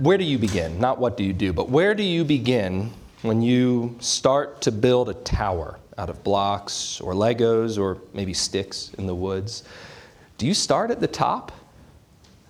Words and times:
where 0.00 0.16
do 0.16 0.24
you 0.24 0.38
begin? 0.38 0.80
Not 0.80 0.98
what 0.98 1.18
do 1.18 1.24
you 1.24 1.34
do, 1.34 1.52
but 1.52 1.68
where 1.68 1.94
do 1.94 2.02
you 2.02 2.24
begin 2.24 2.90
when 3.20 3.42
you 3.42 3.96
start 4.00 4.62
to 4.62 4.72
build 4.72 5.10
a 5.10 5.14
tower 5.14 5.78
out 5.98 6.08
of 6.08 6.24
blocks 6.24 7.02
or 7.02 7.12
Legos 7.12 7.78
or 7.78 7.98
maybe 8.14 8.32
sticks 8.32 8.92
in 8.96 9.06
the 9.06 9.14
woods? 9.14 9.62
Do 10.38 10.46
you 10.46 10.54
start 10.54 10.90
at 10.90 11.00
the 11.00 11.06
top? 11.06 11.52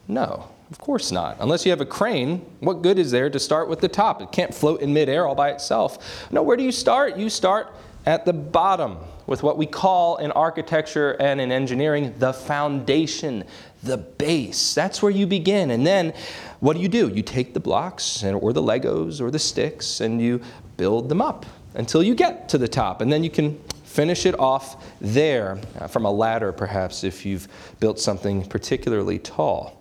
No, 0.06 0.48
of 0.70 0.78
course 0.78 1.11
not. 1.11 1.39
Unless 1.41 1.66
you 1.66 1.70
have 1.73 1.80
a 1.80 1.87
crane, 1.87 2.47
what 2.61 2.83
good 2.83 3.01
is 3.01 3.11
there 3.11 3.28
to 3.28 3.41
start 3.41 3.69
with 3.69 3.80
the 3.80 3.89
top? 3.89 4.23
It 4.23 4.30
can't 4.30 4.55
float 4.55 4.80
in 4.80 4.92
midair 4.92 5.27
all 5.27 5.34
by 5.34 5.51
itself. 5.51 6.30
No, 6.30 6.45
where 6.45 6.56
do 6.56 6.62
you 6.62 6.73
start? 6.73 7.17
You 7.17 7.28
start 7.28 7.75
at 8.06 8.25
the 8.25 8.33
bottom 8.33 8.97
with 9.27 9.42
what 9.42 9.59
we 9.59 9.67
call 9.67 10.17
in 10.17 10.30
architecture 10.33 11.12
and 11.20 11.41
in 11.41 11.53
engineering 11.53 12.14
the 12.19 12.33
foundation, 12.33 13.45
the 13.83 13.97
base. 13.97 14.75
That's 14.75 15.02
where 15.02 15.11
you 15.11 15.27
begin. 15.27 15.70
And 15.70 15.87
then 15.87 16.12
what 16.61 16.77
do 16.77 16.83
you 16.83 16.89
do? 16.89 17.09
You 17.09 17.23
take 17.23 17.55
the 17.55 17.61
blocks 17.61 18.23
or 18.23 18.53
the 18.53 18.62
Legos 18.62 19.20
or 19.20 19.30
the 19.30 19.39
sticks 19.39 20.01
and 20.01 20.20
you 20.20 20.41
build 20.77 21.09
them 21.09 21.23
up 21.23 21.47
until 21.75 22.03
you 22.03 22.14
get 22.14 22.48
to 22.51 22.58
the 22.58 22.69
top. 22.69 23.01
And 23.01 23.12
then 23.12 23.25
you 23.25 23.31
can 23.31 23.58
finish 23.84 24.27
it 24.27 24.39
off 24.39 24.84
there 25.01 25.58
uh, 25.78 25.86
from 25.86 26.05
a 26.05 26.11
ladder, 26.11 26.53
perhaps, 26.53 27.03
if 27.03 27.27
you've 27.27 27.48
built 27.81 27.98
something 27.98 28.45
particularly 28.45 29.19
tall. 29.19 29.77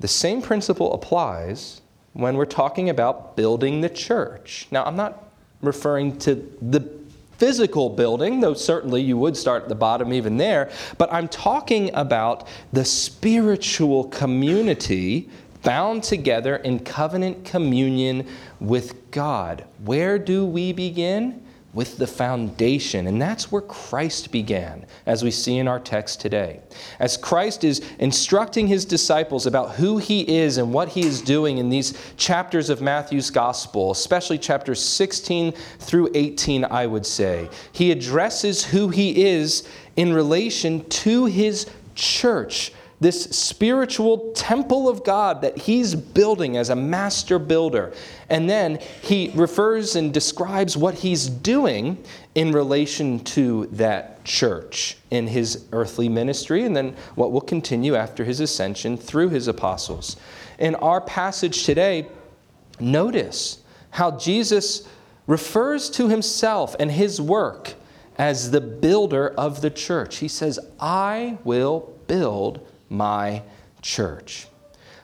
The 0.00 0.08
same 0.08 0.42
principle 0.42 0.92
applies 0.92 1.80
when 2.12 2.36
we're 2.36 2.44
talking 2.44 2.90
about 2.90 3.36
building 3.36 3.80
the 3.80 3.88
church. 3.88 4.66
Now, 4.70 4.84
I'm 4.84 4.96
not 4.96 5.30
referring 5.62 6.18
to 6.18 6.34
the 6.60 6.80
physical 7.38 7.90
building, 7.90 8.40
though 8.40 8.54
certainly 8.54 9.02
you 9.02 9.16
would 9.18 9.36
start 9.36 9.64
at 9.64 9.68
the 9.68 9.74
bottom 9.74 10.12
even 10.12 10.36
there, 10.36 10.70
but 10.98 11.12
I'm 11.12 11.28
talking 11.28 11.94
about 11.94 12.48
the 12.72 12.84
spiritual 12.84 14.04
community 14.04 15.28
bound 15.62 16.02
together 16.02 16.56
in 16.56 16.78
covenant 16.78 17.44
communion 17.44 18.26
with 18.60 19.10
God. 19.10 19.64
Where 19.84 20.18
do 20.18 20.44
we 20.44 20.72
begin? 20.72 21.43
With 21.74 21.98
the 21.98 22.06
foundation. 22.06 23.06
And 23.06 23.20
that's 23.20 23.50
where 23.50 23.62
Christ 23.62 24.30
began, 24.30 24.86
as 25.06 25.24
we 25.24 25.30
see 25.30 25.58
in 25.58 25.68
our 25.68 25.80
text 25.80 26.20
today. 26.20 26.60
As 27.00 27.16
Christ 27.16 27.64
is 27.64 27.82
instructing 27.98 28.68
his 28.68 28.84
disciples 28.84 29.46
about 29.46 29.72
who 29.72 29.98
he 29.98 30.20
is 30.38 30.56
and 30.56 30.72
what 30.72 30.88
he 30.88 31.04
is 31.04 31.20
doing 31.20 31.58
in 31.58 31.68
these 31.68 31.94
chapters 32.16 32.70
of 32.70 32.80
Matthew's 32.80 33.30
gospel, 33.30 33.90
especially 33.90 34.38
chapters 34.38 34.80
16 34.80 35.52
through 35.80 36.10
18, 36.14 36.64
I 36.64 36.86
would 36.86 37.04
say, 37.04 37.50
he 37.72 37.90
addresses 37.90 38.64
who 38.64 38.88
he 38.88 39.24
is 39.24 39.68
in 39.96 40.12
relation 40.12 40.88
to 40.88 41.26
his 41.26 41.66
church 41.94 42.72
this 43.04 43.24
spiritual 43.24 44.32
temple 44.32 44.88
of 44.88 45.04
God 45.04 45.42
that 45.42 45.58
he's 45.58 45.94
building 45.94 46.56
as 46.56 46.70
a 46.70 46.74
master 46.74 47.38
builder. 47.38 47.92
And 48.30 48.48
then 48.48 48.78
he 49.02 49.30
refers 49.34 49.94
and 49.94 50.12
describes 50.12 50.74
what 50.74 50.94
he's 50.94 51.26
doing 51.26 52.02
in 52.34 52.50
relation 52.52 53.20
to 53.24 53.66
that 53.72 54.24
church 54.24 54.96
in 55.10 55.26
his 55.26 55.66
earthly 55.72 56.08
ministry, 56.08 56.64
and 56.64 56.74
then 56.74 56.96
what 57.14 57.30
will 57.30 57.42
continue 57.42 57.94
after 57.94 58.24
his 58.24 58.40
ascension 58.40 58.96
through 58.96 59.28
his 59.28 59.48
apostles. 59.48 60.16
In 60.58 60.74
our 60.76 61.02
passage 61.02 61.64
today, 61.64 62.08
notice 62.80 63.62
how 63.90 64.12
Jesus 64.12 64.88
refers 65.26 65.90
to 65.90 66.08
himself 66.08 66.74
and 66.80 66.90
his 66.90 67.20
work 67.20 67.74
as 68.16 68.50
the 68.50 68.62
builder 68.62 69.28
of 69.28 69.60
the 69.60 69.70
church. 69.70 70.16
He 70.16 70.28
says, 70.28 70.58
I 70.80 71.36
will 71.44 71.92
build 72.06 72.66
my 72.96 73.42
church. 73.82 74.46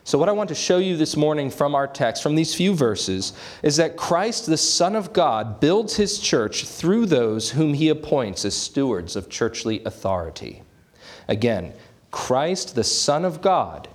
So, 0.04 0.18
what 0.18 0.28
I 0.28 0.32
want 0.32 0.48
to 0.48 0.54
show 0.54 0.78
you 0.78 0.96
this 0.96 1.16
morning 1.16 1.50
from 1.50 1.74
our 1.74 1.86
text, 1.86 2.22
from 2.22 2.34
these 2.34 2.54
few 2.54 2.74
verses, 2.74 3.32
is 3.62 3.76
that 3.76 3.96
Christ, 3.96 4.46
the 4.46 4.56
Son 4.56 4.96
of 4.96 5.12
God, 5.12 5.60
builds 5.60 5.94
his 5.94 6.18
church 6.18 6.64
through 6.64 7.06
those 7.06 7.50
whom 7.50 7.74
he 7.74 7.90
appoints 7.90 8.44
as 8.44 8.56
stewards 8.56 9.14
of 9.14 9.28
churchly 9.28 9.84
authority. 9.84 10.62
Again, 11.28 11.72
Christ, 12.10 12.74
the 12.74 12.82
Son 12.82 13.24
of 13.24 13.40
God, 13.40 13.88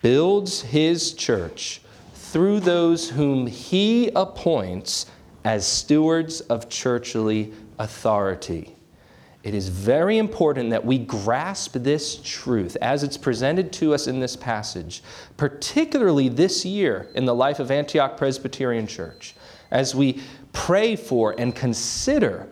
builds 0.00 0.62
his 0.62 1.12
church 1.12 1.80
through 2.14 2.60
those 2.60 3.10
whom 3.10 3.46
he 3.46 4.08
appoints 4.16 5.06
as 5.44 5.66
stewards 5.66 6.40
of 6.40 6.68
churchly 6.68 7.52
authority. 7.78 8.74
It 9.42 9.54
is 9.54 9.68
very 9.68 10.18
important 10.18 10.70
that 10.70 10.84
we 10.84 10.98
grasp 10.98 11.72
this 11.74 12.20
truth 12.22 12.76
as 12.80 13.02
it's 13.02 13.16
presented 13.16 13.72
to 13.74 13.92
us 13.92 14.06
in 14.06 14.20
this 14.20 14.36
passage, 14.36 15.02
particularly 15.36 16.28
this 16.28 16.64
year 16.64 17.08
in 17.14 17.24
the 17.24 17.34
life 17.34 17.58
of 17.58 17.70
Antioch 17.70 18.16
Presbyterian 18.16 18.86
Church, 18.86 19.34
as 19.70 19.94
we 19.94 20.22
pray 20.52 20.94
for 20.94 21.34
and 21.38 21.54
consider 21.54 22.48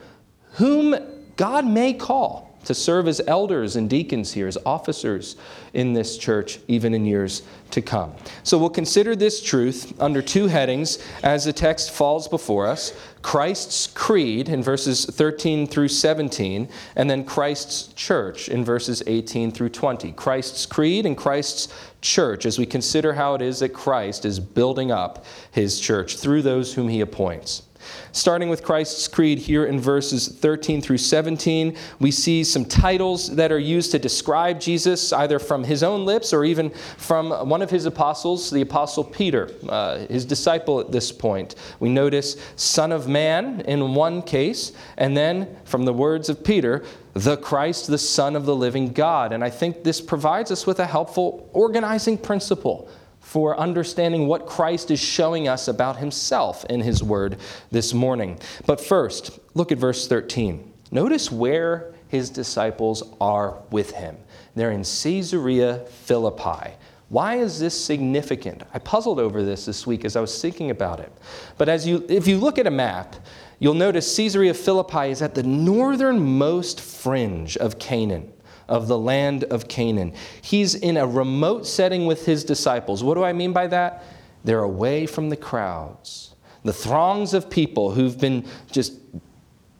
whom 0.54 0.96
God 1.36 1.64
may 1.64 1.94
call 1.94 2.49
to 2.64 2.74
serve 2.74 3.08
as 3.08 3.20
elders 3.26 3.76
and 3.76 3.88
deacons 3.88 4.32
here, 4.32 4.46
as 4.46 4.58
officers 4.66 5.36
in 5.72 5.92
this 5.92 6.18
church, 6.18 6.58
even 6.68 6.94
in 6.94 7.04
years 7.04 7.42
to 7.70 7.80
come. 7.80 8.12
So 8.42 8.58
we'll 8.58 8.70
consider 8.70 9.14
this 9.14 9.42
truth 9.42 9.94
under 10.00 10.20
two 10.22 10.48
headings 10.48 10.98
as 11.22 11.44
the 11.44 11.52
text 11.52 11.90
falls 11.90 12.28
before 12.28 12.66
us 12.66 12.92
Christ's 13.22 13.86
creed 13.86 14.48
in 14.48 14.62
verses 14.62 15.04
13 15.04 15.66
through 15.66 15.88
17, 15.88 16.68
and 16.96 17.10
then 17.10 17.24
Christ's 17.24 17.92
church 17.92 18.48
in 18.48 18.64
verses 18.64 19.02
18 19.06 19.52
through 19.52 19.68
20. 19.68 20.12
Christ's 20.12 20.64
creed 20.64 21.04
and 21.04 21.16
Christ's 21.16 21.68
church 22.00 22.46
as 22.46 22.58
we 22.58 22.64
consider 22.64 23.12
how 23.12 23.34
it 23.34 23.42
is 23.42 23.60
that 23.60 23.74
Christ 23.74 24.24
is 24.24 24.40
building 24.40 24.90
up 24.90 25.26
his 25.50 25.78
church 25.78 26.16
through 26.16 26.42
those 26.42 26.72
whom 26.72 26.88
he 26.88 27.02
appoints. 27.02 27.62
Starting 28.12 28.48
with 28.48 28.62
Christ's 28.62 29.06
Creed 29.08 29.38
here 29.38 29.66
in 29.66 29.80
verses 29.80 30.28
13 30.28 30.82
through 30.82 30.98
17, 30.98 31.76
we 31.98 32.10
see 32.10 32.44
some 32.44 32.64
titles 32.64 33.34
that 33.36 33.52
are 33.52 33.58
used 33.58 33.90
to 33.92 33.98
describe 33.98 34.60
Jesus, 34.60 35.12
either 35.12 35.38
from 35.38 35.64
his 35.64 35.82
own 35.82 36.04
lips 36.04 36.32
or 36.32 36.44
even 36.44 36.70
from 36.96 37.30
one 37.48 37.62
of 37.62 37.70
his 37.70 37.86
apostles, 37.86 38.50
the 38.50 38.60
Apostle 38.60 39.04
Peter, 39.04 39.50
uh, 39.68 39.98
his 40.06 40.24
disciple 40.24 40.80
at 40.80 40.92
this 40.92 41.12
point. 41.12 41.54
We 41.78 41.88
notice 41.88 42.36
Son 42.56 42.92
of 42.92 43.08
Man 43.08 43.60
in 43.62 43.94
one 43.94 44.22
case, 44.22 44.72
and 44.96 45.16
then 45.16 45.56
from 45.64 45.84
the 45.84 45.92
words 45.92 46.28
of 46.28 46.42
Peter, 46.44 46.84
the 47.14 47.36
Christ, 47.36 47.88
the 47.88 47.98
Son 47.98 48.36
of 48.36 48.46
the 48.46 48.54
living 48.54 48.92
God. 48.92 49.32
And 49.32 49.42
I 49.42 49.50
think 49.50 49.82
this 49.82 50.00
provides 50.00 50.50
us 50.50 50.66
with 50.66 50.78
a 50.78 50.86
helpful 50.86 51.48
organizing 51.52 52.18
principle 52.18 52.88
for 53.30 53.56
understanding 53.60 54.26
what 54.26 54.44
Christ 54.44 54.90
is 54.90 54.98
showing 54.98 55.46
us 55.46 55.68
about 55.68 55.98
himself 55.98 56.64
in 56.64 56.80
his 56.80 57.00
word 57.00 57.36
this 57.70 57.94
morning. 57.94 58.36
But 58.66 58.80
first, 58.80 59.38
look 59.54 59.70
at 59.70 59.78
verse 59.78 60.08
13. 60.08 60.72
Notice 60.90 61.30
where 61.30 61.94
his 62.08 62.28
disciples 62.28 63.04
are 63.20 63.56
with 63.70 63.92
him. 63.92 64.16
They're 64.56 64.72
in 64.72 64.82
Caesarea 64.82 65.84
Philippi. 66.02 66.72
Why 67.08 67.36
is 67.36 67.60
this 67.60 67.80
significant? 67.80 68.64
I 68.74 68.80
puzzled 68.80 69.20
over 69.20 69.44
this 69.44 69.64
this 69.64 69.86
week 69.86 70.04
as 70.04 70.16
I 70.16 70.20
was 70.20 70.42
thinking 70.42 70.72
about 70.72 70.98
it. 70.98 71.12
But 71.56 71.68
as 71.68 71.86
you, 71.86 72.04
if 72.08 72.26
you 72.26 72.36
look 72.36 72.58
at 72.58 72.66
a 72.66 72.70
map, 72.72 73.14
you'll 73.60 73.74
notice 73.74 74.16
Caesarea 74.16 74.54
Philippi 74.54 75.10
is 75.10 75.22
at 75.22 75.36
the 75.36 75.44
northernmost 75.44 76.80
fringe 76.80 77.56
of 77.58 77.78
Canaan 77.78 78.32
of 78.70 78.88
the 78.88 78.98
land 78.98 79.44
of 79.44 79.68
Canaan. 79.68 80.14
He's 80.40 80.74
in 80.74 80.96
a 80.96 81.06
remote 81.06 81.66
setting 81.66 82.06
with 82.06 82.24
his 82.24 82.44
disciples. 82.44 83.04
What 83.04 83.14
do 83.14 83.24
I 83.24 83.32
mean 83.32 83.52
by 83.52 83.66
that? 83.66 84.04
They're 84.44 84.62
away 84.62 85.04
from 85.06 85.28
the 85.28 85.36
crowds, 85.36 86.34
the 86.64 86.72
throngs 86.72 87.34
of 87.34 87.50
people 87.50 87.90
who've 87.90 88.18
been 88.18 88.46
just 88.70 88.94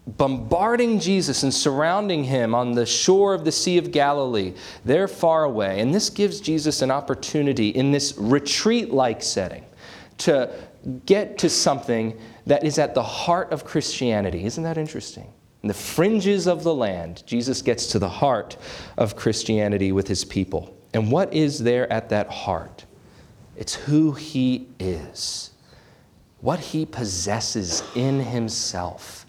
bombarding 0.07 0.99
Jesus 0.99 1.43
and 1.45 1.55
surrounding 1.55 2.25
him 2.25 2.55
on 2.55 2.73
the 2.73 2.85
shore 2.85 3.33
of 3.33 3.45
the 3.45 3.53
Sea 3.53 3.79
of 3.79 3.93
Galilee. 3.93 4.55
They're 4.85 5.09
far 5.09 5.45
away. 5.45 5.81
And 5.81 5.95
this 5.95 6.11
gives 6.11 6.41
Jesus 6.41 6.83
an 6.83 6.91
opportunity 6.91 7.69
in 7.69 7.93
this 7.93 8.17
retreat 8.19 8.91
like 8.91 9.23
setting 9.23 9.65
to 10.19 10.53
get 11.07 11.39
to 11.39 11.49
something 11.49 12.19
that 12.47 12.65
is 12.65 12.79
at 12.79 12.95
the 12.95 13.03
heart 13.03 13.53
of 13.53 13.65
Christianity. 13.65 14.45
Isn't 14.45 14.65
that 14.65 14.79
interesting? 14.79 15.33
In 15.63 15.69
the 15.69 15.75
fringes 15.75 16.47
of 16.47 16.63
the 16.63 16.75
land, 16.75 17.23
Jesus 17.27 17.63
gets 17.63 17.87
to 17.89 17.99
the 17.99 18.09
heart 18.09 18.57
of 18.97 19.17
Christianity 19.17 19.93
with 19.93 20.09
his 20.09 20.25
people. 20.25 20.75
And 20.95 21.13
what 21.13 21.33
is 21.35 21.59
there 21.59 21.93
at 21.93 22.09
that 22.09 22.29
heart? 22.31 22.87
It's 23.57 23.75
who 23.75 24.13
he 24.13 24.69
is. 24.79 25.51
what 26.41 26.59
he 26.59 26.87
possesses 26.87 27.83
in 27.95 28.21
himself. 28.21 29.27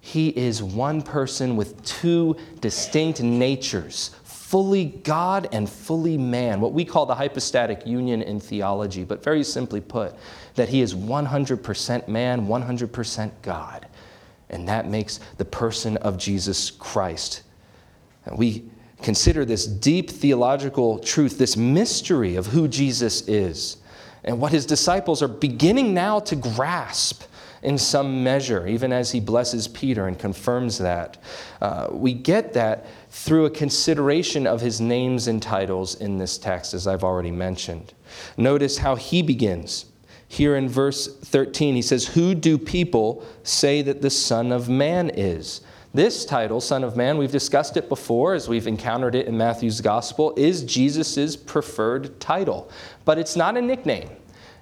He 0.00 0.28
is 0.30 0.62
one 0.62 1.02
person 1.02 1.56
with 1.56 1.82
two 1.84 2.36
distinct 2.60 3.22
natures, 3.22 4.10
fully 4.24 4.86
God 4.86 5.48
and 5.52 5.68
fully 5.68 6.18
man, 6.18 6.60
what 6.60 6.72
we 6.72 6.84
call 6.84 7.06
the 7.06 7.14
hypostatic 7.14 7.86
union 7.86 8.22
in 8.22 8.40
theology, 8.40 9.04
but 9.04 9.22
very 9.22 9.44
simply 9.44 9.80
put, 9.80 10.14
that 10.54 10.68
he 10.68 10.80
is 10.80 10.94
100% 10.94 12.08
man, 12.08 12.46
100% 12.46 13.30
God. 13.42 13.86
And 14.50 14.68
that 14.68 14.88
makes 14.88 15.20
the 15.38 15.44
person 15.44 15.96
of 15.98 16.18
Jesus 16.18 16.70
Christ. 16.70 17.42
And 18.26 18.36
we 18.36 18.64
consider 19.00 19.44
this 19.44 19.66
deep 19.66 20.10
theological 20.10 20.98
truth, 20.98 21.38
this 21.38 21.56
mystery 21.56 22.36
of 22.36 22.48
who 22.48 22.68
Jesus 22.68 23.26
is, 23.28 23.78
and 24.24 24.40
what 24.40 24.52
his 24.52 24.66
disciples 24.66 25.22
are 25.22 25.28
beginning 25.28 25.94
now 25.94 26.20
to 26.20 26.36
grasp 26.36 27.22
in 27.62 27.76
some 27.76 28.24
measure, 28.24 28.66
even 28.66 28.92
as 28.92 29.10
he 29.10 29.20
blesses 29.20 29.68
Peter 29.68 30.06
and 30.06 30.18
confirms 30.18 30.78
that. 30.78 31.18
Uh, 31.60 31.88
we 31.90 32.14
get 32.14 32.54
that 32.54 32.86
through 33.10 33.44
a 33.44 33.50
consideration 33.50 34.46
of 34.46 34.60
his 34.60 34.80
names 34.80 35.28
and 35.28 35.42
titles 35.42 35.94
in 35.94 36.16
this 36.16 36.38
text, 36.38 36.74
as 36.74 36.86
I've 36.86 37.04
already 37.04 37.30
mentioned. 37.30 37.92
Notice 38.36 38.78
how 38.78 38.96
he 38.96 39.22
begins. 39.22 39.86
Here 40.30 40.54
in 40.54 40.68
verse 40.68 41.08
13, 41.08 41.74
he 41.74 41.82
says, 41.82 42.06
Who 42.06 42.36
do 42.36 42.56
people 42.56 43.26
say 43.42 43.82
that 43.82 44.00
the 44.00 44.10
Son 44.10 44.52
of 44.52 44.68
Man 44.68 45.10
is? 45.10 45.60
This 45.92 46.24
title, 46.24 46.60
Son 46.60 46.84
of 46.84 46.96
Man, 46.96 47.18
we've 47.18 47.32
discussed 47.32 47.76
it 47.76 47.88
before 47.88 48.34
as 48.34 48.48
we've 48.48 48.68
encountered 48.68 49.16
it 49.16 49.26
in 49.26 49.36
Matthew's 49.36 49.80
Gospel, 49.80 50.32
is 50.36 50.62
Jesus' 50.62 51.34
preferred 51.34 52.20
title. 52.20 52.70
But 53.04 53.18
it's 53.18 53.34
not 53.34 53.56
a 53.56 53.60
nickname. 53.60 54.08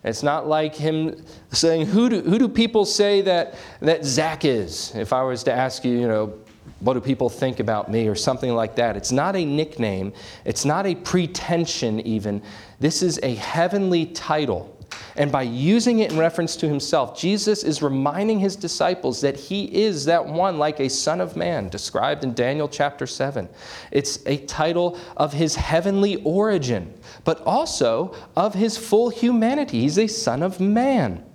It's 0.04 0.22
not 0.22 0.48
like 0.48 0.74
him 0.74 1.22
saying, 1.52 1.84
who 1.84 2.08
do, 2.08 2.22
who 2.22 2.38
do 2.38 2.48
people 2.48 2.86
say 2.86 3.20
that, 3.20 3.54
that 3.80 4.06
Zach 4.06 4.46
is? 4.46 4.94
If 4.94 5.12
I 5.12 5.22
was 5.22 5.42
to 5.42 5.52
ask 5.52 5.84
you, 5.84 5.92
you 6.00 6.08
know, 6.08 6.32
what 6.80 6.94
do 6.94 7.00
people 7.02 7.28
think 7.28 7.60
about 7.60 7.90
me 7.90 8.08
or 8.08 8.14
something 8.14 8.54
like 8.54 8.74
that? 8.76 8.96
It's 8.96 9.12
not 9.12 9.36
a 9.36 9.44
nickname. 9.44 10.14
It's 10.46 10.64
not 10.64 10.86
a 10.86 10.94
pretension, 10.94 12.00
even. 12.00 12.40
This 12.80 13.02
is 13.02 13.20
a 13.22 13.34
heavenly 13.34 14.06
title 14.06 14.74
and 15.16 15.32
by 15.32 15.42
using 15.42 15.98
it 15.98 16.12
in 16.12 16.18
reference 16.18 16.56
to 16.56 16.68
himself, 16.68 17.18
Jesus 17.18 17.64
is 17.64 17.82
reminding 17.82 18.38
his 18.38 18.56
disciples 18.56 19.20
that 19.20 19.36
he 19.36 19.64
is 19.64 20.04
that 20.04 20.24
one 20.24 20.58
like 20.58 20.80
a 20.80 20.88
son 20.88 21.20
of 21.20 21.36
man 21.36 21.68
described 21.68 22.24
in 22.24 22.34
Daniel 22.34 22.68
chapter 22.68 23.06
7. 23.06 23.48
It's 23.90 24.24
a 24.26 24.38
title 24.46 24.98
of 25.16 25.32
his 25.32 25.56
heavenly 25.56 26.22
origin, 26.22 26.94
but 27.24 27.40
also 27.42 28.14
of 28.36 28.54
his 28.54 28.78
full 28.78 29.10
humanity. 29.10 29.80
He's 29.80 29.98
a 29.98 30.06
son 30.06 30.42
of 30.42 30.60
man 30.60 31.27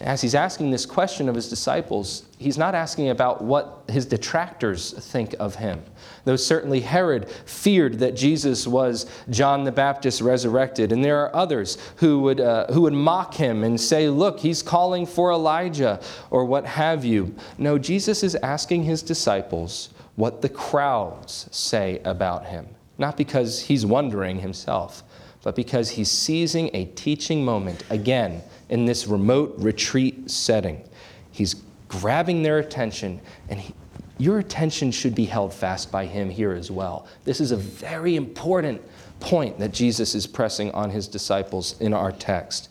as 0.00 0.20
he's 0.20 0.34
asking 0.34 0.70
this 0.70 0.86
question 0.86 1.28
of 1.28 1.34
his 1.34 1.48
disciples, 1.48 2.22
he's 2.38 2.56
not 2.56 2.74
asking 2.74 3.08
about 3.08 3.42
what 3.42 3.82
his 3.88 4.06
detractors 4.06 4.92
think 4.92 5.34
of 5.40 5.56
him. 5.56 5.82
Though 6.24 6.36
certainly 6.36 6.80
Herod 6.80 7.28
feared 7.46 7.98
that 7.98 8.14
Jesus 8.14 8.66
was 8.66 9.06
John 9.28 9.64
the 9.64 9.72
Baptist 9.72 10.20
resurrected, 10.20 10.92
and 10.92 11.04
there 11.04 11.18
are 11.20 11.34
others 11.34 11.78
who 11.96 12.20
would, 12.20 12.40
uh, 12.40 12.66
who 12.72 12.82
would 12.82 12.92
mock 12.92 13.34
him 13.34 13.64
and 13.64 13.80
say, 13.80 14.08
Look, 14.08 14.38
he's 14.38 14.62
calling 14.62 15.04
for 15.04 15.32
Elijah, 15.32 16.00
or 16.30 16.44
what 16.44 16.64
have 16.64 17.04
you. 17.04 17.34
No, 17.56 17.76
Jesus 17.76 18.22
is 18.22 18.36
asking 18.36 18.84
his 18.84 19.02
disciples 19.02 19.88
what 20.14 20.42
the 20.42 20.48
crowds 20.48 21.48
say 21.50 22.00
about 22.04 22.46
him, 22.46 22.68
not 22.98 23.16
because 23.16 23.62
he's 23.62 23.84
wondering 23.84 24.38
himself, 24.38 25.02
but 25.42 25.56
because 25.56 25.90
he's 25.90 26.10
seizing 26.10 26.70
a 26.72 26.84
teaching 26.84 27.44
moment 27.44 27.82
again 27.90 28.42
in 28.68 28.84
this 28.84 29.06
remote 29.06 29.54
retreat 29.58 30.30
setting. 30.30 30.82
He's 31.30 31.56
grabbing 31.88 32.42
their 32.42 32.58
attention, 32.58 33.20
and 33.48 33.60
he, 33.60 33.74
your 34.18 34.38
attention 34.38 34.90
should 34.90 35.14
be 35.14 35.24
held 35.24 35.54
fast 35.54 35.90
by 35.90 36.06
him 36.06 36.28
here 36.28 36.52
as 36.52 36.70
well. 36.70 37.06
This 37.24 37.40
is 37.40 37.52
a 37.52 37.56
very 37.56 38.16
important 38.16 38.82
point 39.20 39.58
that 39.58 39.72
Jesus 39.72 40.14
is 40.14 40.26
pressing 40.26 40.70
on 40.72 40.90
his 40.90 41.08
disciples 41.08 41.80
in 41.80 41.94
our 41.94 42.12
text, 42.12 42.68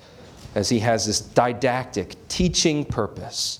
as 0.56 0.70
he 0.70 0.80
has 0.80 1.06
this 1.06 1.22
didactic, 1.22 2.16
teaching 2.28 2.86
purpose. 2.86 3.60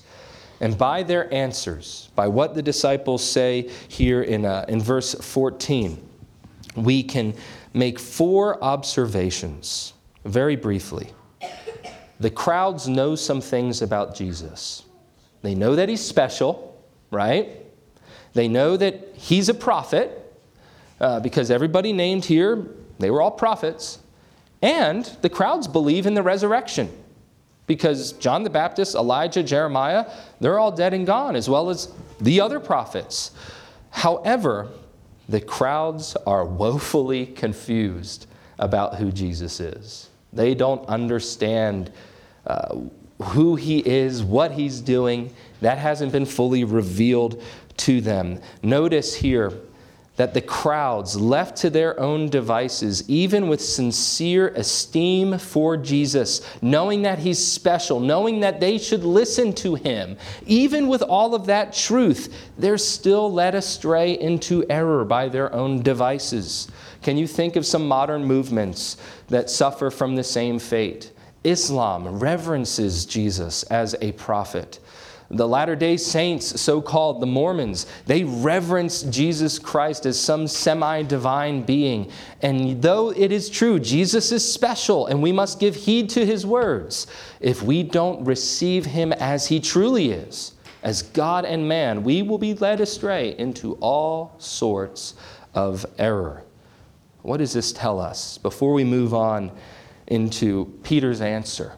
And 0.60 0.76
by 0.76 1.02
their 1.02 1.32
answers, 1.32 2.10
by 2.14 2.26
what 2.28 2.54
the 2.54 2.62
disciples 2.62 3.24
say 3.24 3.70
here 3.88 4.22
in, 4.22 4.44
uh, 4.44 4.64
in 4.68 4.80
verse 4.80 5.14
14, 5.14 6.02
we 6.76 7.02
can 7.02 7.34
make 7.74 7.98
four 7.98 8.62
observations 8.62 9.92
very 10.24 10.56
briefly. 10.56 11.12
The 12.20 12.30
crowds 12.30 12.88
know 12.88 13.14
some 13.14 13.40
things 13.40 13.80
about 13.80 14.14
Jesus. 14.14 14.84
They 15.42 15.54
know 15.54 15.76
that 15.76 15.88
he's 15.88 16.04
special, 16.04 16.82
right? 17.10 17.48
They 18.32 18.48
know 18.48 18.76
that 18.76 19.14
he's 19.14 19.48
a 19.48 19.54
prophet, 19.54 20.36
uh, 21.00 21.20
because 21.20 21.50
everybody 21.50 21.92
named 21.92 22.24
here, 22.24 22.66
they 22.98 23.10
were 23.10 23.22
all 23.22 23.30
prophets. 23.30 24.00
And 24.60 25.04
the 25.22 25.28
crowds 25.28 25.68
believe 25.68 26.06
in 26.06 26.14
the 26.14 26.22
resurrection, 26.22 26.90
because 27.68 28.12
John 28.14 28.42
the 28.42 28.50
Baptist, 28.50 28.96
Elijah, 28.96 29.44
Jeremiah, 29.44 30.10
they're 30.40 30.58
all 30.58 30.72
dead 30.72 30.92
and 30.92 31.06
gone, 31.06 31.36
as 31.36 31.48
well 31.48 31.70
as 31.70 31.92
the 32.20 32.40
other 32.40 32.58
prophets. 32.58 33.30
However, 33.90 34.68
the 35.28 35.40
crowds 35.40 36.16
are 36.26 36.44
woefully 36.44 37.26
confused 37.26 38.26
about 38.58 38.96
who 38.96 39.12
Jesus 39.12 39.60
is. 39.60 40.08
They 40.32 40.54
don't 40.54 40.84
understand 40.88 41.92
uh, 42.48 42.76
who 43.22 43.56
he 43.56 43.78
is, 43.78 44.22
what 44.22 44.52
he's 44.52 44.80
doing. 44.80 45.32
That 45.60 45.78
hasn't 45.78 46.12
been 46.12 46.26
fully 46.26 46.64
revealed 46.64 47.42
to 47.78 48.00
them. 48.00 48.40
Notice 48.62 49.14
here 49.14 49.52
that 50.18 50.34
the 50.34 50.40
crowds, 50.40 51.14
left 51.14 51.56
to 51.56 51.70
their 51.70 51.98
own 52.00 52.28
devices, 52.28 53.08
even 53.08 53.48
with 53.48 53.60
sincere 53.60 54.48
esteem 54.48 55.38
for 55.38 55.76
Jesus, 55.76 56.40
knowing 56.60 57.02
that 57.02 57.20
he's 57.20 57.38
special, 57.38 58.00
knowing 58.00 58.40
that 58.40 58.58
they 58.58 58.78
should 58.78 59.04
listen 59.04 59.52
to 59.52 59.76
him, 59.76 60.16
even 60.44 60.88
with 60.88 61.02
all 61.02 61.36
of 61.36 61.46
that 61.46 61.72
truth, 61.72 62.34
they're 62.58 62.76
still 62.76 63.32
led 63.32 63.54
astray 63.54 64.18
into 64.18 64.68
error 64.68 65.04
by 65.04 65.28
their 65.28 65.54
own 65.54 65.82
devices. 65.82 66.66
Can 67.00 67.16
you 67.16 67.28
think 67.28 67.54
of 67.54 67.64
some 67.64 67.86
modern 67.86 68.24
movements 68.24 68.96
that 69.28 69.48
suffer 69.48 69.88
from 69.88 70.16
the 70.16 70.24
same 70.24 70.58
fate? 70.58 71.12
Islam 71.48 72.20
reverences 72.20 73.06
Jesus 73.06 73.62
as 73.64 73.94
a 74.00 74.12
prophet. 74.12 74.78
The 75.30 75.46
Latter 75.46 75.76
day 75.76 75.98
Saints, 75.98 76.58
so 76.58 76.80
called, 76.80 77.20
the 77.20 77.26
Mormons, 77.26 77.86
they 78.06 78.24
reverence 78.24 79.02
Jesus 79.02 79.58
Christ 79.58 80.06
as 80.06 80.18
some 80.18 80.46
semi 80.46 81.02
divine 81.02 81.62
being. 81.62 82.10
And 82.40 82.80
though 82.80 83.10
it 83.10 83.30
is 83.30 83.50
true, 83.50 83.78
Jesus 83.78 84.32
is 84.32 84.50
special 84.50 85.06
and 85.06 85.22
we 85.22 85.32
must 85.32 85.60
give 85.60 85.76
heed 85.76 86.08
to 86.10 86.24
his 86.24 86.46
words, 86.46 87.06
if 87.40 87.62
we 87.62 87.82
don't 87.82 88.24
receive 88.24 88.86
him 88.86 89.12
as 89.12 89.46
he 89.46 89.60
truly 89.60 90.12
is, 90.12 90.52
as 90.82 91.02
God 91.02 91.44
and 91.44 91.68
man, 91.68 92.04
we 92.04 92.22
will 92.22 92.38
be 92.38 92.54
led 92.54 92.80
astray 92.80 93.36
into 93.36 93.74
all 93.80 94.34
sorts 94.38 95.14
of 95.52 95.84
error. 95.98 96.42
What 97.20 97.36
does 97.38 97.52
this 97.52 97.72
tell 97.72 98.00
us? 98.00 98.38
Before 98.38 98.72
we 98.72 98.84
move 98.84 99.12
on 99.12 99.52
into 100.08 100.66
Peter's 100.82 101.20
answer, 101.20 101.72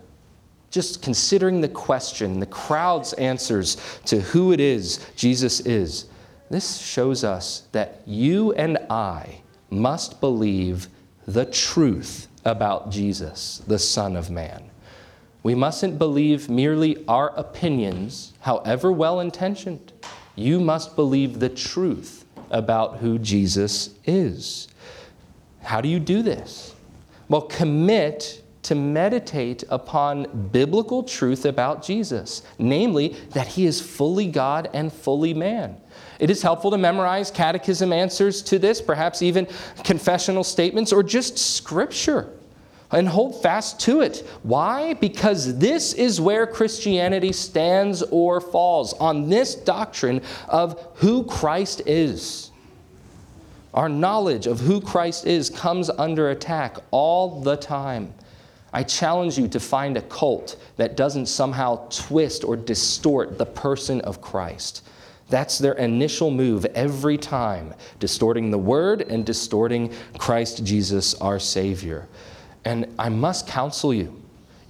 just 0.71 1.03
considering 1.03 1.61
the 1.61 1.69
question, 1.69 2.41
the 2.41 2.47
crowd's 2.47 3.13
answers 3.15 3.77
to 4.07 4.21
who 4.21 4.53
it 4.53 4.61
is 4.61 5.05
Jesus 5.17 5.61
is, 5.61 6.07
this 6.49 6.79
shows 6.79 7.23
us 7.23 7.65
that 7.73 8.03
you 8.07 8.53
and 8.53 8.79
I 8.89 9.43
must 9.71 10.21
believe 10.21 10.89
the 11.27 11.45
truth 11.45 12.29
about 12.45 12.91
Jesus, 12.91 13.63
the 13.67 13.79
Son 13.79 14.17
of 14.17 14.31
Man. 14.31 14.71
We 15.43 15.55
mustn't 15.55 15.99
believe 15.99 16.51
merely 16.51 17.05
our 17.07 17.31
opinions, 17.37 18.33
however 18.41 18.93
well 18.93 19.21
intentioned. 19.21 19.93
You 20.35 20.61
must 20.61 20.97
believe 20.97 21.39
the 21.39 21.49
truth 21.49 22.25
about 22.51 22.99
who 22.99 23.19
Jesus 23.19 23.91
is. 24.05 24.69
How 25.63 25.81
do 25.81 25.89
you 25.89 26.01
do 26.01 26.23
this? 26.23 26.75
Well, 27.31 27.43
commit 27.43 28.43
to 28.63 28.75
meditate 28.75 29.63
upon 29.71 30.49
biblical 30.51 31.05
truth 31.05 31.45
about 31.45 31.81
Jesus, 31.83 32.43
namely 32.59 33.17
that 33.31 33.47
he 33.47 33.67
is 33.67 33.81
fully 33.81 34.27
God 34.27 34.69
and 34.75 34.93
fully 34.93 35.33
man. 35.33 35.77
It 36.19 36.29
is 36.29 36.43
helpful 36.43 36.73
to 36.73 36.77
memorize 36.77 37.31
catechism 37.31 37.93
answers 37.93 38.43
to 38.43 38.59
this, 38.59 38.83
perhaps 38.83 39.23
even 39.23 39.47
confessional 39.85 40.43
statements 40.43 40.93
or 40.93 41.05
just 41.05 41.39
scripture, 41.39 42.31
and 42.91 43.09
hold 43.09 43.41
fast 43.41 43.79
to 43.83 44.01
it. 44.01 44.29
Why? 44.43 44.95
Because 44.95 45.57
this 45.57 45.93
is 45.93 46.21
where 46.21 46.49
Christianity 46.49 47.33
stands 47.33 48.03
or 48.11 48.41
falls 48.41 48.93
on 48.95 49.29
this 49.29 49.55
doctrine 49.55 50.21
of 50.49 50.85
who 50.97 51.23
Christ 51.23 51.83
is. 51.87 52.50
Our 53.73 53.89
knowledge 53.89 54.47
of 54.47 54.61
who 54.61 54.81
Christ 54.81 55.27
is 55.27 55.49
comes 55.49 55.91
under 55.91 56.31
attack 56.31 56.79
all 56.91 57.41
the 57.41 57.57
time. 57.57 58.13
I 58.73 58.83
challenge 58.83 59.39
you 59.39 59.49
to 59.49 59.61
find 59.61 59.97
a 59.97 60.03
cult 60.03 60.57
that 60.77 60.97
doesn't 60.97 61.27
somehow 61.27 61.89
twist 61.91 62.45
or 62.45 62.57
distort 62.57 63.39
the 63.39 63.47
person 63.47 64.01
of 64.03 64.21
Christ. 64.21 64.85
That's 65.29 65.59
their 65.59 65.75
initial 65.75 66.31
move 66.31 66.65
every 66.67 67.17
time, 67.17 67.75
distorting 68.01 68.51
the 68.51 68.59
word 68.59 69.03
and 69.03 69.25
distorting 69.25 69.93
Christ 70.19 70.65
Jesus, 70.65 71.15
our 71.15 71.39
Savior. 71.39 72.09
And 72.65 72.93
I 72.99 73.09
must 73.09 73.47
counsel 73.47 73.95
you 73.95 74.21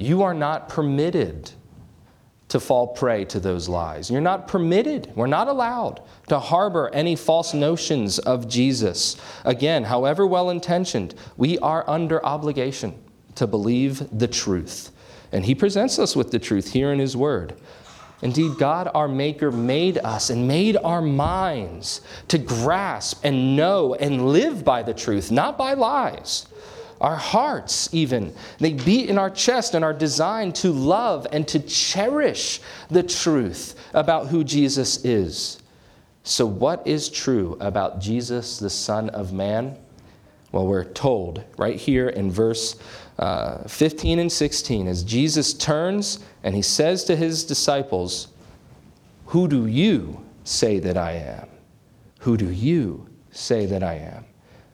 you 0.01 0.23
are 0.23 0.33
not 0.33 0.71
permitted 0.71 1.51
to 2.51 2.61
fall 2.61 2.89
prey 2.89 3.25
to 3.25 3.41
those 3.41 3.69
lies. 3.69 4.11
You're 4.11 4.21
not 4.21 4.47
permitted, 4.47 5.11
we're 5.15 5.27
not 5.27 5.49
allowed 5.49 6.03
to 6.29 6.39
harbor 6.39 6.91
any 6.93 7.17
false 7.17 7.55
notions 7.55 8.19
of 8.19 8.49
Jesus. 8.49 9.17
Again, 9.45 9.85
however 9.85 10.27
well 10.27 10.51
intentioned, 10.51 11.15
we 11.37 11.59
are 11.59 11.89
under 11.89 12.25
obligation 12.25 13.01
to 13.37 13.47
believe 13.47 14.07
the 14.17 14.29
truth. 14.29 14.91
And 15.33 15.45
He 15.45 15.55
presents 15.55 15.99
us 15.99 16.17
with 16.17 16.33
the 16.33 16.41
truth 16.41 16.73
here 16.73 16.93
in 16.93 16.99
His 16.99 17.17
Word. 17.17 17.55
Indeed, 18.23 18.59
God, 18.59 18.91
our 18.95 19.09
Maker, 19.09 19.51
made 19.51 19.99
us 19.99 20.29
and 20.29 20.47
made 20.47 20.77
our 20.77 21.01
minds 21.01 22.01
to 22.29 22.37
grasp 22.37 23.25
and 23.25 23.57
know 23.57 23.95
and 23.95 24.29
live 24.29 24.65
by 24.65 24.83
the 24.83 24.93
truth, 24.93 25.31
not 25.31 25.57
by 25.57 25.75
lies. 25.75 26.47
Our 27.01 27.17
hearts, 27.17 27.89
even, 27.93 28.35
they 28.59 28.75
beat 28.75 29.09
in 29.09 29.17
our 29.17 29.31
chest 29.31 29.75
and 29.75 29.85
are 29.85 29.95
designed 29.95 30.55
to 30.57 30.71
love 30.71 31.27
and 31.33 31.49
to 31.49 31.59
cherish 31.61 32.61
the 32.91 33.03
truth 33.03 33.75
about 33.95 34.27
who 34.27 34.45
Jesus 34.45 35.03
is. 35.05 35.59
So, 36.25 36.45
what 36.45 36.87
is 36.87 37.09
true 37.09 37.57
about 37.61 38.01
Jesus, 38.01 38.59
the 38.59 38.69
Son 38.69 39.09
of 39.11 39.33
Man? 39.33 39.79
Well, 40.53 40.67
we're 40.67 40.85
told 40.85 41.43
right 41.57 41.77
here 41.77 42.09
in 42.09 42.31
verse 42.31 42.77
uh, 43.19 43.67
15 43.69 44.19
and 44.19 44.31
16 44.31 44.87
as 44.87 45.03
Jesus 45.03 45.55
turns 45.55 46.19
and 46.43 46.55
he 46.55 46.63
says 46.63 47.05
to 47.05 47.17
his 47.17 47.45
disciples, 47.45 48.29
Who 49.27 49.49
do 49.49 49.67
you 49.67 50.23
say 50.45 50.81
that 50.81 50.97
I 50.97 51.13
am? 51.13 51.49
Who 52.21 52.37
do 52.37 52.51
you 52.51 53.07
say 53.31 53.67
that 53.67 53.83
I 53.83 53.95
am? 53.95 54.25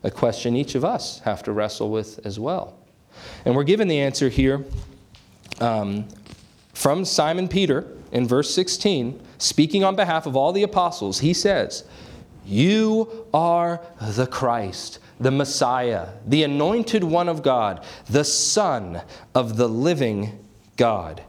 A 0.07 0.11
question 0.11 0.55
each 0.55 0.77
of 0.77 0.85
us 0.85 1.19
have 1.21 1.43
to 1.43 1.53
wrestle 1.53 1.91
with 1.91 2.25
as 2.25 2.39
well. 2.39 2.79
And 3.45 3.57
we're 3.57 3.65
given 3.65 3.89
the 3.89 3.99
answer 3.99 4.29
here 4.29 4.65
um, 5.61 6.07
from 6.73 7.05
Simon 7.05 7.49
Peter 7.49 7.85
in 8.13 8.29
verse 8.29 8.55
16, 8.55 9.21
speaking 9.39 9.83
on 9.83 9.97
behalf 9.97 10.27
of 10.27 10.37
all 10.37 10.53
the 10.53 10.63
apostles. 10.63 11.19
He 11.19 11.35
says, 11.35 11.83
You 12.45 13.27
are 13.35 13.81
the 14.01 14.29
Christ 14.29 15.01
the 15.19 15.31
Messiah, 15.31 16.11
the 16.27 16.43
anointed 16.43 17.03
one 17.03 17.27
of 17.27 17.43
God, 17.43 17.83
the 18.09 18.23
Son 18.23 19.01
of 19.35 19.57
the 19.57 19.67
living 19.67 20.45
God. 20.77 21.23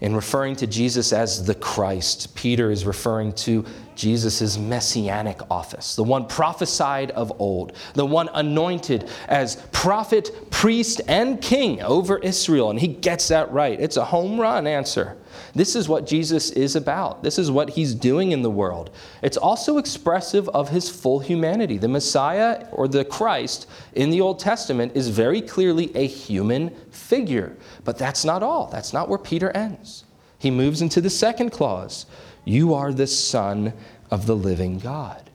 In 0.00 0.14
referring 0.14 0.56
to 0.56 0.66
Jesus 0.66 1.10
as 1.12 1.46
the 1.46 1.54
Christ, 1.54 2.34
Peter 2.34 2.70
is 2.70 2.84
referring 2.84 3.32
to 3.32 3.64
Jesus' 3.96 4.58
messianic 4.58 5.40
office, 5.50 5.96
the 5.96 6.04
one 6.04 6.26
prophesied 6.26 7.10
of 7.12 7.32
old, 7.40 7.72
the 7.94 8.06
one 8.06 8.28
anointed 8.34 9.08
as 9.28 9.56
prophet, 9.72 10.50
priest, 10.50 11.00
and 11.08 11.40
king 11.40 11.82
over 11.82 12.18
Israel. 12.18 12.70
And 12.70 12.80
he 12.80 12.88
gets 12.88 13.28
that 13.28 13.50
right. 13.52 13.80
It's 13.80 13.96
a 13.96 14.04
home 14.04 14.40
run 14.40 14.66
answer. 14.66 15.16
This 15.54 15.76
is 15.76 15.88
what 15.88 16.06
Jesus 16.06 16.50
is 16.50 16.76
about. 16.76 17.22
This 17.22 17.38
is 17.38 17.50
what 17.50 17.70
he's 17.70 17.94
doing 17.94 18.32
in 18.32 18.42
the 18.42 18.50
world. 18.50 18.90
It's 19.22 19.36
also 19.36 19.78
expressive 19.78 20.48
of 20.50 20.68
his 20.68 20.88
full 20.88 21.20
humanity. 21.20 21.78
The 21.78 21.88
Messiah 21.88 22.66
or 22.72 22.88
the 22.88 23.04
Christ 23.04 23.68
in 23.94 24.10
the 24.10 24.20
Old 24.20 24.38
Testament 24.38 24.92
is 24.94 25.08
very 25.08 25.40
clearly 25.40 25.94
a 25.96 26.06
human 26.06 26.70
figure. 26.90 27.56
But 27.84 27.98
that's 27.98 28.24
not 28.24 28.42
all. 28.42 28.66
That's 28.66 28.92
not 28.92 29.08
where 29.08 29.18
Peter 29.18 29.50
ends. 29.50 30.04
He 30.38 30.50
moves 30.50 30.82
into 30.82 31.00
the 31.00 31.10
second 31.10 31.50
clause 31.50 32.06
You 32.44 32.74
are 32.74 32.92
the 32.92 33.06
Son 33.06 33.72
of 34.10 34.26
the 34.26 34.36
living 34.36 34.78
God. 34.78 35.30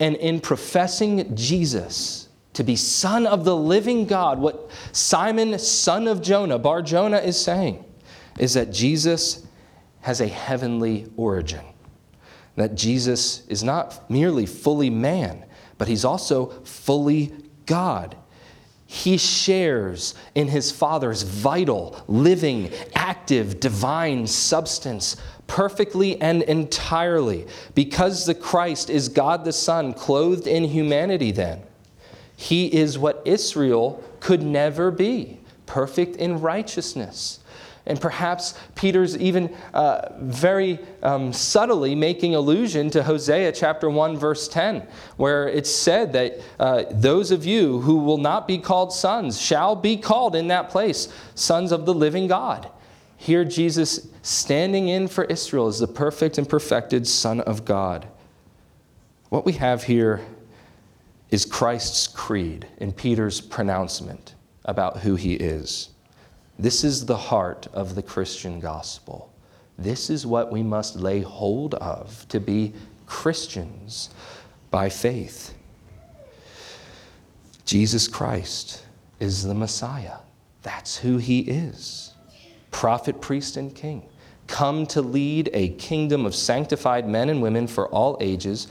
And 0.00 0.16
in 0.16 0.40
professing 0.40 1.34
Jesus, 1.36 2.28
to 2.54 2.64
be 2.64 2.76
son 2.76 3.26
of 3.26 3.44
the 3.44 3.56
living 3.56 4.06
God, 4.06 4.38
what 4.38 4.70
Simon, 4.92 5.58
son 5.58 6.06
of 6.06 6.20
Jonah, 6.20 6.58
Bar 6.58 6.82
Jonah, 6.82 7.18
is 7.18 7.40
saying 7.40 7.84
is 8.38 8.54
that 8.54 8.72
Jesus 8.72 9.46
has 10.00 10.20
a 10.20 10.26
heavenly 10.26 11.06
origin. 11.16 11.64
That 12.56 12.74
Jesus 12.74 13.46
is 13.46 13.62
not 13.62 14.10
merely 14.10 14.44
fully 14.44 14.90
man, 14.90 15.44
but 15.78 15.88
he's 15.88 16.04
also 16.04 16.46
fully 16.64 17.32
God. 17.66 18.16
He 18.86 19.16
shares 19.16 20.14
in 20.34 20.48
his 20.48 20.70
Father's 20.70 21.22
vital, 21.22 22.04
living, 22.08 22.70
active, 22.94 23.58
divine 23.58 24.26
substance 24.26 25.16
perfectly 25.52 26.18
and 26.18 26.42
entirely. 26.44 27.46
Because 27.74 28.24
the 28.24 28.34
Christ 28.34 28.88
is 28.88 29.10
God 29.10 29.44
the 29.44 29.52
Son, 29.52 29.92
clothed 29.92 30.46
in 30.46 30.64
humanity, 30.64 31.30
then, 31.30 31.60
he 32.34 32.72
is 32.72 32.98
what 32.98 33.20
Israel 33.26 34.02
could 34.18 34.42
never 34.42 34.90
be 34.90 35.38
perfect 35.66 36.16
in 36.16 36.40
righteousness 36.40 37.40
and 37.84 38.00
perhaps 38.00 38.54
Peter's 38.76 39.16
even 39.16 39.54
uh, 39.74 40.08
very 40.20 40.78
um, 41.02 41.32
subtly 41.32 41.96
making 41.96 42.34
allusion 42.34 42.90
to 42.90 43.02
Hosea 43.02 43.50
chapter 43.52 43.90
1, 43.90 44.16
verse 44.16 44.46
10, 44.46 44.86
where 45.16 45.48
it's 45.48 45.70
said 45.70 46.12
that 46.12 46.40
uh, 46.60 46.84
those 46.92 47.32
of 47.32 47.44
you 47.44 47.80
who 47.80 47.96
will 47.98 48.18
not 48.18 48.46
be 48.46 48.58
called 48.58 48.92
sons 48.92 49.40
shall 49.40 49.74
be 49.74 49.96
called 49.96 50.36
in 50.36 50.46
that 50.48 50.70
place 50.70 51.08
sons 51.34 51.72
of 51.72 51.84
the 51.84 51.94
living 51.94 52.28
God. 52.28 52.70
Here, 53.22 53.44
Jesus 53.44 54.08
standing 54.22 54.88
in 54.88 55.06
for 55.06 55.22
Israel 55.22 55.68
as 55.68 55.78
the 55.78 55.86
perfect 55.86 56.38
and 56.38 56.48
perfected 56.48 57.06
Son 57.06 57.38
of 57.42 57.64
God. 57.64 58.08
What 59.28 59.46
we 59.46 59.52
have 59.52 59.84
here 59.84 60.26
is 61.30 61.44
Christ's 61.44 62.08
creed 62.08 62.66
in 62.78 62.90
Peter's 62.90 63.40
pronouncement 63.40 64.34
about 64.64 64.98
who 64.98 65.14
he 65.14 65.34
is. 65.34 65.90
This 66.58 66.82
is 66.82 67.06
the 67.06 67.16
heart 67.16 67.68
of 67.72 67.94
the 67.94 68.02
Christian 68.02 68.58
gospel. 68.58 69.32
This 69.78 70.10
is 70.10 70.26
what 70.26 70.50
we 70.50 70.64
must 70.64 70.96
lay 70.96 71.20
hold 71.20 71.74
of 71.74 72.26
to 72.26 72.40
be 72.40 72.72
Christians 73.06 74.10
by 74.72 74.88
faith. 74.88 75.54
Jesus 77.66 78.08
Christ 78.08 78.84
is 79.20 79.44
the 79.44 79.54
Messiah. 79.54 80.16
That's 80.64 80.96
who 80.96 81.18
he 81.18 81.42
is. 81.42 82.11
Prophet, 82.72 83.20
priest, 83.20 83.56
and 83.56 83.72
king. 83.74 84.02
Come 84.48 84.86
to 84.88 85.00
lead 85.00 85.48
a 85.52 85.68
kingdom 85.70 86.26
of 86.26 86.34
sanctified 86.34 87.08
men 87.08 87.28
and 87.30 87.40
women 87.40 87.68
for 87.68 87.86
all 87.88 88.18
ages 88.20 88.66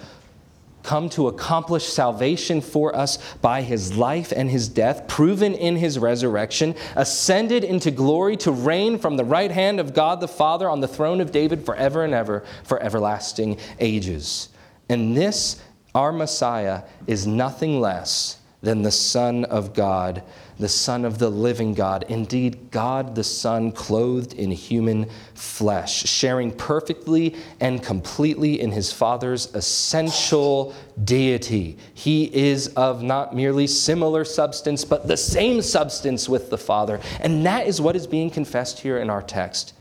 come 0.84 1.10
to 1.10 1.28
accomplish 1.28 1.86
salvation 1.86 2.62
for 2.62 2.96
us 2.96 3.18
by 3.36 3.62
his 3.62 3.96
life 3.96 4.32
and 4.36 4.50
his 4.50 4.68
death, 4.68 5.08
proven 5.08 5.54
in 5.54 5.76
his 5.76 6.00
resurrection, 6.00 6.76
ascended 6.96 7.64
into 7.64 7.92
glory 7.92 8.38
to 8.38 8.52
reign 8.52 8.98
from 8.98 9.18
the 9.18 9.24
right 9.24 9.52
hand 9.52 9.80
of 9.80 9.94
God 9.94 10.20
the 10.20 10.28
Father 10.28 10.70
on 10.70 10.82
the 10.82 10.88
throne 10.88 11.22
of 11.22 11.32
David 11.32 11.66
forever 11.66 12.04
and 12.04 12.14
ever, 12.14 12.44
for 12.64 12.82
everlasting 12.82 13.58
ages. 13.80 14.50
And 14.90 15.16
this, 15.16 15.62
our 15.96 16.12
Messiah, 16.12 16.84
is 17.08 17.28
nothing 17.28 17.80
less 17.80 18.38
than 18.62 18.82
the 18.82 18.92
Son 18.92 19.46
of 19.46 19.74
God 19.74 20.24
the 20.62 20.70
Son 20.70 21.06
of 21.06 21.18
the 21.18 21.30
living 21.30 21.74
God, 21.74 22.06
indeed, 22.08 22.70
God 22.70 23.16
the 23.16 23.24
Son, 23.24 23.72
clothed 23.72 24.34
in 24.34 24.52
human 24.52 25.10
flesh, 25.34 26.04
sharing 26.08 26.52
perfectly 26.52 27.36
and 27.60 27.84
completely 27.84 28.62
in 28.62 28.72
his 28.72 28.92
Father's 28.94 29.54
essential 29.56 30.76
deity. 31.04 31.78
He 31.96 32.26
is 32.34 32.68
of 32.76 33.02
not 33.02 33.36
merely 33.36 33.66
similar 33.66 34.24
substance, 34.24 34.86
but 34.86 35.08
the 35.08 35.18
same 35.18 35.64
substance 35.64 36.30
with 36.30 36.52
the 36.52 36.60
Father. 36.60 37.00
And 37.20 37.44
that 37.46 37.66
is 37.66 37.82
what 37.82 37.96
is 37.96 38.06
being 38.06 38.30
confessed 38.30 38.80
here 38.80 39.00
in 39.00 39.10
our 39.10 39.24
text. 39.24 39.74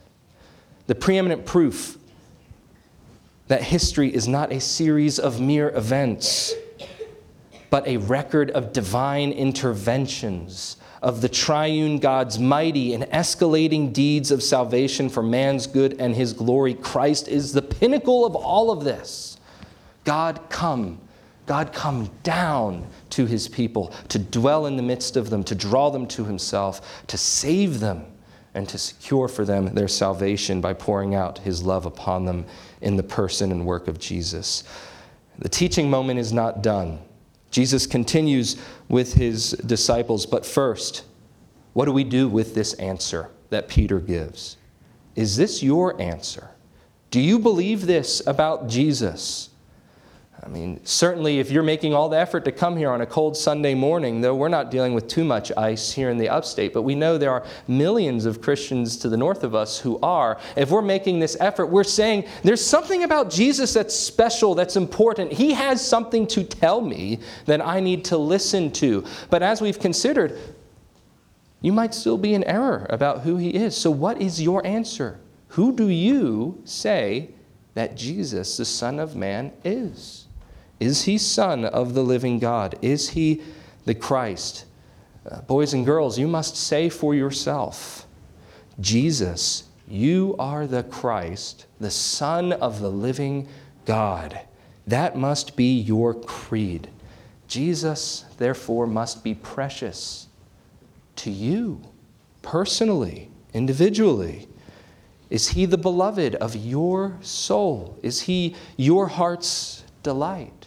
The 0.87 0.94
preeminent 0.94 1.44
proof 1.44 1.99
that 3.49 3.62
history 3.62 4.14
is 4.14 4.26
not 4.26 4.50
a 4.50 4.60
series 4.60 5.18
of 5.18 5.40
mere 5.40 5.68
events 5.76 6.54
but 7.70 7.86
a 7.86 7.96
record 7.96 8.50
of 8.50 8.72
divine 8.72 9.32
interventions, 9.32 10.76
of 11.00 11.22
the 11.22 11.28
triune 11.28 11.98
God's 11.98 12.38
mighty 12.38 12.92
and 12.92 13.04
escalating 13.04 13.92
deeds 13.92 14.30
of 14.30 14.42
salvation 14.42 15.08
for 15.08 15.22
man's 15.22 15.66
good 15.66 15.98
and 15.98 16.14
his 16.14 16.32
glory. 16.32 16.74
Christ 16.74 17.28
is 17.28 17.52
the 17.52 17.62
pinnacle 17.62 18.26
of 18.26 18.34
all 18.36 18.70
of 18.70 18.84
this. 18.84 19.38
God 20.04 20.40
come, 20.50 21.00
God 21.46 21.72
come 21.72 22.10
down 22.22 22.86
to 23.10 23.26
his 23.26 23.48
people, 23.48 23.94
to 24.08 24.18
dwell 24.18 24.66
in 24.66 24.76
the 24.76 24.82
midst 24.82 25.16
of 25.16 25.30
them, 25.30 25.44
to 25.44 25.54
draw 25.54 25.90
them 25.90 26.06
to 26.08 26.24
himself, 26.24 27.04
to 27.06 27.16
save 27.16 27.80
them, 27.80 28.04
and 28.54 28.68
to 28.68 28.78
secure 28.78 29.28
for 29.28 29.44
them 29.44 29.74
their 29.74 29.88
salvation 29.88 30.60
by 30.60 30.72
pouring 30.72 31.14
out 31.14 31.38
his 31.38 31.62
love 31.62 31.86
upon 31.86 32.24
them 32.24 32.44
in 32.80 32.96
the 32.96 33.02
person 33.02 33.52
and 33.52 33.64
work 33.64 33.86
of 33.86 33.98
Jesus. 33.98 34.64
The 35.38 35.48
teaching 35.48 35.88
moment 35.88 36.18
is 36.18 36.32
not 36.32 36.62
done. 36.62 36.98
Jesus 37.50 37.87
continues 37.87 38.57
with 38.88 39.14
his 39.14 39.50
disciples, 39.52 40.26
but 40.26 40.47
first, 40.47 41.04
What 41.73 41.85
do 41.85 41.92
we 41.92 42.04
do 42.04 42.28
with 42.28 42.54
this 42.54 42.75
answer 42.75 43.30
that 43.50 43.69
Peter 43.69 44.00
gives? 44.00 44.57
Is 45.14 45.37
this 45.37 45.62
your 45.62 46.00
answer? 46.00 46.50
Do 47.11 47.21
you 47.21 47.38
believe 47.38 47.87
this 47.87 48.25
about 48.26 48.69
Jesus? 48.69 49.50
I 50.42 50.49
mean, 50.49 50.80
certainly 50.85 51.38
if 51.38 51.50
you're 51.50 51.62
making 51.62 51.92
all 51.92 52.09
the 52.09 52.18
effort 52.18 52.47
to 52.47 52.52
come 52.52 52.76
here 52.76 52.90
on 52.90 53.02
a 53.02 53.06
cold 53.06 53.37
Sunday 53.37 53.75
morning, 53.75 54.23
though 54.23 54.35
we're 54.35 54.49
not 54.49 54.70
dealing 54.70 54.94
with 54.94 55.06
too 55.06 55.23
much 55.23 55.52
ice 55.54 55.92
here 55.92 56.09
in 56.09 56.16
the 56.16 56.30
upstate, 56.30 56.73
but 56.73 56.82
we 56.82 56.94
know 56.94 57.18
there 57.18 57.30
are 57.30 57.44
millions 57.68 58.25
of 58.25 58.40
Christians 58.40 58.97
to 58.99 59.11
the 59.11 59.18
north 59.18 59.44
of 59.44 59.54
us 59.54 59.78
who 59.78 59.99
are. 60.00 60.38
If 60.56 60.70
we're 60.70 60.80
making 60.80 61.18
this 61.18 61.37
effort, 61.40 61.66
we're 61.66 61.85
saying 61.85 62.25
there's 62.42 62.64
something 62.64 63.04
about 63.04 63.30
Jesus 63.30 63.75
that's 63.75 63.94
special, 63.94 64.54
that's 64.54 64.76
important. 64.76 65.30
He 65.30 65.52
has 65.52 65.87
something 65.87 66.26
to 66.28 66.42
tell 66.42 66.80
me 66.80 67.20
that 67.44 67.61
I 67.61 67.80
need 67.80 68.06
to 68.06 68.16
listen 68.16 68.70
to. 68.73 69.04
But 69.28 69.42
as 69.42 69.61
we've 69.61 69.78
considered, 69.78 70.38
you 71.61 71.73
might 71.73 71.92
still 71.92 72.16
be 72.16 72.32
in 72.32 72.44
error 72.44 72.87
about 72.88 73.20
who 73.20 73.37
he 73.37 73.50
is. 73.50 73.76
So, 73.76 73.90
what 73.90 74.23
is 74.23 74.40
your 74.40 74.66
answer? 74.66 75.20
Who 75.49 75.76
do 75.76 75.88
you 75.88 76.62
say 76.64 77.30
that 77.75 77.94
Jesus, 77.94 78.56
the 78.56 78.64
Son 78.64 78.99
of 78.99 79.14
Man, 79.14 79.52
is? 79.64 80.28
Is 80.80 81.04
he 81.04 81.18
Son 81.18 81.64
of 81.64 81.94
the 81.94 82.02
living 82.02 82.38
God? 82.38 82.78
Is 82.82 83.10
he 83.10 83.42
the 83.84 83.94
Christ? 83.94 84.64
Uh, 85.30 85.42
boys 85.42 85.75
and 85.75 85.84
girls, 85.84 86.18
you 86.18 86.26
must 86.26 86.56
say 86.56 86.88
for 86.88 87.14
yourself 87.14 88.06
Jesus, 88.80 89.64
you 89.87 90.34
are 90.38 90.66
the 90.66 90.82
Christ, 90.82 91.66
the 91.78 91.90
Son 91.90 92.52
of 92.52 92.80
the 92.80 92.90
living 92.90 93.46
God. 93.84 94.40
That 94.87 95.16
must 95.16 95.56
be 95.56 95.78
your 95.78 96.14
creed. 96.14 96.88
Jesus, 97.46 98.25
therefore, 98.38 98.87
must 98.87 99.22
be 99.22 99.34
precious 99.34 100.28
to 101.16 101.30
you 101.30 101.82
personally, 102.42 103.30
individually. 103.52 104.49
Is 105.28 105.49
he 105.49 105.66
the 105.66 105.78
beloved 105.78 106.37
of 106.37 106.56
your 106.56 107.18
soul? 107.20 107.99
Is 108.02 108.22
he 108.22 108.56
your 108.76 109.08
heart's 109.08 109.84
delight? 110.02 110.60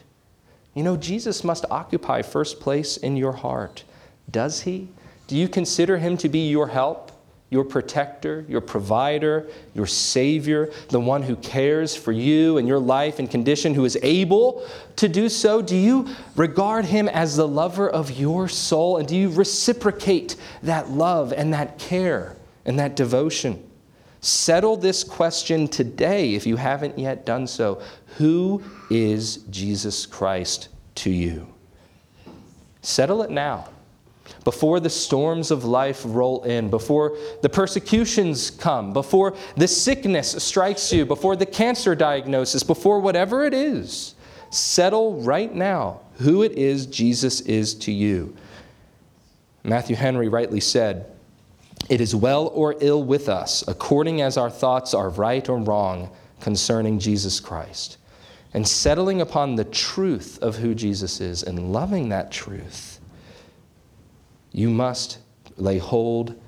You 0.73 0.83
know, 0.83 0.97
Jesus 0.97 1.43
must 1.43 1.65
occupy 1.69 2.21
first 2.21 2.59
place 2.59 2.97
in 2.97 3.15
your 3.15 3.33
heart. 3.33 3.83
Does 4.29 4.61
he? 4.61 4.89
Do 5.27 5.35
you 5.35 5.47
consider 5.47 5.97
him 5.97 6.17
to 6.17 6.29
be 6.29 6.49
your 6.49 6.67
help, 6.67 7.11
your 7.49 7.63
protector, 7.63 8.43
your 8.49 8.61
provider, 8.61 9.47
your 9.75 9.85
savior, 9.85 10.71
the 10.89 10.99
one 10.99 11.21
who 11.21 11.35
cares 11.35 11.95
for 11.95 12.11
you 12.11 12.57
and 12.57 12.67
your 12.67 12.79
life 12.79 13.19
and 13.19 13.29
condition, 13.29 13.75
who 13.75 13.85
is 13.85 13.97
able 14.01 14.67
to 14.95 15.07
do 15.07 15.29
so? 15.29 15.61
Do 15.61 15.75
you 15.75 16.07
regard 16.35 16.85
him 16.85 17.07
as 17.07 17.37
the 17.37 17.47
lover 17.47 17.87
of 17.87 18.11
your 18.11 18.47
soul? 18.47 18.97
And 18.97 19.07
do 19.07 19.15
you 19.15 19.29
reciprocate 19.29 20.35
that 20.63 20.89
love 20.89 21.31
and 21.31 21.53
that 21.53 21.77
care 21.77 22.35
and 22.65 22.79
that 22.79 22.95
devotion? 22.95 23.63
Settle 24.23 24.77
this 24.77 25.03
question 25.03 25.67
today 25.67 26.33
if 26.33 26.47
you 26.47 26.55
haven't 26.55 26.97
yet 26.97 27.25
done 27.25 27.45
so. 27.45 27.81
Who 28.17 28.63
is 28.89 29.39
Jesus 29.49 30.05
Christ 30.05 30.69
to 30.95 31.09
you? 31.11 31.53
Settle 32.81 33.23
it 33.23 33.31
now. 33.31 33.67
Before 34.45 34.79
the 34.79 34.89
storms 34.89 35.51
of 35.51 35.65
life 35.65 36.03
roll 36.05 36.41
in, 36.43 36.69
before 36.69 37.17
the 37.41 37.49
persecutions 37.49 38.49
come, 38.49 38.93
before 38.93 39.35
the 39.57 39.67
sickness 39.67 40.41
strikes 40.41 40.93
you, 40.93 41.05
before 41.05 41.35
the 41.35 41.45
cancer 41.45 41.93
diagnosis, 41.93 42.63
before 42.63 43.01
whatever 43.01 43.43
it 43.43 43.53
is, 43.53 44.15
settle 44.51 45.21
right 45.21 45.53
now 45.53 45.99
who 46.19 46.43
it 46.43 46.53
is 46.53 46.85
Jesus 46.85 47.41
is 47.41 47.75
to 47.75 47.91
you. 47.91 48.33
Matthew 49.65 49.97
Henry 49.97 50.29
rightly 50.29 50.61
said, 50.61 51.12
it 51.89 51.99
is 52.01 52.15
well 52.15 52.47
or 52.47 52.75
ill 52.79 53.03
with 53.03 53.29
us, 53.29 53.63
according 53.67 54.21
as 54.21 54.37
our 54.37 54.49
thoughts 54.49 54.93
are 54.93 55.09
right 55.09 55.47
or 55.49 55.57
wrong 55.57 56.09
concerning 56.39 56.99
Jesus 56.99 57.39
Christ. 57.39 57.97
And 58.53 58.67
settling 58.67 59.21
upon 59.21 59.55
the 59.55 59.65
truth 59.65 60.37
of 60.41 60.57
who 60.57 60.75
Jesus 60.75 61.19
is 61.19 61.43
and 61.43 61.73
loving 61.73 62.09
that 62.09 62.31
truth, 62.31 62.99
you 64.51 64.69
must 64.69 65.17
lay 65.57 65.79
hold 65.79 66.39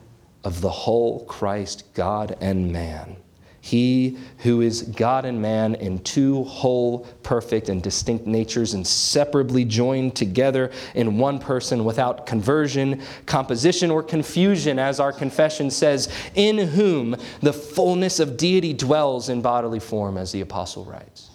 of 0.43 0.61
the 0.61 0.69
whole 0.69 1.25
Christ, 1.25 1.83
God 1.95 2.37
and 2.39 2.71
man. 2.71 3.17
He 3.65 4.19
who 4.43 4.61
is 4.61 4.83
God 4.83 5.25
and 5.25 5.41
man 5.41 5.73
in 5.73 5.97
two 6.03 6.43
whole, 6.43 6.99
perfect, 7.23 7.67
and 7.67 7.81
distinct 7.81 8.27
natures, 8.27 8.75
inseparably 8.75 9.65
joined 9.65 10.15
together 10.15 10.71
in 10.93 11.17
one 11.17 11.39
person 11.39 11.83
without 11.83 12.27
conversion, 12.27 13.01
composition, 13.25 13.89
or 13.89 14.03
confusion, 14.03 14.77
as 14.77 14.99
our 14.99 15.11
confession 15.11 15.71
says, 15.71 16.13
in 16.35 16.59
whom 16.59 17.15
the 17.41 17.51
fullness 17.51 18.19
of 18.19 18.37
deity 18.37 18.71
dwells 18.71 19.29
in 19.29 19.41
bodily 19.41 19.79
form, 19.79 20.15
as 20.15 20.31
the 20.31 20.41
apostle 20.41 20.85
writes. 20.85 21.31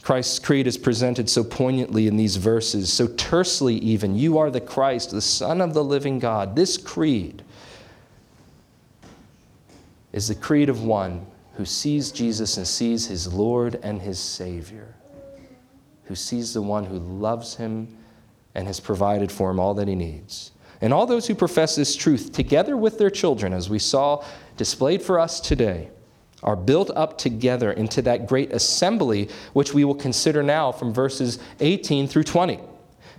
Christ's 0.00 0.38
creed 0.38 0.66
is 0.66 0.78
presented 0.78 1.28
so 1.28 1.44
poignantly 1.44 2.06
in 2.06 2.16
these 2.16 2.36
verses, 2.36 2.90
so 2.90 3.06
tersely 3.06 3.74
even. 3.74 4.16
You 4.16 4.38
are 4.38 4.50
the 4.50 4.62
Christ, 4.62 5.10
the 5.10 5.20
Son 5.20 5.60
of 5.60 5.74
the 5.74 5.84
living 5.84 6.18
God. 6.18 6.56
This 6.56 6.78
creed 6.78 7.44
is 10.12 10.28
the 10.28 10.34
creed 10.34 10.68
of 10.68 10.82
one 10.82 11.26
who 11.54 11.64
sees 11.64 12.12
Jesus 12.12 12.56
and 12.56 12.66
sees 12.66 13.06
his 13.06 13.32
Lord 13.32 13.78
and 13.82 14.00
his 14.00 14.18
Savior, 14.18 14.94
who 16.04 16.14
sees 16.14 16.54
the 16.54 16.62
one 16.62 16.84
who 16.84 16.98
loves 16.98 17.56
him 17.56 17.96
and 18.54 18.66
has 18.66 18.80
provided 18.80 19.30
for 19.30 19.50
him 19.50 19.60
all 19.60 19.74
that 19.74 19.88
he 19.88 19.94
needs. 19.94 20.52
And 20.80 20.92
all 20.92 21.06
those 21.06 21.26
who 21.26 21.34
profess 21.34 21.76
this 21.76 21.94
truth, 21.94 22.32
together 22.32 22.76
with 22.76 22.98
their 22.98 23.10
children, 23.10 23.52
as 23.52 23.70
we 23.70 23.78
saw 23.78 24.24
displayed 24.56 25.00
for 25.00 25.18
us 25.18 25.40
today, 25.40 25.90
are 26.42 26.56
built 26.56 26.90
up 26.90 27.16
together 27.18 27.72
into 27.72 28.02
that 28.02 28.26
great 28.26 28.52
assembly, 28.52 29.28
which 29.52 29.72
we 29.72 29.84
will 29.84 29.94
consider 29.94 30.42
now 30.42 30.72
from 30.72 30.92
verses 30.92 31.38
18 31.60 32.08
through 32.08 32.24
20. 32.24 32.58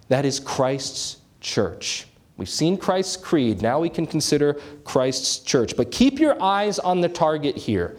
That 0.09 0.25
is 0.25 0.39
Christ's 0.39 1.17
church. 1.39 2.05
We've 2.37 2.49
seen 2.49 2.77
Christ's 2.77 3.17
creed. 3.17 3.61
Now 3.61 3.79
we 3.79 3.89
can 3.89 4.07
consider 4.07 4.55
Christ's 4.83 5.39
church. 5.39 5.77
But 5.77 5.91
keep 5.91 6.19
your 6.19 6.41
eyes 6.41 6.79
on 6.79 7.01
the 7.01 7.09
target 7.09 7.55
here. 7.55 7.95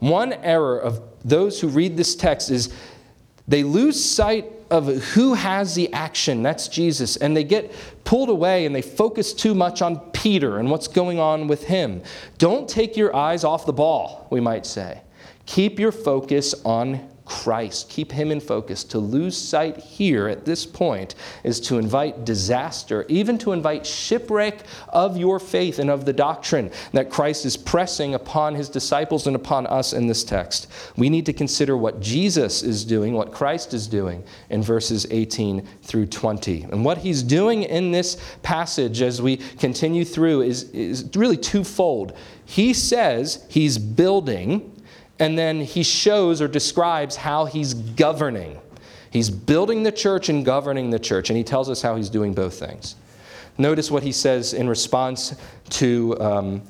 One 0.00 0.32
error 0.32 0.78
of 0.78 1.00
those 1.24 1.60
who 1.60 1.68
read 1.68 1.96
this 1.96 2.16
text 2.16 2.50
is 2.50 2.72
they 3.46 3.62
lose 3.62 4.02
sight 4.02 4.52
of 4.70 4.86
who 4.86 5.34
has 5.34 5.74
the 5.74 5.92
action. 5.92 6.42
That's 6.42 6.68
Jesus. 6.68 7.16
And 7.16 7.36
they 7.36 7.44
get 7.44 7.72
pulled 8.04 8.28
away 8.28 8.66
and 8.66 8.74
they 8.74 8.82
focus 8.82 9.32
too 9.32 9.54
much 9.54 9.80
on 9.80 9.98
Peter 10.10 10.58
and 10.58 10.70
what's 10.70 10.88
going 10.88 11.18
on 11.18 11.48
with 11.48 11.64
him. 11.64 12.02
Don't 12.36 12.68
take 12.68 12.96
your 12.96 13.14
eyes 13.16 13.44
off 13.44 13.64
the 13.64 13.72
ball, 13.72 14.26
we 14.30 14.40
might 14.40 14.66
say. 14.66 15.00
Keep 15.46 15.78
your 15.78 15.92
focus 15.92 16.54
on 16.64 17.08
Christ. 17.28 17.90
Keep 17.90 18.12
him 18.12 18.30
in 18.30 18.40
focus. 18.40 18.82
To 18.84 18.98
lose 18.98 19.36
sight 19.36 19.76
here 19.76 20.28
at 20.28 20.46
this 20.46 20.64
point 20.64 21.14
is 21.44 21.60
to 21.60 21.78
invite 21.78 22.24
disaster, 22.24 23.04
even 23.08 23.36
to 23.38 23.52
invite 23.52 23.86
shipwreck 23.86 24.64
of 24.88 25.16
your 25.16 25.38
faith 25.38 25.78
and 25.78 25.90
of 25.90 26.06
the 26.06 26.12
doctrine 26.12 26.70
that 26.92 27.10
Christ 27.10 27.44
is 27.44 27.56
pressing 27.56 28.14
upon 28.14 28.54
his 28.54 28.68
disciples 28.68 29.26
and 29.26 29.36
upon 29.36 29.66
us 29.66 29.92
in 29.92 30.06
this 30.06 30.24
text. 30.24 30.68
We 30.96 31.10
need 31.10 31.26
to 31.26 31.32
consider 31.32 31.76
what 31.76 32.00
Jesus 32.00 32.62
is 32.62 32.84
doing, 32.84 33.12
what 33.12 33.32
Christ 33.32 33.74
is 33.74 33.86
doing 33.86 34.24
in 34.48 34.62
verses 34.62 35.06
18 35.10 35.66
through 35.82 36.06
20. 36.06 36.62
And 36.64 36.84
what 36.84 36.98
he's 36.98 37.22
doing 37.22 37.64
in 37.64 37.92
this 37.92 38.16
passage 38.42 39.02
as 39.02 39.20
we 39.20 39.36
continue 39.36 40.04
through 40.04 40.42
is, 40.42 40.64
is 40.70 41.08
really 41.14 41.36
twofold. 41.36 42.16
He 42.46 42.72
says 42.72 43.44
he's 43.50 43.76
building 43.76 44.74
and 45.18 45.38
then 45.38 45.60
he 45.60 45.82
shows 45.82 46.40
or 46.40 46.48
describes 46.48 47.16
how 47.16 47.44
he's 47.44 47.74
governing. 47.74 48.58
He's 49.10 49.30
building 49.30 49.82
the 49.82 49.92
church 49.92 50.28
and 50.28 50.44
governing 50.44 50.90
the 50.90 50.98
church, 50.98 51.30
and 51.30 51.36
he 51.36 51.44
tells 51.44 51.68
us 51.70 51.82
how 51.82 51.96
he's 51.96 52.10
doing 52.10 52.34
both 52.34 52.58
things. 52.58 52.96
Notice 53.56 53.90
what 53.90 54.02
he 54.02 54.12
says 54.12 54.54
in 54.54 54.68
response 54.68 55.34
to, 55.70 56.20
um, 56.20 56.62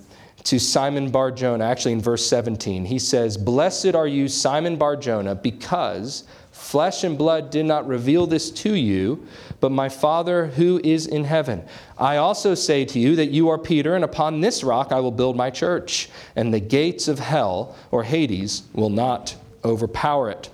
to 0.44 0.58
Simon 0.58 1.10
Bar 1.10 1.32
Jonah, 1.32 1.64
actually 1.64 1.92
in 1.92 2.00
verse 2.00 2.26
17. 2.26 2.84
He 2.84 2.98
says, 2.98 3.36
Blessed 3.36 3.94
are 3.94 4.06
you, 4.06 4.28
Simon 4.28 4.76
Bar 4.76 4.96
Jonah, 4.96 5.34
because 5.34 6.24
Flesh 6.58 7.04
and 7.04 7.16
blood 7.16 7.50
did 7.50 7.64
not 7.64 7.86
reveal 7.86 8.26
this 8.26 8.50
to 8.50 8.74
you, 8.74 9.24
but 9.60 9.70
my 9.70 9.88
Father 9.88 10.48
who 10.48 10.80
is 10.82 11.06
in 11.06 11.24
heaven. 11.24 11.64
I 11.96 12.16
also 12.16 12.54
say 12.54 12.84
to 12.84 12.98
you 12.98 13.16
that 13.16 13.30
you 13.30 13.48
are 13.48 13.56
Peter, 13.56 13.94
and 13.94 14.04
upon 14.04 14.40
this 14.40 14.64
rock 14.64 14.92
I 14.92 14.98
will 15.00 15.12
build 15.12 15.36
my 15.36 15.50
church, 15.50 16.10
and 16.36 16.52
the 16.52 16.60
gates 16.60 17.06
of 17.08 17.20
hell, 17.20 17.76
or 17.92 18.02
Hades, 18.02 18.64
will 18.74 18.90
not 18.90 19.36
overpower 19.64 20.30
it. 20.30 20.50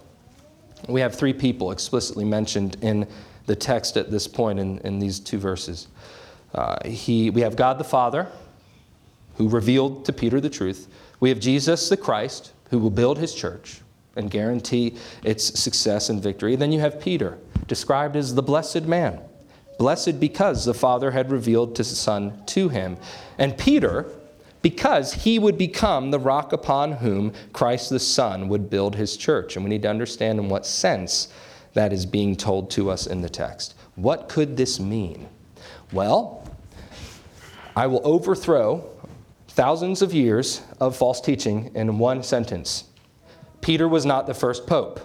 We 0.89 1.01
have 1.01 1.15
three 1.15 1.33
people 1.33 1.73
explicitly 1.73 2.27
mentioned 2.27 2.77
in 2.83 3.09
the 3.47 3.57
text 3.57 3.97
at 3.97 4.11
this 4.11 4.29
point 4.29 4.61
in, 4.61 4.79
in 4.81 4.99
these 4.99 5.19
two 5.19 5.39
verses. 5.39 5.89
Uh, 6.55 6.87
he, 6.87 7.31
we 7.31 7.41
have 7.41 7.57
God 7.57 7.79
the 7.79 7.85
Father, 7.85 8.29
who 9.37 9.49
revealed 9.49 10.05
to 10.05 10.13
Peter 10.13 10.39
the 10.39 10.51
truth. 10.51 10.87
We 11.19 11.31
have 11.31 11.41
Jesus 11.41 11.89
the 11.89 11.97
Christ, 11.97 12.53
who 12.71 12.79
will 12.79 12.91
build 12.91 13.19
his 13.19 13.35
church 13.35 13.81
and 14.17 14.31
guarantee 14.31 14.97
its 15.23 15.59
success 15.59 16.09
and 16.09 16.23
victory. 16.23 16.57
Then 16.57 16.73
you 16.73 16.81
have 16.81 17.01
Peter, 17.01 17.39
described 17.67 18.17
as 18.17 18.35
the 18.35 18.43
blessed 18.43 18.83
man. 18.83 19.21
Blessed 19.79 20.21
because 20.21 20.65
the 20.65 20.75
Father 20.75 21.11
had 21.11 21.31
revealed 21.31 21.77
the 21.77 21.85
Son 21.85 22.43
to 22.47 22.69
him. 22.69 22.97
And 23.39 23.59
Peter, 23.59 24.07
because 24.63 25.13
he 25.13 25.39
would 25.39 25.59
become 25.59 26.11
the 26.11 26.19
rock 26.19 26.53
upon 26.53 26.93
whom 26.93 27.33
Christ 27.53 27.91
the 27.91 27.99
Son 27.99 28.49
would 28.49 28.71
build 28.71 28.95
his 28.95 29.17
church. 29.17 29.57
And 29.57 29.65
we 29.65 29.71
need 29.71 29.83
to 29.83 29.91
understand 29.91 30.39
in 30.39 30.49
what 30.49 30.65
sense 30.65 31.29
that 31.75 31.93
is 31.93 32.07
being 32.07 32.37
told 32.37 32.71
to 32.71 32.89
us 32.89 33.07
in 33.07 33.21
the 33.21 33.29
text. 33.29 33.75
What 33.97 34.29
could 34.29 34.57
this 34.57 34.79
mean? 34.79 35.29
Well, 35.93 36.49
I 37.77 37.89
will 37.89 38.01
overthrow 38.05 38.89
thousands 39.49 40.03
of 40.03 40.15
years 40.15 40.63
of 40.81 40.97
false 40.97 41.21
teaching 41.21 41.71
in 41.75 41.99
one 41.99 42.23
sentence. 42.23 42.85
Peter 43.65 43.89
was 43.89 44.05
not 44.05 44.27
the 44.27 44.35
first 44.35 44.67
pope. 44.67 45.01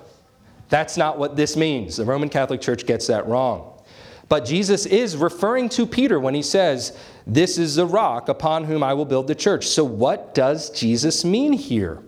That's 0.67 0.97
not 0.97 1.17
what 1.17 1.37
this 1.37 1.55
means. 1.55 1.95
The 1.95 2.03
Roman 2.03 2.27
Catholic 2.27 2.59
Church 2.59 2.85
gets 2.85 3.07
that 3.07 3.25
wrong. 3.25 3.81
But 4.27 4.43
Jesus 4.43 4.85
is 4.85 5.15
referring 5.15 5.69
to 5.69 5.85
Peter 5.85 6.19
when 6.19 6.33
he 6.33 6.41
says, 6.41 6.97
This 7.25 7.57
is 7.57 7.75
the 7.75 7.85
rock 7.85 8.27
upon 8.27 8.65
whom 8.65 8.83
I 8.83 8.93
will 8.93 9.05
build 9.05 9.27
the 9.27 9.33
church. 9.33 9.65
So, 9.65 9.85
what 9.85 10.35
does 10.35 10.71
Jesus 10.71 11.23
mean 11.23 11.53
here? 11.53 12.03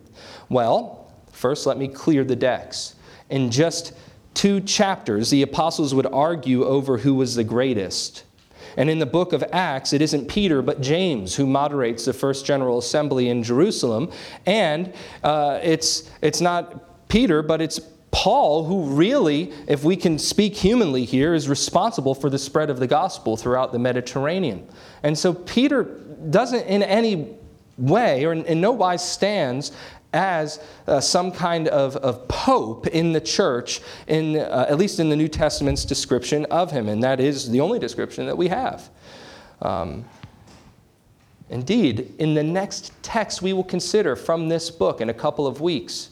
Well, 0.50 1.10
first, 1.32 1.66
let 1.66 1.78
me 1.78 1.88
clear 1.88 2.26
the 2.26 2.36
decks. 2.36 2.96
In 3.30 3.50
just 3.50 3.94
two 4.34 4.60
chapters, 4.60 5.30
the 5.30 5.44
apostles 5.44 5.96
would 5.96 6.08
argue 6.08 6.66
over 6.66 6.98
who 6.98 7.16
was 7.16 7.34
the 7.34 7.46
greatest. 7.46 8.26
And 8.78 8.90
in 8.90 9.00
the 9.00 9.06
book 9.06 9.34
of 9.34 9.44
Acts, 9.52 9.94
it 9.94 10.02
isn't 10.02 10.28
Peter, 10.28 10.62
but 10.62 10.82
James 10.82 11.36
who 11.36 11.46
moderates 11.46 12.06
the 12.06 12.14
first 12.14 12.46
general 12.46 12.78
assembly 12.78 13.30
in 13.30 13.44
Jerusalem. 13.44 14.12
And 14.46 14.94
uh, 15.24 15.60
it's, 15.62 16.10
it's 16.22 16.42
not 16.42 17.08
Peter, 17.10 17.42
but 17.42 17.62
it's 17.62 17.80
Paul, 18.12 18.66
who 18.66 18.84
really, 18.84 19.54
if 19.68 19.84
we 19.84 19.96
can 19.96 20.20
speak 20.20 20.56
humanly 20.56 21.06
here, 21.06 21.34
is 21.34 21.48
responsible 21.48 22.14
for 22.14 22.30
the 22.30 22.38
spread 22.38 22.70
of 22.70 22.80
the 22.80 22.88
gospel 22.88 23.38
throughout 23.38 23.72
the 23.72 23.80
Mediterranean. 23.80 24.68
And 25.04 25.18
so 25.18 25.34
Peter 25.34 25.84
doesn't 26.30 26.64
in 26.68 26.84
any 26.84 27.36
way 27.78 28.26
or 28.26 28.34
in 28.34 28.62
no 28.62 28.72
wise 28.72 29.08
stands 29.08 29.72
as 30.14 30.60
uh, 30.88 31.00
some 31.00 31.32
kind 31.32 31.68
of, 31.68 31.96
of 31.98 32.28
pope 32.28 32.88
in 32.88 33.14
the 33.14 33.22
church, 33.22 33.82
in, 34.08 34.38
uh, 34.38 34.66
at 34.70 34.78
least 34.78 35.00
in 35.00 35.10
the 35.10 35.16
New 35.16 35.28
Testament's 35.28 35.86
description 35.86 36.46
of 36.46 36.72
him. 36.72 36.90
And 36.90 37.04
that 37.04 37.20
is 37.20 37.50
the 37.50 37.62
only 37.62 37.80
description 37.80 38.26
that 38.26 38.38
we 38.38 38.48
have. 38.50 38.90
Um, 39.62 40.06
indeed, 41.50 42.14
in 42.20 42.34
the 42.34 42.44
next 42.44 42.92
text 43.04 43.42
we 43.42 43.54
will 43.54 43.64
consider 43.64 44.16
from 44.16 44.50
this 44.50 44.70
book 44.70 45.02
in 45.02 45.10
a 45.10 45.14
couple 45.14 45.48
of 45.48 45.62
weeks, 45.62 46.10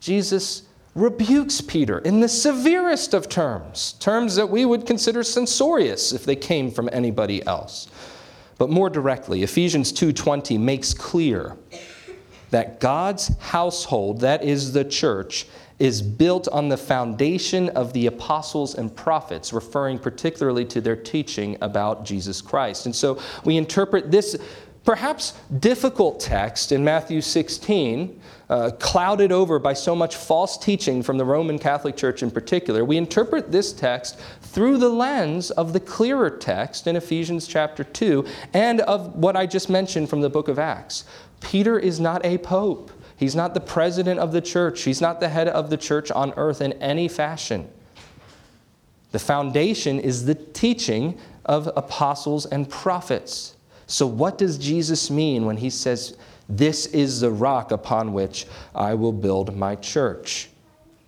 Jesus 0.00 0.62
rebukes 0.94 1.60
Peter 1.60 1.98
in 2.00 2.20
the 2.20 2.28
severest 2.28 3.14
of 3.14 3.28
terms, 3.28 3.94
terms 4.00 4.34
that 4.34 4.48
we 4.48 4.64
would 4.64 4.86
consider 4.86 5.22
censorious 5.22 6.12
if 6.12 6.24
they 6.24 6.36
came 6.36 6.70
from 6.70 6.88
anybody 6.92 7.44
else. 7.46 7.88
But 8.58 8.70
more 8.70 8.90
directly, 8.90 9.44
Ephesians 9.44 9.92
2:20 9.92 10.58
makes 10.58 10.92
clear 10.92 11.56
that 12.50 12.80
God's 12.80 13.36
household, 13.38 14.20
that 14.20 14.44
is 14.44 14.72
the 14.72 14.84
church, 14.84 15.46
is 15.78 16.02
built 16.02 16.48
on 16.48 16.68
the 16.68 16.76
foundation 16.76 17.68
of 17.70 17.92
the 17.92 18.06
apostles 18.06 18.74
and 18.74 18.94
prophets, 18.94 19.52
referring 19.52 19.98
particularly 19.98 20.64
to 20.64 20.80
their 20.80 20.96
teaching 20.96 21.56
about 21.60 22.04
Jesus 22.04 22.40
Christ. 22.40 22.86
And 22.86 22.94
so 22.94 23.20
we 23.44 23.56
interpret 23.56 24.10
this 24.10 24.36
perhaps 24.88 25.34
difficult 25.58 26.18
text 26.18 26.72
in 26.72 26.82
Matthew 26.82 27.20
16, 27.20 28.18
uh, 28.48 28.70
clouded 28.80 29.30
over 29.30 29.58
by 29.58 29.74
so 29.74 29.94
much 29.94 30.16
false 30.16 30.56
teaching 30.56 31.02
from 31.02 31.18
the 31.18 31.24
Roman 31.26 31.58
Catholic 31.58 31.94
Church 31.94 32.22
in 32.22 32.30
particular, 32.30 32.86
we 32.86 32.96
interpret 32.96 33.52
this 33.52 33.74
text 33.74 34.18
through 34.40 34.78
the 34.78 34.88
lens 34.88 35.50
of 35.50 35.74
the 35.74 35.80
clearer 35.80 36.30
text 36.30 36.86
in 36.86 36.96
Ephesians 36.96 37.46
chapter 37.46 37.84
2 37.84 38.24
and 38.54 38.80
of 38.80 39.14
what 39.14 39.36
I 39.36 39.44
just 39.44 39.68
mentioned 39.68 40.08
from 40.08 40.22
the 40.22 40.30
book 40.30 40.48
of 40.48 40.58
Acts. 40.58 41.04
Peter 41.40 41.78
is 41.78 42.00
not 42.00 42.24
a 42.24 42.38
pope. 42.38 42.90
He's 43.16 43.34
not 43.34 43.54
the 43.54 43.60
president 43.60 44.20
of 44.20 44.32
the 44.32 44.40
church. 44.40 44.82
He's 44.82 45.00
not 45.00 45.20
the 45.20 45.28
head 45.28 45.48
of 45.48 45.70
the 45.70 45.76
church 45.76 46.10
on 46.10 46.32
earth 46.36 46.60
in 46.60 46.72
any 46.74 47.08
fashion. 47.08 47.68
The 49.10 49.18
foundation 49.18 49.98
is 49.98 50.26
the 50.26 50.34
teaching 50.34 51.18
of 51.44 51.68
apostles 51.76 52.46
and 52.46 52.68
prophets. 52.68 53.56
So, 53.86 54.06
what 54.06 54.36
does 54.36 54.58
Jesus 54.58 55.10
mean 55.10 55.46
when 55.46 55.56
he 55.56 55.70
says, 55.70 56.16
This 56.48 56.86
is 56.86 57.20
the 57.20 57.30
rock 57.30 57.72
upon 57.72 58.12
which 58.12 58.46
I 58.74 58.94
will 58.94 59.12
build 59.12 59.56
my 59.56 59.76
church? 59.76 60.50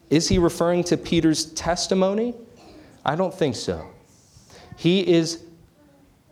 Is 0.09 0.29
he 0.29 0.39
referring 0.39 0.83
to 0.85 0.97
Peter's 0.97 1.47
testimony? 1.53 2.35
I 3.05 3.17
don't 3.17 3.35
think 3.35 3.55
so. 3.55 3.87
He 4.77 5.07
is 5.07 5.45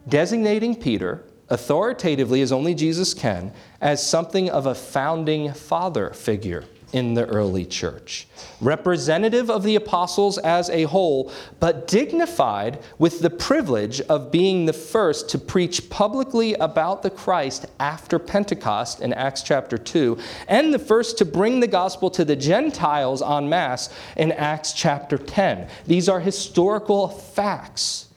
designating 0.09 0.75
Peter 0.75 1.23
authoritatively, 1.51 2.43
as 2.43 2.53
only 2.53 2.75
Jesus 2.75 3.15
can, 3.15 3.53
as 3.81 4.07
something 4.07 4.51
of 4.51 4.67
a 4.67 4.75
founding 4.75 5.53
father 5.53 6.11
figure 6.11 6.65
in 6.93 7.15
the 7.15 7.27
early 7.27 7.65
church. 7.65 8.27
Representative 8.61 9.51
of 9.51 9.63
the 9.63 9.77
apostles 9.77 10.39
as 10.39 10.71
a 10.71 10.85
whole, 10.85 11.31
but 11.61 11.87
dignified 11.87 12.79
with 12.99 13.21
the 13.21 13.31
privilege 13.31 14.01
of 14.03 14.33
being 14.33 14.65
the 14.65 14.73
first 14.73 15.29
to 15.29 15.39
preach 15.39 15.91
publicly 15.91 16.55
about 16.55 17.03
the 17.03 17.11
Christ 17.11 17.67
after 17.79 18.19
Pentecost 18.19 19.01
in 19.01 19.13
Acts 19.13 19.43
chapter 19.43 19.77
2, 19.77 20.19
and 20.49 20.73
the 20.73 20.79
first 20.79 21.19
to 21.19 21.25
bring 21.25 21.61
the 21.61 21.67
gospel 21.67 22.11
to 22.11 22.25
the 22.25 22.37
Gentiles 22.37 23.23
en 23.23 23.49
masse 23.49 23.91
in 24.17 24.33
Acts 24.33 24.73
chapter 24.73 25.19
10. 25.19 25.69
These 25.87 26.09
are 26.09 26.21
historical 26.21 27.09
facts. 27.09 28.08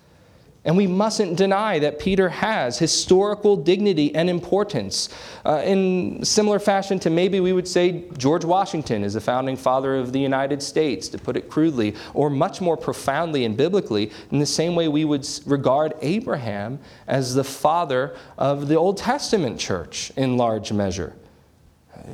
And 0.63 0.77
we 0.77 0.85
mustn't 0.85 1.37
deny 1.37 1.79
that 1.79 1.97
Peter 1.97 2.29
has 2.29 2.77
historical 2.77 3.55
dignity 3.55 4.13
and 4.13 4.29
importance. 4.29 5.09
Uh, 5.43 5.63
in 5.65 6.23
similar 6.23 6.59
fashion 6.59 6.99
to 6.99 7.09
maybe 7.09 7.39
we 7.39 7.51
would 7.51 7.67
say 7.67 8.03
George 8.15 8.45
Washington 8.45 9.03
is 9.03 9.15
the 9.15 9.21
founding 9.21 9.57
father 9.57 9.95
of 9.97 10.13
the 10.13 10.19
United 10.19 10.61
States, 10.61 11.09
to 11.09 11.17
put 11.17 11.35
it 11.35 11.49
crudely, 11.49 11.95
or 12.13 12.29
much 12.29 12.61
more 12.61 12.77
profoundly 12.77 13.43
and 13.43 13.57
biblically, 13.57 14.11
in 14.29 14.37
the 14.37 14.45
same 14.45 14.75
way 14.75 14.87
we 14.87 15.03
would 15.03 15.27
regard 15.47 15.95
Abraham 16.01 16.77
as 17.07 17.33
the 17.33 17.43
father 17.43 18.15
of 18.37 18.67
the 18.67 18.75
Old 18.75 18.97
Testament 18.97 19.59
church 19.59 20.11
in 20.15 20.37
large 20.37 20.71
measure. 20.71 21.15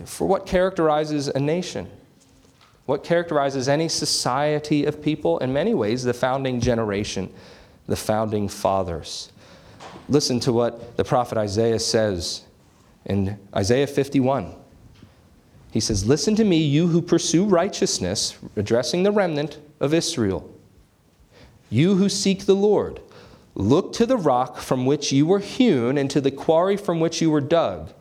For 0.05 0.25
what 0.25 0.45
characterizes 0.45 1.27
a 1.27 1.39
nation? 1.39 1.89
What 2.85 3.03
characterizes 3.03 3.67
any 3.67 3.89
society 3.89 4.85
of 4.85 5.01
people? 5.01 5.37
In 5.39 5.51
many 5.51 5.73
ways, 5.73 6.03
the 6.03 6.13
founding 6.13 6.61
generation 6.61 7.33
the 7.87 7.95
founding 7.95 8.47
fathers. 8.47 9.31
Listen 10.09 10.39
to 10.41 10.53
what 10.53 10.95
the 10.97 11.03
prophet 11.03 11.37
Isaiah 11.37 11.79
says 11.79 12.43
in 13.05 13.37
Isaiah 13.55 13.87
51. 13.87 14.53
He 15.71 15.79
says, 15.79 16.07
Listen 16.07 16.35
to 16.35 16.43
me, 16.43 16.57
you 16.57 16.87
who 16.87 17.01
pursue 17.01 17.45
righteousness, 17.45 18.37
addressing 18.55 19.03
the 19.03 19.11
remnant 19.11 19.59
of 19.79 19.93
Israel. 19.93 20.53
You 21.69 21.95
who 21.95 22.09
seek 22.09 22.45
the 22.45 22.55
Lord, 22.55 23.01
look 23.55 23.93
to 23.93 24.05
the 24.05 24.17
rock 24.17 24.57
from 24.57 24.85
which 24.85 25.11
you 25.11 25.25
were 25.25 25.39
hewn 25.39 25.97
and 25.97 26.09
to 26.11 26.21
the 26.21 26.31
quarry 26.31 26.77
from 26.77 26.99
which 26.99 27.21
you 27.21 27.29
were 27.29 27.41
dug. 27.41 27.91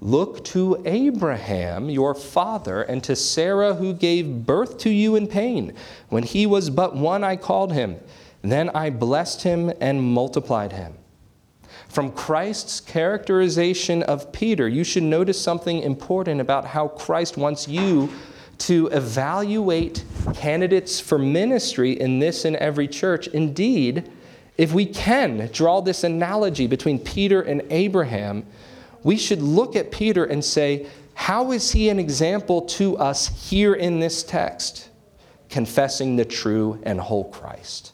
Look 0.00 0.44
to 0.46 0.82
Abraham, 0.84 1.88
your 1.88 2.14
father, 2.14 2.82
and 2.82 3.02
to 3.04 3.16
Sarah, 3.16 3.74
who 3.74 3.94
gave 3.94 4.46
birth 4.46 4.78
to 4.78 4.90
you 4.90 5.16
in 5.16 5.26
pain. 5.26 5.72
When 6.10 6.22
he 6.22 6.46
was 6.46 6.70
but 6.70 6.94
one, 6.94 7.24
I 7.24 7.36
called 7.36 7.72
him. 7.72 7.96
Then 8.42 8.70
I 8.70 8.90
blessed 8.90 9.42
him 9.42 9.72
and 9.80 10.02
multiplied 10.02 10.72
him. 10.72 10.94
From 11.88 12.12
Christ's 12.12 12.80
characterization 12.80 14.02
of 14.02 14.32
Peter, 14.32 14.68
you 14.68 14.84
should 14.84 15.02
notice 15.02 15.40
something 15.40 15.82
important 15.82 16.40
about 16.40 16.66
how 16.66 16.88
Christ 16.88 17.36
wants 17.36 17.68
you 17.68 18.10
to 18.58 18.88
evaluate 18.88 20.04
candidates 20.34 20.98
for 20.98 21.18
ministry 21.18 21.92
in 21.92 22.18
this 22.18 22.44
and 22.44 22.56
every 22.56 22.88
church. 22.88 23.28
Indeed, 23.28 24.10
if 24.56 24.72
we 24.72 24.86
can 24.86 25.50
draw 25.52 25.80
this 25.80 26.04
analogy 26.04 26.66
between 26.66 26.98
Peter 26.98 27.42
and 27.42 27.62
Abraham, 27.70 28.46
we 29.02 29.16
should 29.16 29.42
look 29.42 29.76
at 29.76 29.90
Peter 29.90 30.24
and 30.24 30.44
say, 30.44 30.86
how 31.14 31.52
is 31.52 31.72
he 31.72 31.88
an 31.88 31.98
example 31.98 32.62
to 32.62 32.96
us 32.98 33.50
here 33.50 33.74
in 33.74 34.00
this 34.00 34.22
text? 34.22 34.88
Confessing 35.48 36.16
the 36.16 36.24
true 36.24 36.80
and 36.82 37.00
whole 37.00 37.24
Christ. 37.30 37.92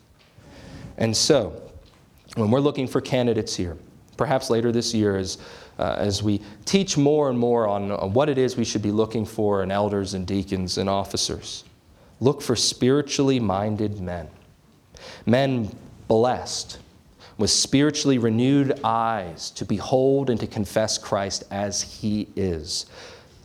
And 0.99 1.17
so, 1.17 1.63
when 2.37 2.51
we're 2.51 2.61
looking 2.61 2.87
for 2.87 3.01
candidates 3.01 3.55
here, 3.57 3.77
perhaps 4.17 4.51
later 4.51 4.73
this 4.73 4.95
year, 4.95 5.17
as, 5.17 5.39
uh, 5.79 5.97
as 5.99 6.23
we 6.23 6.41
teach 6.65 6.97
more 6.97 7.31
and 7.31 7.39
more 7.39 7.69
on, 7.69 7.91
on 7.91 8.13
what 8.13 8.29
it 8.29 8.39
is 8.39 8.57
we 8.57 8.65
should 8.65 8.83
be 8.83 8.91
looking 8.91 9.25
for 9.25 9.63
in 9.63 9.71
elders 9.71 10.15
and 10.15 10.27
deacons 10.27 10.79
and 10.79 10.89
officers, 10.89 11.65
look 12.21 12.41
for 12.41 12.57
spiritually 12.57 13.41
minded 13.41 14.01
men. 14.01 14.29
Men 15.27 15.75
blessed 16.09 16.79
with 17.39 17.51
spiritually 17.51 18.19
renewed 18.19 18.79
eyes 18.85 19.51
to 19.51 19.65
behold 19.65 20.31
and 20.31 20.39
to 20.41 20.47
confess 20.47 20.99
Christ 20.99 21.45
as 21.51 21.83
he 21.83 22.29
is. 22.37 22.87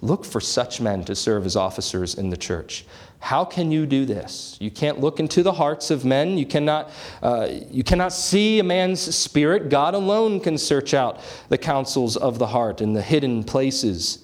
Look 0.02 0.24
for 0.24 0.40
such 0.40 0.80
men 0.80 1.04
to 1.06 1.16
serve 1.16 1.46
as 1.46 1.56
officers 1.56 2.16
in 2.16 2.30
the 2.30 2.38
church. 2.38 2.86
How 3.19 3.43
can 3.43 3.71
you 3.71 3.86
do 3.86 4.06
this? 4.06 4.58
You 4.60 4.71
can't 4.71 4.99
look 4.99 5.19
into 5.19 5.43
the 5.43 5.51
hearts 5.51 5.91
of 5.91 6.06
men. 6.06 6.38
You 6.38 6.45
cannot, 6.45 6.91
uh, 7.21 7.49
you 7.71 7.84
cannot 7.84 8.13
see 8.13 8.60
a 8.60 8.63
man's 8.63 9.01
spirit. 9.15 9.69
God 9.69 9.93
alone 9.93 10.39
can 10.39 10.58
search 10.58 10.93
out 10.93 11.19
the 11.49 11.58
counsels 11.58 12.15
of 12.15 12.39
the 12.39 12.47
heart 12.47 12.80
and 12.80 12.95
the 12.95 13.01
hidden 13.01 13.43
places. 13.43 14.23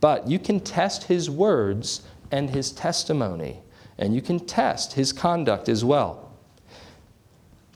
But 0.00 0.28
you 0.28 0.38
can 0.38 0.60
test 0.60 1.04
his 1.04 1.30
words 1.30 2.02
and 2.30 2.50
his 2.50 2.72
testimony, 2.72 3.60
and 3.98 4.14
you 4.14 4.20
can 4.20 4.40
test 4.40 4.94
his 4.94 5.12
conduct 5.12 5.68
as 5.68 5.84
well. 5.84 6.32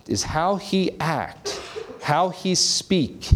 Is 0.08 0.24
how 0.24 0.56
he 0.56 0.98
act, 0.98 1.60
how 2.02 2.30
he 2.30 2.54
speak, 2.54 3.28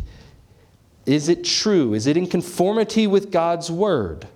is 1.06 1.28
it 1.28 1.44
true? 1.44 1.94
Is 1.94 2.06
it 2.06 2.16
in 2.16 2.26
conformity 2.26 3.06
with 3.06 3.30
God's 3.30 3.70
word? 3.70 4.28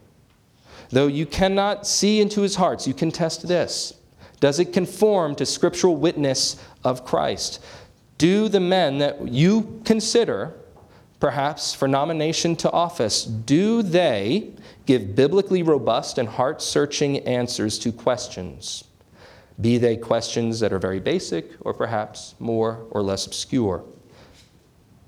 Though 0.95 1.09
you 1.09 1.27
cannot 1.27 1.89
see 1.89 2.21
into 2.21 2.43
his 2.43 2.55
hearts, 2.55 2.87
you 2.87 2.95
can 2.95 3.11
test 3.11 3.49
this. 3.49 3.95
Does 4.39 4.61
it 4.61 4.73
conform 4.73 5.35
to 5.35 5.45
scriptural 5.45 5.97
witness 5.97 6.65
of 6.85 7.05
Christ? 7.05 7.61
Do 8.17 8.49
the 8.49 8.61
men 8.61 8.99
that 8.99 9.27
you 9.27 9.83
consider, 9.85 10.55
perhaps 11.19 11.75
for 11.75 11.89
nomination 11.89 12.55
to 12.57 12.71
office, 12.71 13.25
do 13.25 13.83
they 13.83 14.53
give 14.87 15.17
biblically 15.17 15.65
robust 15.65 16.17
and 16.17 16.29
heart 16.29 16.63
searching 16.63 17.19
answers 17.27 17.77
to 17.81 17.91
questions? 17.91 18.85
Be 19.61 19.79
they 19.79 19.97
questions 19.97 20.61
that 20.61 20.73
are 20.73 20.79
very 20.79 21.01
basic 21.01 21.51
or 21.63 21.75
perhaps 21.75 22.37
more 22.39 22.87
or 22.91 23.03
less 23.03 23.27
obscure. 23.27 23.85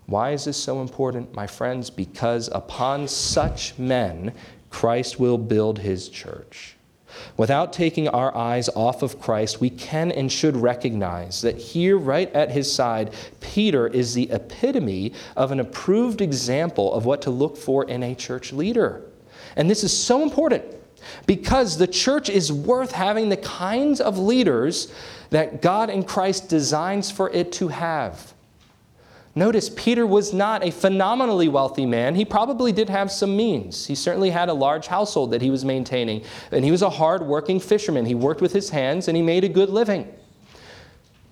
Why 0.06 0.30
is 0.30 0.46
this 0.46 0.56
so 0.56 0.82
important, 0.82 1.32
my 1.32 1.46
friends? 1.46 1.90
Because 1.90 2.48
upon 2.52 3.06
such 3.06 3.78
men, 3.78 4.32
Christ 4.76 5.18
will 5.18 5.38
build 5.38 5.78
his 5.78 6.10
church. 6.10 6.76
Without 7.38 7.72
taking 7.72 8.08
our 8.08 8.36
eyes 8.36 8.68
off 8.68 9.02
of 9.02 9.18
Christ, 9.18 9.58
we 9.58 9.70
can 9.70 10.12
and 10.12 10.30
should 10.30 10.54
recognize 10.54 11.40
that 11.40 11.56
here, 11.56 11.96
right 11.96 12.30
at 12.34 12.50
his 12.50 12.70
side, 12.70 13.14
Peter 13.40 13.86
is 13.86 14.12
the 14.12 14.30
epitome 14.30 15.14
of 15.34 15.50
an 15.50 15.60
approved 15.60 16.20
example 16.20 16.92
of 16.92 17.06
what 17.06 17.22
to 17.22 17.30
look 17.30 17.56
for 17.56 17.88
in 17.88 18.02
a 18.02 18.14
church 18.14 18.52
leader. 18.52 19.00
And 19.56 19.70
this 19.70 19.82
is 19.82 19.96
so 19.96 20.22
important 20.22 20.62
because 21.24 21.78
the 21.78 21.86
church 21.86 22.28
is 22.28 22.52
worth 22.52 22.92
having 22.92 23.30
the 23.30 23.38
kinds 23.38 24.02
of 24.02 24.18
leaders 24.18 24.92
that 25.30 25.62
God 25.62 25.88
and 25.88 26.06
Christ 26.06 26.50
designs 26.50 27.10
for 27.10 27.30
it 27.30 27.50
to 27.52 27.68
have. 27.68 28.34
Notice 29.38 29.68
Peter 29.68 30.06
was 30.06 30.32
not 30.32 30.64
a 30.64 30.70
phenomenally 30.70 31.46
wealthy 31.46 31.84
man. 31.84 32.14
He 32.14 32.24
probably 32.24 32.72
did 32.72 32.88
have 32.88 33.12
some 33.12 33.36
means. 33.36 33.86
He 33.86 33.94
certainly 33.94 34.30
had 34.30 34.48
a 34.48 34.54
large 34.54 34.86
household 34.86 35.30
that 35.32 35.42
he 35.42 35.50
was 35.50 35.62
maintaining, 35.62 36.24
and 36.50 36.64
he 36.64 36.70
was 36.70 36.80
a 36.80 36.88
hard-working 36.88 37.60
fisherman. 37.60 38.06
He 38.06 38.14
worked 38.14 38.40
with 38.40 38.54
his 38.54 38.70
hands 38.70 39.08
and 39.08 39.16
he 39.16 39.22
made 39.22 39.44
a 39.44 39.48
good 39.50 39.68
living. 39.68 40.10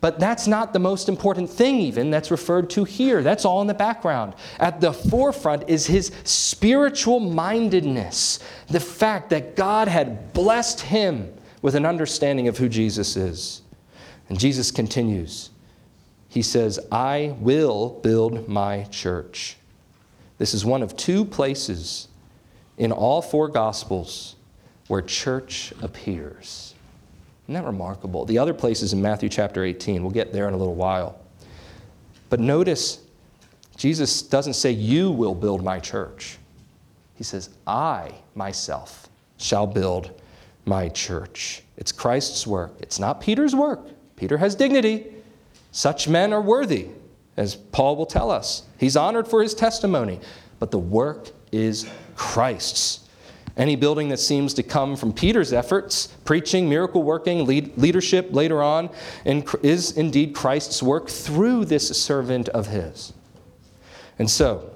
But 0.02 0.20
that's 0.20 0.46
not 0.46 0.74
the 0.74 0.78
most 0.78 1.08
important 1.08 1.48
thing, 1.48 1.80
even 1.80 2.10
that's 2.10 2.30
referred 2.30 2.68
to 2.70 2.84
here. 2.84 3.22
That's 3.22 3.46
all 3.46 3.62
in 3.62 3.68
the 3.68 3.72
background. 3.72 4.34
At 4.60 4.82
the 4.82 4.92
forefront 4.92 5.70
is 5.70 5.86
his 5.86 6.12
spiritual 6.24 7.20
mindedness, 7.20 8.38
the 8.68 8.80
fact 8.80 9.30
that 9.30 9.56
God 9.56 9.88
had 9.88 10.34
blessed 10.34 10.82
him 10.82 11.32
with 11.62 11.74
an 11.74 11.86
understanding 11.86 12.48
of 12.48 12.58
who 12.58 12.68
Jesus 12.68 13.16
is. 13.16 13.62
And 14.28 14.38
Jesus 14.38 14.70
continues 14.70 15.48
he 16.34 16.42
says, 16.42 16.80
I 16.90 17.36
will 17.38 18.00
build 18.02 18.48
my 18.48 18.82
church. 18.90 19.56
This 20.36 20.52
is 20.52 20.64
one 20.64 20.82
of 20.82 20.96
two 20.96 21.24
places 21.24 22.08
in 22.76 22.90
all 22.90 23.22
four 23.22 23.46
Gospels 23.46 24.34
where 24.88 25.00
church 25.00 25.72
appears. 25.80 26.74
Isn't 27.44 27.54
that 27.54 27.64
remarkable? 27.64 28.24
The 28.24 28.38
other 28.38 28.52
place 28.52 28.82
is 28.82 28.92
in 28.92 29.00
Matthew 29.00 29.28
chapter 29.28 29.62
18. 29.62 30.02
We'll 30.02 30.10
get 30.10 30.32
there 30.32 30.48
in 30.48 30.54
a 30.54 30.56
little 30.56 30.74
while. 30.74 31.20
But 32.30 32.40
notice, 32.40 33.04
Jesus 33.76 34.20
doesn't 34.20 34.54
say, 34.54 34.72
You 34.72 35.12
will 35.12 35.36
build 35.36 35.62
my 35.62 35.78
church. 35.78 36.38
He 37.14 37.22
says, 37.22 37.50
I 37.64 38.12
myself 38.34 39.08
shall 39.36 39.68
build 39.68 40.20
my 40.64 40.88
church. 40.88 41.62
It's 41.76 41.92
Christ's 41.92 42.44
work, 42.44 42.72
it's 42.80 42.98
not 42.98 43.20
Peter's 43.20 43.54
work. 43.54 43.86
Peter 44.16 44.36
has 44.36 44.56
dignity, 44.56 45.14
such 45.74 46.06
men 46.06 46.32
are 46.32 46.40
worthy, 46.40 46.86
as 47.36 47.56
Paul 47.56 47.96
will 47.96 48.06
tell 48.06 48.30
us. 48.30 48.62
He's 48.78 48.96
honored 48.96 49.26
for 49.26 49.42
his 49.42 49.54
testimony, 49.54 50.20
but 50.60 50.70
the 50.70 50.78
work 50.78 51.30
is 51.50 51.90
Christ's. 52.14 53.08
Any 53.56 53.74
building 53.74 54.08
that 54.10 54.20
seems 54.20 54.54
to 54.54 54.62
come 54.62 54.94
from 54.94 55.12
Peter's 55.12 55.52
efforts, 55.52 56.06
preaching, 56.24 56.68
miracle 56.68 57.02
working, 57.02 57.44
lead, 57.44 57.76
leadership 57.76 58.28
later 58.30 58.62
on, 58.62 58.88
is 59.64 59.96
indeed 59.96 60.32
Christ's 60.32 60.80
work 60.80 61.08
through 61.08 61.64
this 61.64 61.88
servant 62.00 62.48
of 62.50 62.68
his. 62.68 63.12
And 64.20 64.30
so, 64.30 64.70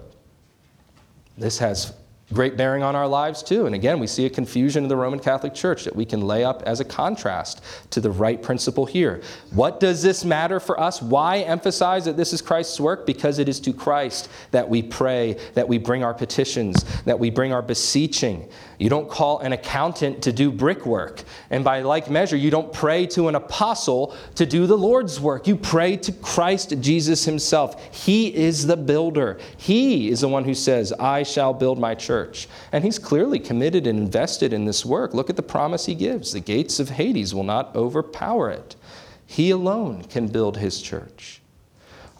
this 1.36 1.58
has 1.58 1.94
great 2.32 2.56
bearing 2.56 2.82
on 2.82 2.94
our 2.94 3.08
lives 3.08 3.42
too. 3.42 3.64
And 3.66 3.74
again, 3.74 3.98
we 3.98 4.06
see 4.06 4.26
a 4.26 4.30
confusion 4.30 4.82
in 4.82 4.88
the 4.88 4.96
Roman 4.96 5.18
Catholic 5.18 5.54
Church 5.54 5.84
that 5.84 5.96
we 5.96 6.04
can 6.04 6.20
lay 6.20 6.44
up 6.44 6.62
as 6.66 6.80
a 6.80 6.84
contrast 6.84 7.62
to 7.90 8.00
the 8.00 8.10
right 8.10 8.42
principle 8.42 8.84
here. 8.84 9.22
What 9.52 9.80
does 9.80 10.02
this 10.02 10.24
matter 10.24 10.60
for 10.60 10.78
us? 10.78 11.00
Why 11.00 11.38
emphasize 11.38 12.04
that 12.04 12.16
this 12.16 12.34
is 12.34 12.42
Christ's 12.42 12.78
work? 12.78 13.06
Because 13.06 13.38
it 13.38 13.48
is 13.48 13.60
to 13.60 13.72
Christ 13.72 14.28
that 14.50 14.68
we 14.68 14.82
pray, 14.82 15.38
that 15.54 15.66
we 15.66 15.78
bring 15.78 16.04
our 16.04 16.14
petitions, 16.14 16.84
that 17.04 17.18
we 17.18 17.30
bring 17.30 17.52
our 17.52 17.62
beseeching. 17.62 18.48
You 18.78 18.88
don't 18.88 19.08
call 19.08 19.40
an 19.40 19.52
accountant 19.52 20.22
to 20.22 20.32
do 20.32 20.52
brickwork. 20.52 21.24
And 21.50 21.64
by 21.64 21.82
like 21.82 22.08
measure, 22.08 22.36
you 22.36 22.50
don't 22.50 22.72
pray 22.72 23.06
to 23.08 23.26
an 23.26 23.34
apostle 23.34 24.16
to 24.36 24.46
do 24.46 24.66
the 24.66 24.78
Lord's 24.78 25.20
work. 25.20 25.48
You 25.48 25.56
pray 25.56 25.96
to 25.96 26.12
Christ 26.12 26.80
Jesus 26.80 27.24
himself. 27.24 27.94
He 27.94 28.32
is 28.34 28.66
the 28.66 28.76
builder. 28.76 29.38
He 29.56 30.10
is 30.10 30.20
the 30.20 30.28
one 30.28 30.44
who 30.44 30.54
says, 30.54 30.92
I 30.92 31.24
shall 31.24 31.52
build 31.52 31.78
my 31.80 31.96
church. 31.96 32.48
And 32.70 32.84
he's 32.84 33.00
clearly 33.00 33.40
committed 33.40 33.88
and 33.88 33.98
invested 33.98 34.52
in 34.52 34.64
this 34.64 34.86
work. 34.86 35.12
Look 35.12 35.28
at 35.28 35.36
the 35.36 35.42
promise 35.42 35.86
he 35.86 35.96
gives 35.96 36.32
the 36.32 36.40
gates 36.40 36.78
of 36.78 36.90
Hades 36.90 37.34
will 37.34 37.42
not 37.42 37.74
overpower 37.74 38.50
it. 38.50 38.76
He 39.26 39.50
alone 39.50 40.04
can 40.04 40.28
build 40.28 40.56
his 40.56 40.80
church. 40.80 41.42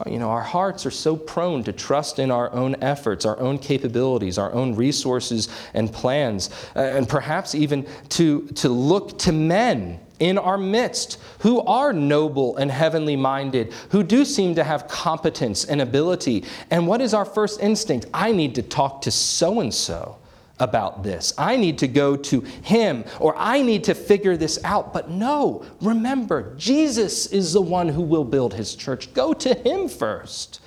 You 0.06 0.18
know, 0.18 0.30
our 0.30 0.42
hearts 0.42 0.86
are 0.86 0.90
so 0.90 1.16
prone 1.16 1.64
to 1.64 1.72
trust 1.72 2.18
in 2.18 2.30
our 2.30 2.52
own 2.52 2.76
efforts, 2.82 3.24
our 3.24 3.38
own 3.38 3.58
capabilities, 3.58 4.38
our 4.38 4.52
own 4.52 4.76
resources 4.76 5.48
and 5.74 5.92
plans, 5.92 6.50
uh, 6.76 6.80
and 6.80 7.08
perhaps 7.08 7.54
even 7.54 7.86
to, 8.10 8.46
to 8.48 8.68
look 8.68 9.18
to 9.20 9.32
men 9.32 9.98
in 10.20 10.38
our 10.38 10.58
midst 10.58 11.18
who 11.40 11.60
are 11.62 11.92
noble 11.92 12.56
and 12.56 12.70
heavenly 12.70 13.16
minded, 13.16 13.72
who 13.90 14.02
do 14.02 14.24
seem 14.24 14.54
to 14.54 14.64
have 14.64 14.88
competence 14.88 15.64
and 15.64 15.80
ability. 15.80 16.44
And 16.70 16.86
what 16.86 17.00
is 17.00 17.14
our 17.14 17.24
first 17.24 17.60
instinct? 17.60 18.06
I 18.14 18.32
need 18.32 18.54
to 18.56 18.62
talk 18.62 19.02
to 19.02 19.10
so 19.10 19.60
and 19.60 19.72
so 19.72 20.16
about 20.60 21.02
this. 21.02 21.32
I 21.38 21.56
need 21.56 21.78
to 21.78 21.88
go 21.88 22.16
to 22.16 22.40
him 22.40 23.04
or 23.20 23.34
I 23.36 23.62
need 23.62 23.84
to 23.84 23.94
figure 23.94 24.36
this 24.36 24.58
out. 24.64 24.92
But 24.92 25.10
no, 25.10 25.64
remember, 25.80 26.54
Jesus 26.56 27.26
is 27.26 27.52
the 27.52 27.62
one 27.62 27.88
who 27.88 28.02
will 28.02 28.24
build 28.24 28.54
his 28.54 28.74
church. 28.74 29.12
Go 29.14 29.32
to 29.34 29.54
him 29.54 29.88
first. 29.88 30.60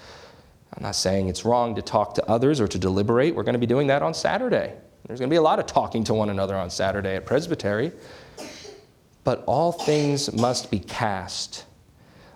I'm 0.73 0.83
not 0.83 0.95
saying 0.95 1.27
it's 1.27 1.43
wrong 1.43 1.75
to 1.75 1.81
talk 1.81 2.13
to 2.15 2.29
others 2.29 2.61
or 2.61 2.67
to 2.67 2.79
deliberate. 2.79 3.35
We're 3.35 3.43
going 3.43 3.53
to 3.53 3.59
be 3.59 3.65
doing 3.65 3.87
that 3.87 4.01
on 4.01 4.13
Saturday. 4.13 4.73
There's 5.05 5.19
going 5.19 5.29
to 5.29 5.33
be 5.33 5.37
a 5.37 5.41
lot 5.41 5.59
of 5.59 5.65
talking 5.65 6.03
to 6.05 6.13
one 6.13 6.29
another 6.29 6.55
on 6.55 6.69
Saturday 6.69 7.15
at 7.15 7.25
Presbytery. 7.25 7.91
But 9.23 9.43
all 9.45 9.71
things 9.71 10.31
must 10.33 10.71
be 10.71 10.79
cast 10.79 11.65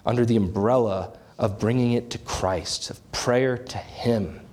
under 0.05 0.25
the 0.25 0.35
umbrella 0.35 1.17
of 1.37 1.59
bringing 1.59 1.93
it 1.93 2.09
to 2.11 2.17
Christ, 2.19 2.89
of 2.89 3.11
prayer 3.11 3.57
to 3.57 3.77
Him 3.77 4.44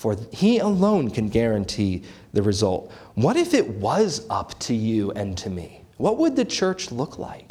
for 0.00 0.16
He 0.32 0.60
alone 0.60 1.10
can 1.10 1.28
guarantee 1.28 2.04
the 2.32 2.42
result. 2.42 2.90
What 3.16 3.36
if 3.36 3.52
it 3.52 3.68
was 3.68 4.26
up 4.30 4.58
to 4.60 4.74
you 4.74 5.10
and 5.10 5.36
to 5.36 5.50
me? 5.50 5.82
What 5.98 6.16
would 6.16 6.36
the 6.36 6.44
church 6.46 6.90
look 6.90 7.18
like? 7.18 7.50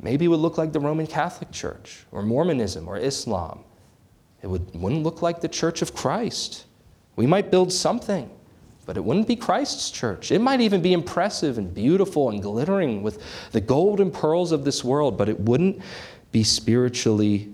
Maybe 0.00 0.24
it 0.24 0.28
would 0.28 0.40
look 0.40 0.56
like 0.56 0.72
the 0.72 0.80
Roman 0.80 1.06
Catholic 1.06 1.50
Church, 1.52 2.06
or 2.12 2.22
Mormonism, 2.22 2.88
or 2.88 2.96
Islam. 2.96 3.60
It 4.42 4.46
would, 4.46 4.74
wouldn't 4.74 5.02
look 5.02 5.20
like 5.20 5.42
the 5.42 5.48
Church 5.48 5.82
of 5.82 5.94
Christ. 5.94 6.64
We 7.14 7.26
might 7.26 7.50
build 7.50 7.70
something, 7.70 8.30
but 8.86 8.96
it 8.96 9.04
wouldn't 9.04 9.28
be 9.28 9.36
Christ's 9.36 9.90
church. 9.90 10.32
It 10.32 10.40
might 10.40 10.62
even 10.62 10.80
be 10.80 10.94
impressive 10.94 11.58
and 11.58 11.74
beautiful 11.74 12.30
and 12.30 12.40
glittering 12.40 13.02
with 13.02 13.22
the 13.52 13.60
gold 13.60 14.00
and 14.00 14.10
pearls 14.10 14.50
of 14.50 14.64
this 14.64 14.82
world, 14.82 15.18
but 15.18 15.28
it 15.28 15.38
wouldn't 15.40 15.82
be 16.32 16.42
spiritually 16.42 17.52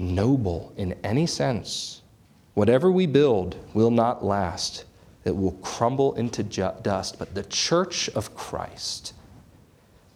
noble 0.00 0.72
in 0.76 0.96
any 1.04 1.24
sense. 1.24 1.97
Whatever 2.58 2.90
we 2.90 3.06
build 3.06 3.54
will 3.72 3.92
not 3.92 4.24
last, 4.24 4.84
it 5.24 5.36
will 5.36 5.52
crumble 5.62 6.16
into 6.16 6.42
ju- 6.42 6.72
dust. 6.82 7.16
But 7.16 7.32
the 7.32 7.44
church 7.44 8.08
of 8.16 8.34
Christ, 8.34 9.14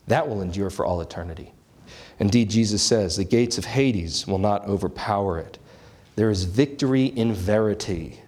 that 0.09 0.29
will 0.29 0.43
endure 0.43 0.69
for 0.69 0.85
all 0.85 1.01
eternity. 1.01 1.53
Indeed, 2.19 2.51
Jesus 2.51 2.83
says, 2.83 3.17
the 3.17 3.23
gates 3.23 3.59
of 3.59 3.65
Hades 3.65 4.27
will 4.27 4.39
not 4.39 4.67
overpower 4.67 5.39
it. 5.39 5.61
There 6.17 6.31
is 6.31 6.43
victory 6.43 7.07
in 7.07 7.33
verity. 7.33 8.19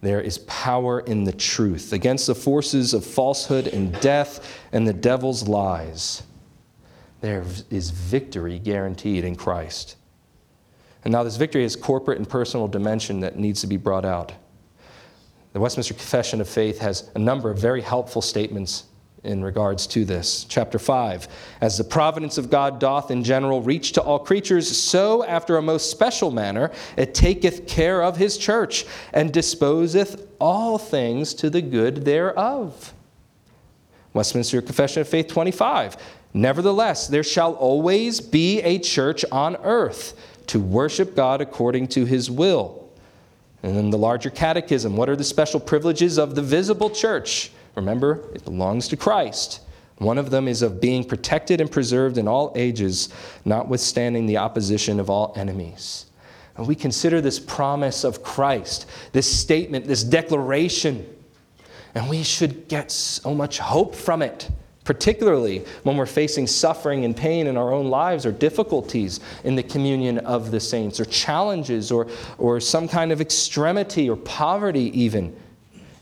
there 0.00 0.20
is 0.20 0.38
power 0.38 0.98
in 0.98 1.22
the 1.22 1.32
truth 1.32 1.92
against 1.92 2.26
the 2.26 2.34
forces 2.34 2.94
of 2.94 3.04
falsehood 3.04 3.68
and 3.68 3.92
death 4.00 4.60
and 4.72 4.88
the 4.88 4.92
devil's 4.92 5.46
lies. 5.46 6.24
There 7.20 7.44
is 7.70 7.90
victory 7.90 8.58
guaranteed 8.58 9.22
in 9.24 9.36
Christ. 9.36 9.94
And 11.06 11.12
now, 11.12 11.22
this 11.22 11.36
victory 11.36 11.62
has 11.62 11.76
corporate 11.76 12.18
and 12.18 12.28
personal 12.28 12.66
dimension 12.66 13.20
that 13.20 13.38
needs 13.38 13.60
to 13.60 13.68
be 13.68 13.76
brought 13.76 14.04
out. 14.04 14.32
The 15.52 15.60
Westminster 15.60 15.94
Confession 15.94 16.40
of 16.40 16.48
Faith 16.48 16.80
has 16.80 17.12
a 17.14 17.18
number 17.20 17.48
of 17.48 17.58
very 17.58 17.80
helpful 17.80 18.20
statements 18.20 18.86
in 19.22 19.44
regards 19.44 19.86
to 19.86 20.04
this. 20.04 20.44
Chapter 20.48 20.80
5 20.80 21.28
As 21.60 21.78
the 21.78 21.84
providence 21.84 22.38
of 22.38 22.50
God 22.50 22.80
doth 22.80 23.12
in 23.12 23.22
general 23.22 23.62
reach 23.62 23.92
to 23.92 24.02
all 24.02 24.18
creatures, 24.18 24.76
so 24.76 25.24
after 25.24 25.58
a 25.58 25.62
most 25.62 25.92
special 25.92 26.32
manner 26.32 26.72
it 26.96 27.14
taketh 27.14 27.68
care 27.68 28.02
of 28.02 28.16
his 28.16 28.36
church, 28.36 28.84
and 29.12 29.32
disposeth 29.32 30.26
all 30.40 30.76
things 30.76 31.34
to 31.34 31.50
the 31.50 31.62
good 31.62 32.04
thereof. 32.04 32.92
Westminster 34.12 34.60
Confession 34.60 35.02
of 35.02 35.08
Faith 35.08 35.28
25 35.28 35.98
Nevertheless, 36.34 37.06
there 37.06 37.22
shall 37.22 37.54
always 37.54 38.20
be 38.20 38.60
a 38.60 38.78
church 38.80 39.24
on 39.30 39.56
earth 39.62 40.12
to 40.48 40.60
worship 40.60 41.14
God 41.14 41.40
according 41.40 41.88
to 41.88 42.04
his 42.04 42.30
will. 42.30 42.88
And 43.62 43.76
then 43.76 43.90
the 43.90 43.98
larger 43.98 44.30
catechism 44.30 44.96
what 44.96 45.08
are 45.08 45.16
the 45.16 45.24
special 45.24 45.60
privileges 45.60 46.18
of 46.18 46.34
the 46.34 46.42
visible 46.42 46.90
church? 46.90 47.50
Remember, 47.74 48.28
it 48.34 48.44
belongs 48.44 48.88
to 48.88 48.96
Christ. 48.96 49.60
One 49.98 50.18
of 50.18 50.30
them 50.30 50.46
is 50.46 50.62
of 50.62 50.80
being 50.80 51.04
protected 51.04 51.60
and 51.60 51.70
preserved 51.70 52.18
in 52.18 52.28
all 52.28 52.52
ages, 52.54 53.08
notwithstanding 53.44 54.26
the 54.26 54.36
opposition 54.36 55.00
of 55.00 55.08
all 55.08 55.32
enemies. 55.36 56.06
And 56.56 56.66
we 56.66 56.74
consider 56.74 57.20
this 57.20 57.38
promise 57.38 58.04
of 58.04 58.22
Christ, 58.22 58.86
this 59.12 59.30
statement, 59.30 59.86
this 59.86 60.04
declaration, 60.04 61.06
and 61.94 62.08
we 62.08 62.22
should 62.22 62.68
get 62.68 62.90
so 62.90 63.34
much 63.34 63.58
hope 63.58 63.94
from 63.94 64.20
it, 64.20 64.50
particularly 64.86 65.64
when 65.82 65.96
we're 65.96 66.06
facing 66.06 66.46
suffering 66.46 67.04
and 67.04 67.14
pain 67.14 67.48
in 67.48 67.56
our 67.56 67.72
own 67.72 67.90
lives 67.90 68.24
or 68.24 68.32
difficulties 68.32 69.20
in 69.44 69.56
the 69.56 69.62
communion 69.62 70.18
of 70.18 70.50
the 70.52 70.60
saints 70.60 70.98
or 71.00 71.04
challenges 71.04 71.90
or, 71.90 72.06
or 72.38 72.60
some 72.60 72.88
kind 72.88 73.12
of 73.12 73.20
extremity 73.20 74.08
or 74.08 74.16
poverty, 74.16 74.98
even. 74.98 75.36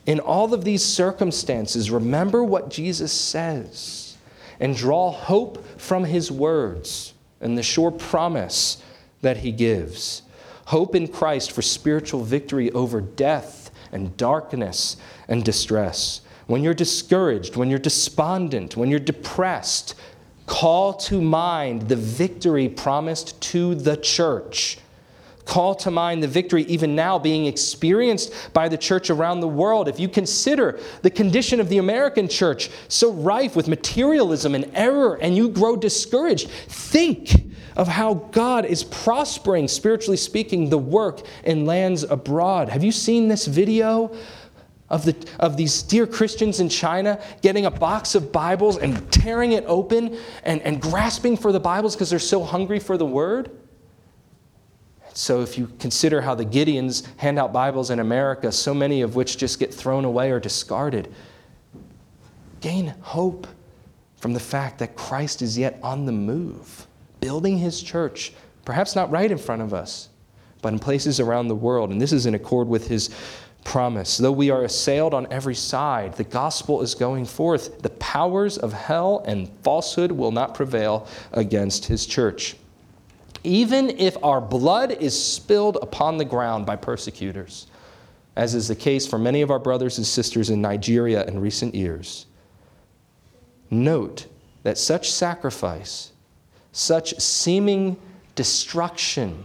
In 0.06 0.20
all 0.20 0.52
of 0.52 0.64
these 0.64 0.84
circumstances, 0.84 1.90
remember 1.90 2.44
what 2.44 2.68
Jesus 2.68 3.10
says 3.10 4.16
and 4.60 4.76
draw 4.76 5.10
hope 5.10 5.66
from 5.80 6.04
his 6.04 6.30
words 6.30 7.14
and 7.40 7.56
the 7.56 7.62
sure 7.62 7.90
promise 7.90 8.82
that 9.22 9.38
he 9.38 9.50
gives. 9.50 10.22
Hope 10.66 10.94
in 10.94 11.08
Christ 11.08 11.52
for 11.52 11.62
spiritual 11.62 12.22
victory 12.22 12.70
over 12.72 13.00
death 13.00 13.70
and 13.92 14.14
darkness 14.18 14.98
and 15.26 15.42
distress. 15.42 16.20
When 16.46 16.62
you're 16.62 16.74
discouraged, 16.74 17.56
when 17.56 17.70
you're 17.70 17.78
despondent, 17.78 18.76
when 18.76 18.90
you're 18.90 19.00
depressed, 19.00 19.94
call 20.46 20.92
to 20.94 21.20
mind 21.20 21.88
the 21.88 21.96
victory 21.96 22.68
promised 22.68 23.40
to 23.52 23.74
the 23.74 23.96
church 23.96 24.78
Call 25.44 25.74
to 25.76 25.90
mind 25.90 26.22
the 26.22 26.28
victory 26.28 26.62
even 26.64 26.94
now 26.94 27.18
being 27.18 27.46
experienced 27.46 28.32
by 28.54 28.68
the 28.68 28.78
church 28.78 29.10
around 29.10 29.40
the 29.40 29.48
world. 29.48 29.88
If 29.88 30.00
you 30.00 30.08
consider 30.08 30.80
the 31.02 31.10
condition 31.10 31.60
of 31.60 31.68
the 31.68 31.78
American 31.78 32.28
church 32.28 32.70
so 32.88 33.12
rife 33.12 33.54
with 33.54 33.68
materialism 33.68 34.54
and 34.54 34.70
error, 34.74 35.16
and 35.20 35.36
you 35.36 35.50
grow 35.50 35.76
discouraged, 35.76 36.48
think 36.48 37.52
of 37.76 37.88
how 37.88 38.14
God 38.14 38.64
is 38.64 38.84
prospering, 38.84 39.68
spiritually 39.68 40.16
speaking, 40.16 40.70
the 40.70 40.78
work 40.78 41.20
in 41.42 41.66
lands 41.66 42.04
abroad. 42.04 42.70
Have 42.70 42.84
you 42.84 42.92
seen 42.92 43.28
this 43.28 43.46
video? 43.46 44.16
Of, 44.90 45.06
the, 45.06 45.16
of 45.40 45.56
these 45.56 45.82
dear 45.82 46.06
Christians 46.06 46.60
in 46.60 46.68
China 46.68 47.20
getting 47.40 47.64
a 47.66 47.70
box 47.70 48.14
of 48.14 48.30
Bibles 48.30 48.76
and 48.76 49.10
tearing 49.10 49.52
it 49.52 49.64
open 49.66 50.18
and, 50.42 50.60
and 50.60 50.80
grasping 50.80 51.36
for 51.36 51.52
the 51.52 51.60
Bibles 51.60 51.94
because 51.94 52.10
they're 52.10 52.18
so 52.18 52.44
hungry 52.44 52.78
for 52.78 52.98
the 52.98 53.06
Word? 53.06 53.50
So, 55.14 55.42
if 55.42 55.56
you 55.56 55.68
consider 55.78 56.20
how 56.20 56.34
the 56.34 56.44
Gideons 56.44 57.06
hand 57.18 57.38
out 57.38 57.52
Bibles 57.52 57.90
in 57.90 58.00
America, 58.00 58.50
so 58.50 58.74
many 58.74 59.00
of 59.02 59.14
which 59.14 59.38
just 59.38 59.60
get 59.60 59.72
thrown 59.72 60.04
away 60.04 60.32
or 60.32 60.40
discarded, 60.40 61.12
gain 62.60 62.94
hope 63.00 63.46
from 64.16 64.32
the 64.32 64.40
fact 64.40 64.78
that 64.80 64.96
Christ 64.96 65.40
is 65.40 65.56
yet 65.56 65.78
on 65.82 66.04
the 66.04 66.12
move, 66.12 66.86
building 67.20 67.58
his 67.58 67.80
church, 67.80 68.32
perhaps 68.64 68.96
not 68.96 69.10
right 69.10 69.30
in 69.30 69.38
front 69.38 69.62
of 69.62 69.72
us, 69.72 70.08
but 70.62 70.72
in 70.72 70.78
places 70.78 71.20
around 71.20 71.46
the 71.46 71.54
world. 71.54 71.90
And 71.90 72.00
this 72.00 72.12
is 72.12 72.26
in 72.26 72.34
accord 72.34 72.66
with 72.66 72.88
his 72.88 73.14
promise. 73.64 74.18
Though 74.18 74.32
we 74.32 74.50
are 74.50 74.62
assailed 74.62 75.14
on 75.14 75.26
every 75.30 75.54
side, 75.54 76.14
the 76.14 76.24
gospel 76.24 76.82
is 76.82 76.94
going 76.94 77.24
forth. 77.24 77.80
The 77.82 77.90
powers 77.90 78.58
of 78.58 78.72
hell 78.72 79.24
and 79.26 79.50
falsehood 79.62 80.12
will 80.12 80.32
not 80.32 80.54
prevail 80.54 81.08
against 81.32 81.86
his 81.86 82.06
church 82.06 82.56
even 83.44 83.90
if 83.90 84.16
our 84.24 84.40
blood 84.40 84.90
is 84.90 85.22
spilled 85.22 85.76
upon 85.82 86.16
the 86.16 86.24
ground 86.24 86.64
by 86.64 86.74
persecutors, 86.74 87.66
as 88.36 88.54
is 88.54 88.68
the 88.68 88.74
case 88.74 89.06
for 89.06 89.18
many 89.18 89.42
of 89.42 89.50
our 89.50 89.58
brothers 89.58 89.98
and 89.98 90.06
sisters 90.06 90.48
in 90.48 90.62
Nigeria 90.62 91.24
in 91.26 91.38
recent 91.38 91.74
years. 91.74 92.24
Note 93.70 94.26
that 94.62 94.78
such 94.78 95.12
sacrifice, 95.12 96.12
such 96.72 97.14
seeming 97.20 97.98
destruction, 98.34 99.44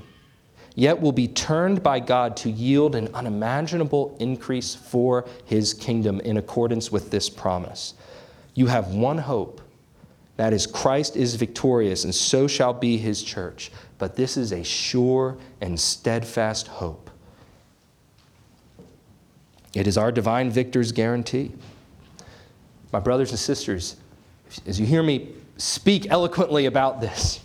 yet 0.76 1.00
will 1.00 1.12
be 1.12 1.28
turned 1.28 1.82
by 1.84 2.00
God 2.00 2.38
to 2.38 2.50
yield 2.50 2.96
an 2.96 3.14
unimaginable 3.14 4.16
increase 4.20 4.76
for 4.76 5.26
his 5.46 5.74
kingdom 5.74 6.20
in 6.22 6.38
accordance 6.38 6.92
with 6.92 7.12
this 7.12 7.30
promise. 7.30 7.94
You 8.54 8.68
have 8.68 8.90
one 8.90 9.18
hope 9.18 9.62
that 10.38 10.54
is, 10.54 10.66
Christ 10.66 11.18
is 11.18 11.36
victorious, 11.36 12.06
and 12.06 12.16
so 12.16 12.48
shall 12.48 12.74
be 12.74 12.98
his 12.98 13.22
church 13.22 13.72
but 14.00 14.16
this 14.16 14.38
is 14.38 14.52
a 14.52 14.64
sure 14.64 15.38
and 15.62 15.80
steadfast 15.80 16.68
hope. 16.68 17.12
It 19.76 19.86
is 19.86 19.98
our 19.98 20.12
divine 20.12 20.50
victor's 20.50 20.92
guarantee. 20.92 21.52
My 22.92 23.00
brothers 23.00 23.30
and 23.30 23.38
sisters, 23.38 23.98
as 24.66 24.80
you 24.80 24.88
hear 24.88 25.04
me 25.04 25.30
speak 25.58 26.08
eloquently 26.10 26.66
about 26.66 27.02
this, 27.02 27.42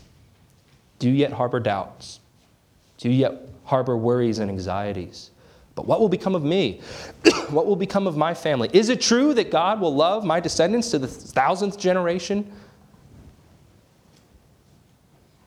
do 0.99 1.11
you 1.11 1.15
yet 1.15 1.33
harbor 1.33 1.61
doubts? 1.61 2.21
Do 2.99 3.09
you 3.09 3.15
yet 3.15 3.49
harbor 3.65 3.97
worries 3.97 4.39
and 4.39 4.51
anxieties? 4.51 5.31
But 5.75 5.87
what 5.87 6.01
will 6.01 6.09
become 6.09 6.35
of 6.35 6.45
me? 6.45 6.81
what 7.51 7.67
will 7.67 7.77
become 7.77 8.07
of 8.07 8.17
my 8.17 8.35
family? 8.35 8.71
Is 8.73 8.89
it 8.89 9.01
true 9.01 9.35
that 9.35 9.51
God 9.51 9.81
will 9.81 9.95
love 9.95 10.25
my 10.25 10.41
descendants 10.41 10.91
to 10.91 10.99
the 10.99 11.09
thousandth 11.09 11.79
generation? 11.79 12.51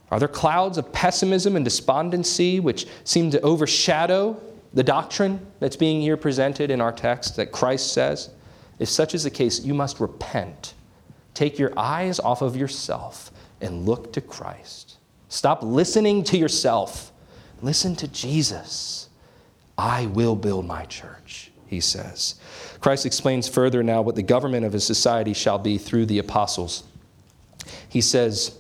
Are 0.10 0.20
there 0.20 0.28
clouds 0.28 0.78
of 0.78 0.92
pessimism 0.94 1.56
and 1.56 1.66
despondency 1.66 2.60
which 2.60 2.88
seem 3.04 3.30
to 3.32 3.42
overshadow 3.42 4.42
the 4.74 4.84
doctrine 4.84 5.46
that's 5.60 5.76
being 5.76 6.02
here 6.02 6.18
presented 6.18 6.72
in 6.72 6.82
our 6.82 6.92
text 6.92 7.36
that 7.36 7.52
Christ 7.52 7.94
says? 7.94 8.30
If 8.80 8.90
such 8.90 9.16
is 9.16 9.24
the 9.24 9.32
case, 9.32 9.64
you 9.64 9.74
must 9.74 10.00
repent. 10.00 10.74
Take 11.34 11.60
your 11.60 11.74
eyes 11.78 12.20
off 12.20 12.42
of 12.42 12.56
yourself 12.56 13.32
and 13.60 13.86
look 13.86 14.14
to 14.14 14.22
Christ. 14.22 14.98
Stop 15.30 15.62
listening 15.62 16.24
to 16.26 16.38
yourself. 16.38 17.12
Listen 17.62 17.96
to 17.98 18.08
Jesus. 18.08 19.10
I 19.78 20.08
will 20.08 20.36
build 20.36 20.66
my 20.66 20.86
church, 20.86 21.52
he 21.68 21.80
says. 21.80 22.36
Christ 22.80 23.06
explains 23.06 23.48
further 23.48 23.84
now 23.84 24.02
what 24.02 24.16
the 24.16 24.24
government 24.24 24.66
of 24.66 24.74
his 24.74 24.86
society 24.86 25.34
shall 25.34 25.60
be 25.60 25.78
through 25.78 26.08
the 26.08 26.20
apostles. 26.20 26.84
He 27.90 28.02
says, 28.02 28.58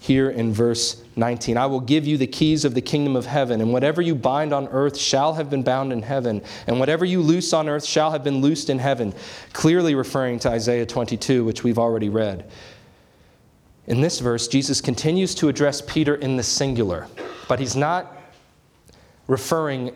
here 0.00 0.30
in 0.30 0.52
verse 0.52 1.02
19. 1.16 1.56
I 1.56 1.66
will 1.66 1.80
give 1.80 2.06
you 2.06 2.16
the 2.16 2.26
keys 2.26 2.64
of 2.64 2.74
the 2.74 2.80
kingdom 2.80 3.16
of 3.16 3.26
heaven, 3.26 3.60
and 3.60 3.72
whatever 3.72 4.00
you 4.00 4.14
bind 4.14 4.52
on 4.52 4.68
earth 4.68 4.96
shall 4.96 5.34
have 5.34 5.50
been 5.50 5.62
bound 5.62 5.92
in 5.92 6.02
heaven, 6.02 6.42
and 6.66 6.78
whatever 6.78 7.04
you 7.04 7.20
loose 7.20 7.52
on 7.52 7.68
earth 7.68 7.84
shall 7.84 8.10
have 8.10 8.22
been 8.22 8.40
loosed 8.40 8.70
in 8.70 8.78
heaven. 8.78 9.12
Clearly 9.52 9.94
referring 9.94 10.38
to 10.40 10.50
Isaiah 10.50 10.86
22, 10.86 11.44
which 11.44 11.64
we've 11.64 11.78
already 11.78 12.08
read. 12.08 12.50
In 13.86 14.00
this 14.00 14.20
verse, 14.20 14.48
Jesus 14.48 14.80
continues 14.80 15.34
to 15.36 15.48
address 15.48 15.80
Peter 15.80 16.14
in 16.14 16.36
the 16.36 16.42
singular, 16.42 17.06
but 17.48 17.58
he's 17.58 17.74
not 17.74 18.17
referring 19.28 19.94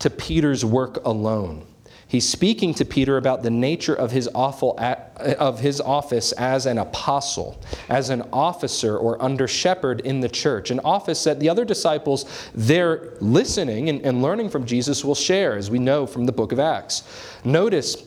to 0.00 0.10
Peter's 0.10 0.64
work 0.64 1.02
alone. 1.06 1.66
He's 2.06 2.28
speaking 2.28 2.74
to 2.74 2.84
Peter 2.84 3.16
about 3.16 3.42
the 3.42 3.48
nature 3.48 3.94
of 3.94 4.10
his, 4.10 4.28
awful, 4.34 4.78
of 4.78 5.60
his 5.60 5.80
office 5.80 6.32
as 6.32 6.66
an 6.66 6.76
apostle, 6.76 7.58
as 7.88 8.10
an 8.10 8.28
officer 8.34 8.98
or 8.98 9.22
under 9.22 9.48
shepherd 9.48 10.02
in 10.02 10.20
the 10.20 10.28
church, 10.28 10.70
an 10.70 10.80
office 10.80 11.24
that 11.24 11.40
the 11.40 11.48
other 11.48 11.64
disciples, 11.64 12.50
they're 12.54 13.14
listening 13.20 13.88
and, 13.88 14.02
and 14.02 14.20
learning 14.20 14.50
from 14.50 14.66
Jesus, 14.66 15.02
will 15.02 15.14
share, 15.14 15.56
as 15.56 15.70
we 15.70 15.78
know 15.78 16.06
from 16.06 16.26
the 16.26 16.32
book 16.32 16.52
of 16.52 16.60
Acts. 16.60 17.02
Notice, 17.44 18.06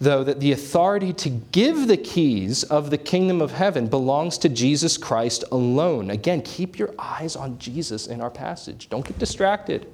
though, 0.00 0.22
that 0.24 0.40
the 0.40 0.52
authority 0.52 1.12
to 1.14 1.30
give 1.30 1.88
the 1.88 1.96
keys 1.96 2.62
of 2.64 2.90
the 2.90 2.98
kingdom 2.98 3.40
of 3.40 3.52
heaven 3.52 3.86
belongs 3.86 4.38
to 4.38 4.48
Jesus 4.48 4.98
Christ 4.98 5.44
alone. 5.50 6.10
Again, 6.10 6.42
keep 6.42 6.78
your 6.78 6.94
eyes 6.98 7.36
on 7.36 7.58
Jesus 7.58 8.06
in 8.06 8.20
our 8.20 8.30
passage. 8.30 8.88
Don't 8.88 9.06
get 9.06 9.18
distracted. 9.18 9.86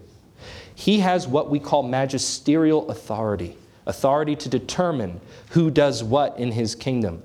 He 0.75 1.01
has 1.01 1.29
what 1.29 1.51
we 1.51 1.61
call 1.61 1.83
magisterial 1.83 2.91
authority 2.91 3.57
authority 3.87 4.37
to 4.37 4.49
determine 4.49 5.21
who 5.51 5.71
does 5.71 6.05
what 6.05 6.39
in 6.39 6.53
his 6.53 6.77
kingdom. 6.77 7.21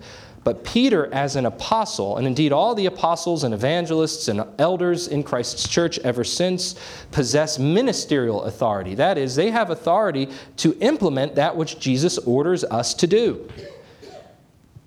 But 0.48 0.64
Peter, 0.64 1.14
as 1.14 1.36
an 1.36 1.46
apostle, 1.46 2.16
and 2.16 2.26
indeed 2.26 2.54
all 2.54 2.74
the 2.74 2.86
apostles 2.86 3.44
and 3.44 3.54
evangelists 3.54 4.30
and 4.30 4.46
elders 4.58 5.10
in 5.10 5.22
Christ's 5.22 5.68
church 5.68 6.00
ever 6.06 6.24
since, 6.24 6.76
possess 7.12 7.60
ministerial 7.60 8.44
authority. 8.44 8.96
That 8.96 9.18
is, 9.18 9.36
they 9.36 9.52
have 9.52 9.72
authority 9.72 10.30
to 10.56 10.78
implement 10.80 11.36
that 11.36 11.58
which 11.58 11.80
Jesus 11.80 12.18
orders 12.20 12.64
us 12.64 12.94
to 12.94 13.08
do. 13.08 13.50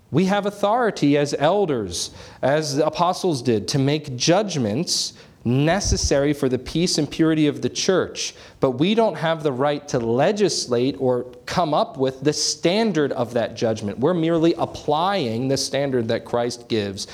We 0.09 0.25
have 0.25 0.47
authority 0.47 1.15
as 1.15 1.35
elders, 1.37 2.09
as 2.41 2.77
the 2.77 2.87
apostles 2.87 3.43
did, 3.43 3.67
to 3.67 3.77
make 3.77 4.15
judgments 4.15 5.13
necessary 5.43 6.33
for 6.33 6.47
the 6.47 6.59
peace 6.59 6.97
and 6.97 7.09
purity 7.09 7.47
of 7.47 7.61
the 7.61 7.69
church. 7.69 8.35
But 8.59 8.71
we 8.71 8.93
don't 8.95 9.15
have 9.15 9.43
the 9.43 9.51
right 9.51 9.87
to 9.89 9.99
legislate 9.99 10.95
or 10.99 11.23
come 11.45 11.73
up 11.73 11.97
with 11.97 12.21
the 12.21 12.33
standard 12.33 13.11
of 13.11 13.33
that 13.33 13.55
judgment. 13.55 13.99
We're 13.99 14.13
merely 14.13 14.53
applying 14.53 15.47
the 15.47 15.57
standard 15.57 16.07
that 16.09 16.25
Christ 16.25 16.69
gives 16.69 17.07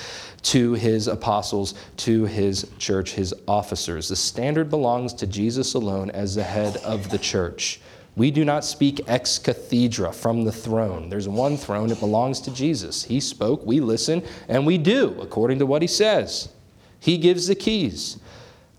to 0.43 0.73
his 0.73 1.07
apostles, 1.07 1.73
to 1.97 2.25
his 2.25 2.69
church, 2.77 3.11
his 3.11 3.33
officers. 3.47 4.09
The 4.09 4.15
standard 4.15 4.69
belongs 4.69 5.13
to 5.15 5.27
Jesus 5.27 5.73
alone 5.73 6.09
as 6.11 6.35
the 6.35 6.43
head 6.43 6.77
of 6.77 7.09
the 7.09 7.17
church. 7.17 7.81
We 8.15 8.31
do 8.31 8.43
not 8.43 8.65
speak 8.65 9.01
ex 9.07 9.37
cathedra 9.37 10.11
from 10.11 10.43
the 10.43 10.51
throne. 10.51 11.09
There's 11.09 11.29
one 11.29 11.55
throne, 11.55 11.91
it 11.91 11.99
belongs 11.99 12.41
to 12.41 12.51
Jesus. 12.51 13.03
He 13.03 13.19
spoke, 13.19 13.63
we 13.65 13.79
listen, 13.79 14.23
and 14.47 14.65
we 14.65 14.77
do 14.77 15.15
according 15.21 15.59
to 15.59 15.65
what 15.65 15.83
he 15.83 15.87
says. 15.87 16.49
He 16.99 17.17
gives 17.17 17.47
the 17.47 17.55
keys. 17.55 18.17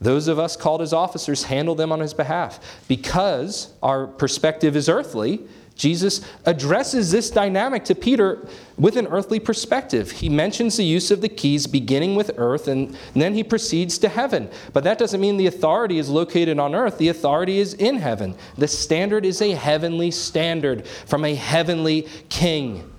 Those 0.00 0.28
of 0.28 0.38
us 0.38 0.56
called 0.56 0.80
as 0.80 0.92
officers 0.92 1.44
handle 1.44 1.74
them 1.74 1.90
on 1.90 2.00
his 2.00 2.14
behalf. 2.14 2.60
Because 2.86 3.72
our 3.82 4.06
perspective 4.06 4.76
is 4.76 4.88
earthly, 4.88 5.40
Jesus 5.74 6.20
addresses 6.44 7.12
this 7.12 7.30
dynamic 7.30 7.84
to 7.84 7.94
Peter 7.94 8.46
with 8.76 8.96
an 8.96 9.06
earthly 9.06 9.38
perspective. 9.38 10.10
He 10.10 10.28
mentions 10.28 10.76
the 10.76 10.84
use 10.84 11.12
of 11.12 11.20
the 11.20 11.28
keys 11.28 11.68
beginning 11.68 12.16
with 12.16 12.32
earth, 12.36 12.66
and 12.66 12.96
then 13.14 13.34
he 13.34 13.44
proceeds 13.44 13.96
to 13.98 14.08
heaven. 14.08 14.50
But 14.72 14.82
that 14.84 14.98
doesn't 14.98 15.20
mean 15.20 15.36
the 15.36 15.46
authority 15.46 15.98
is 15.98 16.08
located 16.08 16.58
on 16.58 16.74
earth, 16.74 16.98
the 16.98 17.08
authority 17.08 17.58
is 17.58 17.74
in 17.74 17.96
heaven. 17.96 18.34
The 18.56 18.68
standard 18.68 19.24
is 19.24 19.40
a 19.40 19.52
heavenly 19.52 20.10
standard 20.10 20.86
from 20.86 21.24
a 21.24 21.36
heavenly 21.36 22.08
king 22.28 22.92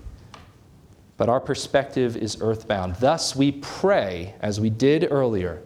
but 1.20 1.28
our 1.28 1.38
perspective 1.38 2.16
is 2.16 2.38
earthbound. 2.40 2.94
Thus, 2.94 3.36
we 3.36 3.52
pray, 3.52 4.34
as 4.40 4.58
we 4.58 4.70
did 4.70 5.06
earlier, 5.10 5.60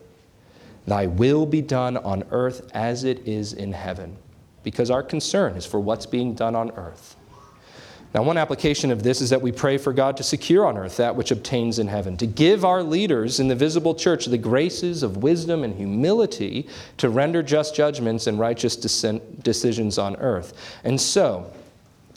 Thy 0.84 1.06
will 1.06 1.46
be 1.46 1.62
done 1.62 1.96
on 1.96 2.24
earth 2.32 2.68
as 2.74 3.04
it 3.04 3.28
is 3.28 3.52
in 3.52 3.72
heaven, 3.72 4.16
because 4.64 4.90
our 4.90 5.04
concern 5.04 5.54
is 5.54 5.64
for 5.64 5.78
what's 5.78 6.06
being 6.06 6.34
done 6.34 6.56
on 6.56 6.72
earth. 6.72 7.14
Now, 8.12 8.24
one 8.24 8.36
application 8.36 8.90
of 8.90 9.04
this 9.04 9.20
is 9.20 9.30
that 9.30 9.42
we 9.42 9.52
pray 9.52 9.78
for 9.78 9.92
God 9.92 10.16
to 10.16 10.24
secure 10.24 10.66
on 10.66 10.76
earth 10.76 10.96
that 10.96 11.14
which 11.14 11.30
obtains 11.30 11.78
in 11.78 11.86
heaven, 11.86 12.16
to 12.16 12.26
give 12.26 12.64
our 12.64 12.82
leaders 12.82 13.38
in 13.38 13.46
the 13.46 13.54
visible 13.54 13.94
church 13.94 14.26
the 14.26 14.36
graces 14.36 15.04
of 15.04 15.18
wisdom 15.18 15.62
and 15.62 15.76
humility 15.76 16.68
to 16.96 17.10
render 17.10 17.44
just 17.44 17.76
judgments 17.76 18.26
and 18.26 18.40
righteous 18.40 18.74
decisions 18.74 19.98
on 19.98 20.16
earth. 20.16 20.80
And 20.82 21.00
so, 21.00 21.52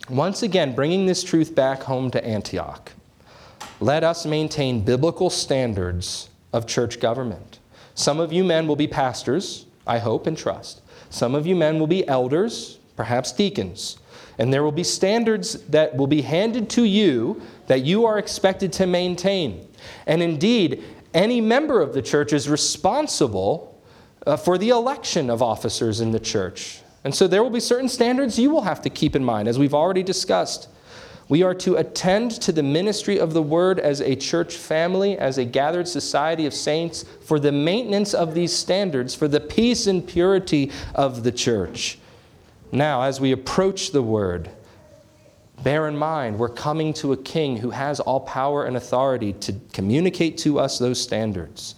once 0.10 0.42
again, 0.42 0.74
bringing 0.74 1.06
this 1.06 1.24
truth 1.24 1.54
back 1.54 1.84
home 1.84 2.10
to 2.10 2.26
Antioch, 2.26 2.94
let 3.80 4.04
us 4.04 4.26
maintain 4.26 4.84
biblical 4.84 5.30
standards 5.30 6.30
of 6.54 6.66
church 6.66 7.00
government. 7.00 7.60
Some 7.96 8.20
of 8.20 8.32
you 8.34 8.44
men 8.44 8.68
will 8.68 8.76
be 8.76 8.88
pastors, 8.88 9.66
I 9.86 10.00
hope 10.00 10.28
and 10.28 10.38
trust. 10.38 10.82
Some 11.10 11.36
of 11.36 11.48
you 11.48 11.56
men 11.56 11.80
will 11.80 11.88
be 11.88 12.08
elders, 12.08 12.80
perhaps 12.96 13.32
deacons. 13.32 13.98
And 14.38 14.54
there 14.54 14.64
will 14.64 14.72
be 14.72 14.84
standards 14.84 15.54
that 15.68 15.96
will 15.96 16.08
be 16.08 16.22
handed 16.22 16.70
to 16.72 16.84
you 16.84 17.42
that 17.68 17.84
you 17.84 18.06
are 18.06 18.20
expected 18.20 18.72
to 18.74 18.86
maintain. 18.86 19.68
And 20.06 20.22
indeed, 20.22 20.84
any 21.14 21.42
member 21.42 21.82
of 21.82 21.94
the 21.94 22.02
church 22.02 22.34
is 22.34 22.48
responsible 22.50 23.82
uh, 24.26 24.38
for 24.38 24.58
the 24.58 24.70
election 24.70 25.30
of 25.30 25.42
officers 25.42 26.02
in 26.02 26.12
the 26.12 26.20
church. 26.20 26.82
And 27.04 27.16
so 27.16 27.28
there 27.28 27.42
will 27.42 27.50
be 27.50 27.60
certain 27.60 27.90
standards 27.90 28.38
you 28.38 28.50
will 28.50 28.64
have 28.64 28.82
to 28.82 28.90
keep 28.90 29.16
in 29.16 29.24
mind, 29.24 29.48
as 29.48 29.58
we've 29.58 29.74
already 29.74 30.04
discussed. 30.04 30.68
We 31.30 31.44
are 31.44 31.56
to 31.56 31.76
attend 31.76 32.32
to 32.42 32.54
the 32.54 32.64
ministry 32.64 33.20
of 33.20 33.34
the 33.34 33.42
word 33.42 33.80
as 33.80 34.00
a 34.00 34.16
church 34.16 34.56
family, 34.56 35.18
as 35.18 35.38
a 35.38 35.44
gathered 35.44 35.88
society 35.88 36.46
of 36.46 36.54
saints, 36.54 37.04
for 37.26 37.38
the 37.38 37.52
maintenance 37.52 38.14
of 38.14 38.34
these 38.34 38.54
standards, 38.54 39.14
for 39.14 39.28
the 39.28 39.42
peace 39.42 39.88
and 39.88 40.08
purity 40.08 40.72
of 40.96 41.24
the 41.24 41.32
church. 41.34 42.00
Now, 42.72 43.02
as 43.02 43.20
we 43.20 43.34
approach 43.34 43.92
the 43.92 44.02
word, 44.02 44.50
bear 45.64 45.88
in 45.88 45.98
mind 45.98 46.40
we're 46.40 46.50
coming 46.50 46.94
to 46.94 47.12
a 47.12 47.18
king 47.18 47.58
who 47.58 47.72
has 47.72 48.00
all 48.00 48.22
power 48.22 48.66
and 48.66 48.78
authority 48.78 49.34
to 49.34 49.54
communicate 49.74 50.38
to 50.40 50.60
us 50.60 50.80
those 50.80 51.02
standards. 51.02 51.76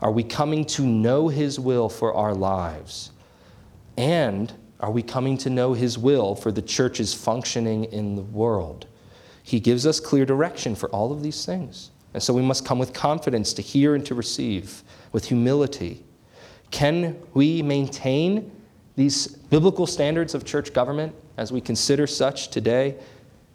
Are 0.00 0.12
we 0.12 0.22
coming 0.22 0.64
to 0.66 0.82
know 0.82 1.26
his 1.28 1.58
will 1.58 1.88
for 1.88 2.14
our 2.14 2.34
lives? 2.34 3.10
And 3.96 4.52
are 4.78 4.90
we 4.90 5.02
coming 5.02 5.38
to 5.38 5.50
know 5.50 5.74
his 5.74 5.96
will 5.96 6.34
for 6.34 6.50
the 6.50 6.62
church's 6.62 7.14
functioning 7.14 7.84
in 7.84 8.16
the 8.16 8.22
world? 8.22 8.86
He 9.42 9.60
gives 9.60 9.86
us 9.86 10.00
clear 10.00 10.24
direction 10.24 10.74
for 10.74 10.88
all 10.90 11.12
of 11.12 11.22
these 11.22 11.44
things. 11.44 11.90
And 12.14 12.22
so 12.22 12.32
we 12.32 12.42
must 12.42 12.64
come 12.64 12.78
with 12.78 12.92
confidence 12.92 13.52
to 13.54 13.62
hear 13.62 13.94
and 13.94 14.04
to 14.06 14.14
receive, 14.14 14.82
with 15.12 15.26
humility. 15.26 16.04
Can 16.70 17.16
we 17.34 17.62
maintain 17.62 18.50
these 18.96 19.26
biblical 19.26 19.86
standards 19.86 20.34
of 20.34 20.44
church 20.44 20.72
government 20.72 21.14
as 21.36 21.50
we 21.50 21.60
consider 21.60 22.06
such 22.06 22.48
today, 22.48 22.96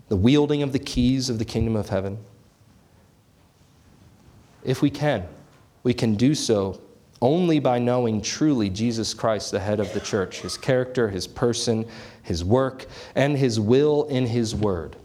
the 0.09 0.15
wielding 0.15 0.63
of 0.63 0.71
the 0.71 0.79
keys 0.79 1.29
of 1.29 1.39
the 1.39 1.45
kingdom 1.45 1.75
of 1.75 1.89
heaven? 1.89 2.17
If 4.63 4.81
we 4.81 4.89
can, 4.89 5.25
we 5.83 5.93
can 5.93 6.15
do 6.15 6.35
so 6.35 6.81
only 7.21 7.59
by 7.59 7.79
knowing 7.79 8.21
truly 8.21 8.69
Jesus 8.69 9.13
Christ, 9.13 9.51
the 9.51 9.59
head 9.59 9.79
of 9.79 9.91
the 9.93 9.99
church, 9.99 10.41
his 10.41 10.57
character, 10.57 11.09
his 11.09 11.25
person, 11.25 11.85
his 12.23 12.43
work, 12.43 12.85
and 13.15 13.37
his 13.37 13.59
will 13.59 14.05
in 14.05 14.27
his 14.27 14.53
word 14.53 14.95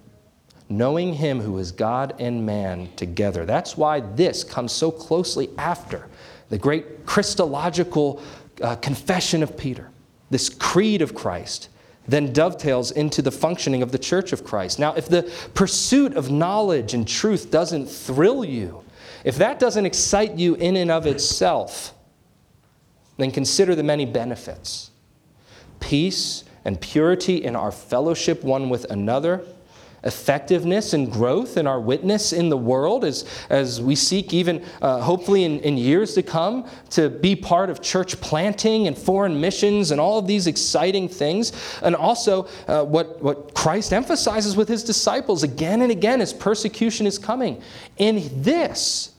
knowing 0.76 1.14
Him 1.14 1.40
who 1.40 1.58
is 1.58 1.72
God 1.72 2.14
and 2.18 2.44
man 2.44 2.88
together. 2.96 3.44
That's 3.44 3.76
why 3.76 4.00
this 4.00 4.44
comes 4.44 4.72
so 4.72 4.90
closely 4.90 5.50
after 5.58 6.08
the 6.48 6.58
great 6.58 7.06
Christological 7.06 8.22
uh, 8.60 8.76
confession 8.76 9.42
of 9.42 9.56
Peter, 9.56 9.90
this 10.30 10.48
creed 10.48 11.02
of 11.02 11.14
Christ. 11.14 11.68
Then 12.08 12.32
dovetails 12.32 12.90
into 12.90 13.22
the 13.22 13.30
functioning 13.30 13.80
of 13.80 13.92
the 13.92 13.98
church 13.98 14.32
of 14.32 14.42
Christ. 14.42 14.80
Now, 14.80 14.92
if 14.94 15.08
the 15.08 15.32
pursuit 15.54 16.14
of 16.14 16.32
knowledge 16.32 16.94
and 16.94 17.06
truth 17.06 17.50
doesn't 17.50 17.86
thrill 17.86 18.44
you, 18.44 18.82
if 19.24 19.36
that 19.36 19.60
doesn't 19.60 19.86
excite 19.86 20.34
you 20.34 20.56
in 20.56 20.76
and 20.76 20.90
of 20.90 21.06
itself, 21.06 21.94
then 23.18 23.30
consider 23.30 23.74
the 23.74 23.82
many 23.82 24.04
benefits 24.04 24.90
peace 25.80 26.44
and 26.64 26.80
purity 26.80 27.42
in 27.42 27.56
our 27.56 27.72
fellowship 27.72 28.44
one 28.44 28.70
with 28.70 28.84
another 28.90 29.44
effectiveness 30.04 30.92
and 30.94 31.10
growth 31.10 31.56
in 31.56 31.66
our 31.66 31.80
witness 31.80 32.32
in 32.32 32.48
the 32.48 32.56
world 32.56 33.04
as, 33.04 33.24
as 33.50 33.80
we 33.80 33.94
seek, 33.94 34.34
even 34.34 34.64
uh, 34.80 35.00
hopefully 35.00 35.44
in, 35.44 35.60
in 35.60 35.76
years 35.76 36.14
to 36.14 36.22
come, 36.22 36.68
to 36.90 37.08
be 37.08 37.36
part 37.36 37.70
of 37.70 37.80
church 37.80 38.20
planting 38.20 38.86
and 38.88 38.98
foreign 38.98 39.40
missions 39.40 39.90
and 39.90 40.00
all 40.00 40.18
of 40.18 40.26
these 40.26 40.46
exciting 40.46 41.08
things. 41.08 41.52
And 41.82 41.94
also, 41.94 42.48
uh, 42.66 42.84
what, 42.84 43.22
what 43.22 43.54
Christ 43.54 43.92
emphasizes 43.92 44.56
with 44.56 44.68
his 44.68 44.82
disciples 44.82 45.42
again 45.42 45.82
and 45.82 45.92
again 45.92 46.20
as 46.20 46.32
persecution 46.32 47.06
is 47.06 47.18
coming. 47.18 47.62
In 47.98 48.42
this, 48.42 49.11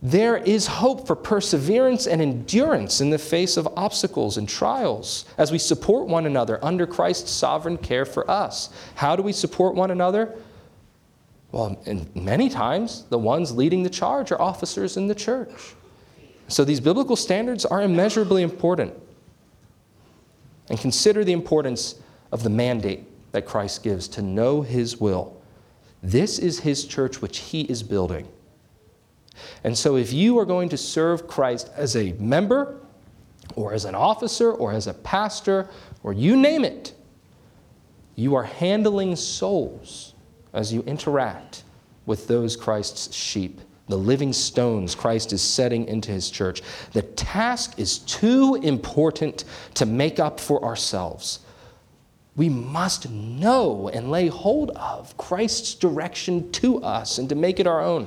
there 0.00 0.36
is 0.36 0.66
hope 0.66 1.06
for 1.06 1.16
perseverance 1.16 2.06
and 2.06 2.22
endurance 2.22 3.00
in 3.00 3.10
the 3.10 3.18
face 3.18 3.56
of 3.56 3.68
obstacles 3.76 4.36
and 4.36 4.48
trials 4.48 5.24
as 5.38 5.50
we 5.50 5.58
support 5.58 6.06
one 6.06 6.26
another 6.26 6.64
under 6.64 6.86
Christ's 6.86 7.32
sovereign 7.32 7.76
care 7.76 8.04
for 8.04 8.30
us. 8.30 8.70
How 8.94 9.16
do 9.16 9.22
we 9.22 9.32
support 9.32 9.74
one 9.74 9.90
another? 9.90 10.36
Well, 11.50 11.80
and 11.86 12.14
many 12.14 12.48
times, 12.48 13.06
the 13.08 13.18
ones 13.18 13.56
leading 13.56 13.82
the 13.82 13.90
charge 13.90 14.30
are 14.30 14.40
officers 14.40 14.96
in 14.96 15.08
the 15.08 15.14
church. 15.14 15.74
So 16.46 16.64
these 16.64 16.80
biblical 16.80 17.16
standards 17.16 17.64
are 17.64 17.82
immeasurably 17.82 18.42
important. 18.42 18.94
And 20.70 20.78
consider 20.78 21.24
the 21.24 21.32
importance 21.32 21.96
of 22.30 22.42
the 22.42 22.50
mandate 22.50 23.04
that 23.32 23.46
Christ 23.46 23.82
gives 23.82 24.06
to 24.08 24.22
know 24.22 24.62
his 24.62 24.98
will. 24.98 25.40
This 26.02 26.38
is 26.38 26.60
his 26.60 26.84
church 26.84 27.20
which 27.20 27.38
he 27.38 27.62
is 27.62 27.82
building. 27.82 28.28
And 29.64 29.76
so, 29.76 29.96
if 29.96 30.12
you 30.12 30.38
are 30.38 30.44
going 30.44 30.68
to 30.70 30.76
serve 30.76 31.26
Christ 31.26 31.70
as 31.76 31.96
a 31.96 32.12
member, 32.12 32.80
or 33.56 33.72
as 33.72 33.84
an 33.84 33.94
officer, 33.94 34.52
or 34.52 34.72
as 34.72 34.86
a 34.86 34.94
pastor, 34.94 35.68
or 36.02 36.12
you 36.12 36.36
name 36.36 36.64
it, 36.64 36.94
you 38.14 38.34
are 38.34 38.44
handling 38.44 39.16
souls 39.16 40.14
as 40.52 40.72
you 40.72 40.82
interact 40.82 41.64
with 42.06 42.26
those 42.26 42.56
Christ's 42.56 43.14
sheep 43.14 43.60
the 43.88 43.96
living 43.96 44.32
stones 44.32 44.94
Christ 44.94 45.32
is 45.32 45.42
setting 45.42 45.86
into 45.88 46.12
his 46.12 46.30
church. 46.30 46.62
The 46.92 47.02
task 47.02 47.78
is 47.78 47.98
too 48.00 48.56
important 48.56 49.44
to 49.74 49.86
make 49.86 50.20
up 50.20 50.38
for 50.38 50.62
ourselves. 50.64 51.40
We 52.36 52.48
must 52.48 53.10
know 53.10 53.88
and 53.88 54.10
lay 54.10 54.28
hold 54.28 54.70
of 54.72 55.16
Christ's 55.16 55.74
direction 55.74 56.52
to 56.52 56.82
us 56.82 57.18
and 57.18 57.28
to 57.30 57.34
make 57.34 57.58
it 57.58 57.66
our 57.66 57.80
own. 57.82 58.06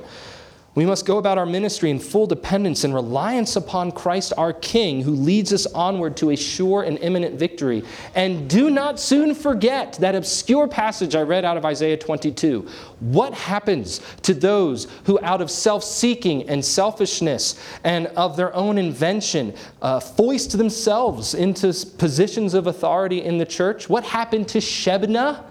We 0.74 0.86
must 0.86 1.06
go 1.06 1.18
about 1.18 1.38
our 1.38 1.46
ministry 1.46 1.90
in 1.90 2.00
full 2.00 2.28
dependence 2.28 2.86
and 2.86 2.94
reliance 2.94 3.58
upon 3.58 3.92
Christ 3.92 4.32
our 4.38 4.54
King, 4.54 5.02
who 5.02 5.12
leads 5.12 5.52
us 5.52 5.66
onward 5.66 6.16
to 6.18 6.30
a 6.30 6.38
sure 6.38 6.84
and 6.84 6.98
imminent 7.00 7.38
victory. 7.38 7.84
And 8.16 8.50
do 8.50 8.70
not 8.70 8.98
soon 8.98 9.36
forget 9.36 9.94
that 10.00 10.16
obscure 10.16 10.70
passage 10.70 11.14
I 11.14 11.24
read 11.24 11.44
out 11.44 11.58
of 11.58 11.66
Isaiah 11.66 11.98
22. 11.98 12.66
What 13.02 13.34
happens 13.34 14.00
to 14.22 14.34
those 14.34 14.88
who, 15.04 15.20
out 15.22 15.42
of 15.42 15.52
self 15.52 15.84
seeking 15.84 16.48
and 16.48 16.64
selfishness 16.64 17.60
and 17.84 18.08
of 18.08 18.38
their 18.38 18.56
own 18.56 18.78
invention, 18.78 19.54
uh, 19.82 20.00
foist 20.00 20.58
themselves 20.58 21.34
into 21.34 21.74
positions 21.98 22.54
of 22.54 22.68
authority 22.68 23.22
in 23.22 23.38
the 23.38 23.46
church? 23.46 23.90
What 23.90 24.06
happened 24.06 24.48
to 24.50 24.60
Shebna? 24.60 25.44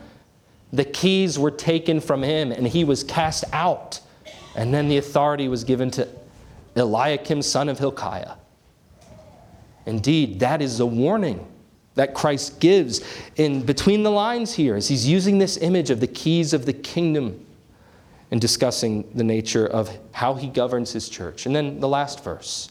The 0.73 0.85
keys 0.87 1.39
were 1.39 1.51
taken 1.51 2.01
from 2.01 2.23
him 2.23 2.53
and 2.53 2.67
he 2.67 2.85
was 2.85 3.05
cast 3.05 3.45
out. 3.53 4.01
And 4.55 4.75
then 4.75 4.89
the 4.89 4.97
authority 4.97 5.49
was 5.49 5.65
given 5.65 5.91
to 5.93 6.09
Eliakim, 6.77 7.43
son 7.43 7.69
of 7.69 7.79
Hilkiah. 7.79 8.35
Indeed, 9.87 10.41
that 10.41 10.63
is 10.63 10.81
a 10.81 10.87
warning 10.87 11.47
that 11.95 12.15
Christ 12.15 12.61
gives 12.61 13.03
in 13.37 13.63
between 13.63 14.03
the 14.03 14.11
lines 14.11 14.55
here 14.55 14.77
as 14.77 14.89
he's 14.89 15.07
using 15.07 15.39
this 15.39 15.57
image 15.57 15.91
of 15.91 16.01
the 16.01 16.07
keys 16.07 16.53
of 16.53 16.67
the 16.67 16.73
kingdom 16.73 17.45
and 18.31 18.41
discussing 18.41 19.11
the 19.15 19.25
nature 19.25 19.67
of 19.67 19.99
how 20.13 20.35
he 20.35 20.47
governs 20.49 20.93
his 20.93 21.09
church. 21.09 21.47
And 21.47 21.55
then 21.55 21.81
the 21.81 21.89
last 21.89 22.23
verse 22.23 22.69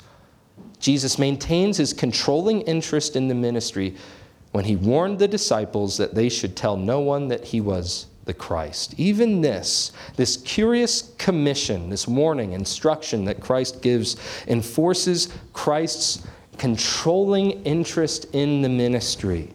Jesus 0.79 1.19
maintains 1.19 1.77
his 1.77 1.93
controlling 1.93 2.61
interest 2.61 3.15
in 3.15 3.27
the 3.27 3.35
ministry 3.35 3.95
when 4.51 4.65
he 4.65 4.75
warned 4.75 5.19
the 5.19 5.27
disciples 5.27 5.97
that 5.97 6.15
they 6.15 6.29
should 6.29 6.55
tell 6.55 6.77
no 6.77 6.99
one 6.99 7.27
that 7.27 7.45
he 7.45 7.61
was 7.61 8.07
the 8.25 8.33
Christ. 8.33 8.93
Even 8.97 9.41
this, 9.41 9.91
this 10.15 10.37
curious 10.37 11.13
commission, 11.17 11.89
this 11.89 12.07
warning, 12.07 12.51
instruction 12.51 13.25
that 13.25 13.39
Christ 13.41 13.81
gives, 13.81 14.17
enforces 14.47 15.33
Christ's 15.53 16.25
controlling 16.57 17.51
interest 17.63 18.25
in 18.33 18.61
the 18.61 18.69
ministry, 18.69 19.49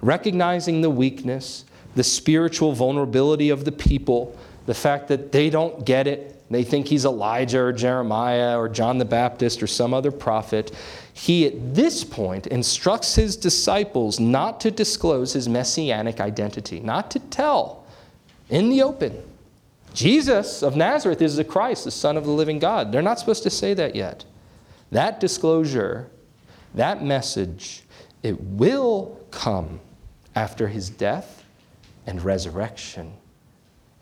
recognizing 0.00 0.80
the 0.80 0.90
weakness, 0.90 1.64
the 1.94 2.04
spiritual 2.04 2.72
vulnerability 2.72 3.50
of 3.50 3.64
the 3.64 3.72
people, 3.72 4.38
the 4.66 4.74
fact 4.74 5.08
that 5.08 5.32
they 5.32 5.50
don't 5.50 5.84
get 5.84 6.06
it. 6.06 6.42
They 6.50 6.64
think 6.64 6.86
he's 6.86 7.04
Elijah 7.04 7.60
or 7.60 7.72
Jeremiah 7.72 8.58
or 8.58 8.68
John 8.68 8.98
the 8.98 9.04
Baptist 9.04 9.62
or 9.62 9.66
some 9.66 9.92
other 9.92 10.12
prophet. 10.12 10.72
He, 11.14 11.46
at 11.46 11.74
this 11.74 12.04
point, 12.04 12.46
instructs 12.46 13.14
his 13.14 13.36
disciples 13.36 14.18
not 14.18 14.60
to 14.60 14.70
disclose 14.70 15.32
his 15.32 15.48
messianic 15.48 16.20
identity, 16.20 16.80
not 16.80 17.10
to 17.10 17.18
tell 17.18 17.84
in 18.48 18.70
the 18.70 18.82
open. 18.82 19.22
Jesus 19.94 20.62
of 20.62 20.74
Nazareth 20.74 21.20
is 21.20 21.36
the 21.36 21.44
Christ, 21.44 21.84
the 21.84 21.90
Son 21.90 22.16
of 22.16 22.24
the 22.24 22.30
living 22.30 22.58
God. 22.58 22.92
They're 22.92 23.02
not 23.02 23.18
supposed 23.18 23.42
to 23.42 23.50
say 23.50 23.74
that 23.74 23.94
yet. 23.94 24.24
That 24.90 25.20
disclosure, 25.20 26.10
that 26.74 27.04
message, 27.04 27.82
it 28.22 28.40
will 28.40 29.20
come 29.30 29.80
after 30.34 30.68
his 30.68 30.88
death 30.88 31.44
and 32.06 32.22
resurrection 32.22 33.12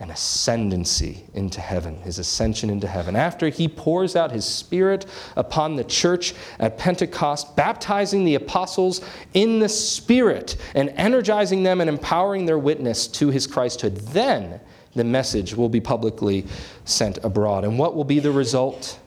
and 0.00 0.10
ascendancy 0.10 1.22
into 1.34 1.60
heaven, 1.60 2.00
his 2.00 2.18
ascension 2.18 2.70
into 2.70 2.88
heaven. 2.88 3.14
After 3.14 3.50
he 3.50 3.68
pours 3.68 4.16
out 4.16 4.32
his 4.32 4.46
Spirit 4.46 5.04
upon 5.36 5.76
the 5.76 5.84
church 5.84 6.34
at 6.58 6.78
Pentecost, 6.78 7.54
baptizing 7.54 8.24
the 8.24 8.34
apostles 8.34 9.02
in 9.34 9.58
the 9.58 9.68
Spirit 9.68 10.56
and 10.74 10.88
energizing 10.96 11.62
them 11.62 11.82
and 11.82 11.90
empowering 11.90 12.46
their 12.46 12.58
witness 12.58 13.06
to 13.08 13.28
his 13.28 13.46
Christhood, 13.46 13.98
then 14.12 14.58
the 14.94 15.04
message 15.04 15.54
will 15.54 15.68
be 15.68 15.82
publicly 15.82 16.46
sent 16.86 17.18
abroad. 17.22 17.64
And 17.64 17.78
what 17.78 17.94
will 17.94 18.04
be 18.04 18.20
the 18.20 18.32
result? 18.32 18.98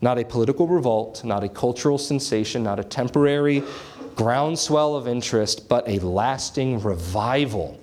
Not 0.00 0.18
a 0.18 0.24
political 0.24 0.68
revolt, 0.68 1.24
not 1.24 1.42
a 1.42 1.48
cultural 1.48 1.98
sensation, 1.98 2.62
not 2.62 2.78
a 2.78 2.84
temporary 2.84 3.64
groundswell 4.14 4.94
of 4.94 5.08
interest, 5.08 5.68
but 5.68 5.88
a 5.88 5.98
lasting 5.98 6.80
revival 6.80 7.80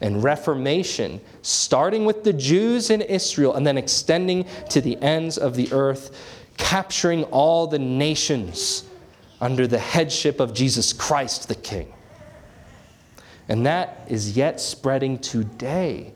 and 0.00 0.22
reformation, 0.22 1.20
starting 1.42 2.04
with 2.04 2.24
the 2.24 2.32
Jews 2.32 2.90
in 2.90 3.00
Israel 3.00 3.54
and 3.54 3.66
then 3.66 3.78
extending 3.78 4.46
to 4.70 4.80
the 4.80 5.00
ends 5.02 5.38
of 5.38 5.54
the 5.54 5.72
earth, 5.72 6.16
capturing 6.56 7.24
all 7.24 7.66
the 7.66 7.78
nations 7.78 8.84
under 9.40 9.66
the 9.66 9.78
headship 9.78 10.40
of 10.40 10.54
Jesus 10.54 10.92
Christ 10.92 11.48
the 11.48 11.54
King. 11.54 11.92
And 13.48 13.64
that 13.66 14.04
is 14.08 14.36
yet 14.36 14.60
spreading 14.60 15.18
today 15.18 16.12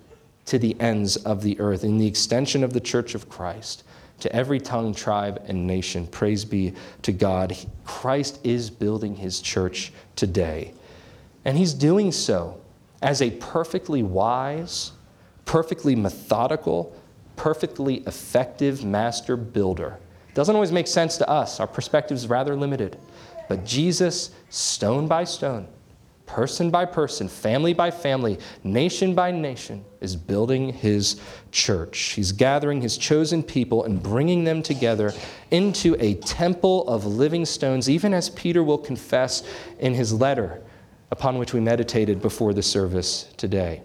to 0.46 0.58
the 0.58 0.78
ends 0.80 1.16
of 1.16 1.42
the 1.42 1.58
earth 1.60 1.84
in 1.84 1.98
the 1.98 2.06
extension 2.06 2.64
of 2.64 2.72
the 2.72 2.80
church 2.80 3.14
of 3.14 3.28
Christ 3.28 3.84
to 4.20 4.34
every 4.34 4.60
tongue, 4.60 4.94
tribe, 4.94 5.42
and 5.46 5.66
nation. 5.66 6.06
Praise 6.06 6.44
be 6.44 6.74
to 7.02 7.12
God. 7.12 7.56
Christ 7.84 8.40
is 8.44 8.68
building 8.68 9.16
his 9.16 9.40
church 9.40 9.92
today. 10.16 10.74
And 11.44 11.56
he's 11.56 11.72
doing 11.72 12.12
so 12.12 12.60
as 13.02 13.22
a 13.22 13.30
perfectly 13.30 14.02
wise, 14.02 14.92
perfectly 15.44 15.96
methodical, 15.96 16.94
perfectly 17.36 17.96
effective 18.06 18.84
master 18.84 19.36
builder. 19.36 19.98
Doesn't 20.34 20.54
always 20.54 20.72
make 20.72 20.86
sense 20.86 21.16
to 21.18 21.28
us. 21.28 21.58
Our 21.58 21.66
perspective 21.66 22.16
is 22.16 22.28
rather 22.28 22.54
limited. 22.54 22.98
But 23.48 23.64
Jesus, 23.64 24.30
stone 24.48 25.08
by 25.08 25.24
stone, 25.24 25.66
person 26.26 26.70
by 26.70 26.84
person, 26.84 27.28
family 27.28 27.72
by 27.72 27.90
family, 27.90 28.38
nation 28.62 29.14
by 29.14 29.32
nation, 29.32 29.84
is 30.00 30.14
building 30.14 30.72
his 30.72 31.20
church. 31.50 31.98
He's 32.12 32.30
gathering 32.30 32.80
his 32.80 32.96
chosen 32.96 33.42
people 33.42 33.84
and 33.84 34.00
bringing 34.00 34.44
them 34.44 34.62
together 34.62 35.12
into 35.50 35.96
a 35.98 36.14
temple 36.14 36.86
of 36.86 37.06
living 37.06 37.44
stones, 37.44 37.90
even 37.90 38.14
as 38.14 38.30
Peter 38.30 38.62
will 38.62 38.78
confess 38.78 39.42
in 39.80 39.94
his 39.94 40.12
letter 40.12 40.62
upon 41.10 41.38
which 41.38 41.52
we 41.52 41.60
meditated 41.60 42.20
before 42.22 42.52
the 42.52 42.62
service 42.62 43.24
today. 43.36 43.82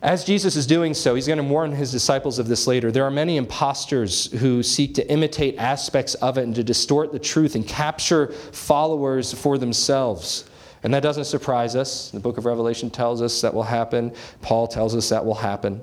As 0.00 0.24
Jesus 0.24 0.54
is 0.54 0.66
doing 0.66 0.94
so, 0.94 1.16
he's 1.16 1.26
going 1.26 1.38
to 1.38 1.42
warn 1.42 1.72
his 1.72 1.90
disciples 1.90 2.38
of 2.38 2.46
this 2.46 2.68
later. 2.68 2.92
There 2.92 3.04
are 3.04 3.10
many 3.10 3.36
impostors 3.36 4.30
who 4.32 4.62
seek 4.62 4.94
to 4.94 5.10
imitate 5.10 5.56
aspects 5.58 6.14
of 6.14 6.38
it 6.38 6.44
and 6.44 6.54
to 6.54 6.62
distort 6.62 7.10
the 7.10 7.18
truth 7.18 7.56
and 7.56 7.66
capture 7.66 8.28
followers 8.28 9.32
for 9.32 9.58
themselves. 9.58 10.48
And 10.84 10.94
that 10.94 11.02
doesn't 11.02 11.24
surprise 11.24 11.74
us. 11.74 12.12
The 12.12 12.20
book 12.20 12.38
of 12.38 12.44
Revelation 12.44 12.90
tells 12.90 13.20
us 13.20 13.40
that 13.40 13.52
will 13.52 13.64
happen, 13.64 14.14
Paul 14.40 14.68
tells 14.68 14.94
us 14.94 15.08
that 15.08 15.24
will 15.24 15.34
happen. 15.34 15.80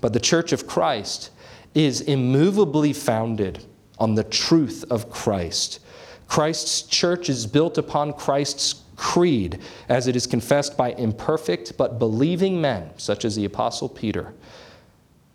But 0.00 0.12
the 0.12 0.20
church 0.20 0.50
of 0.50 0.66
Christ 0.66 1.30
is 1.72 2.00
immovably 2.00 2.92
founded 2.92 3.64
on 3.96 4.16
the 4.16 4.24
truth 4.24 4.84
of 4.90 5.08
Christ. 5.08 5.78
Christ's 6.26 6.82
church 6.82 7.28
is 7.28 7.46
built 7.46 7.78
upon 7.78 8.12
Christ's 8.14 8.81
creed 9.02 9.58
as 9.88 10.06
it 10.06 10.14
is 10.14 10.28
confessed 10.28 10.76
by 10.76 10.92
imperfect 10.92 11.76
but 11.76 11.98
believing 11.98 12.60
men, 12.60 12.88
such 12.96 13.24
as 13.24 13.34
the 13.34 13.44
Apostle 13.44 13.88
Peter. 13.88 14.32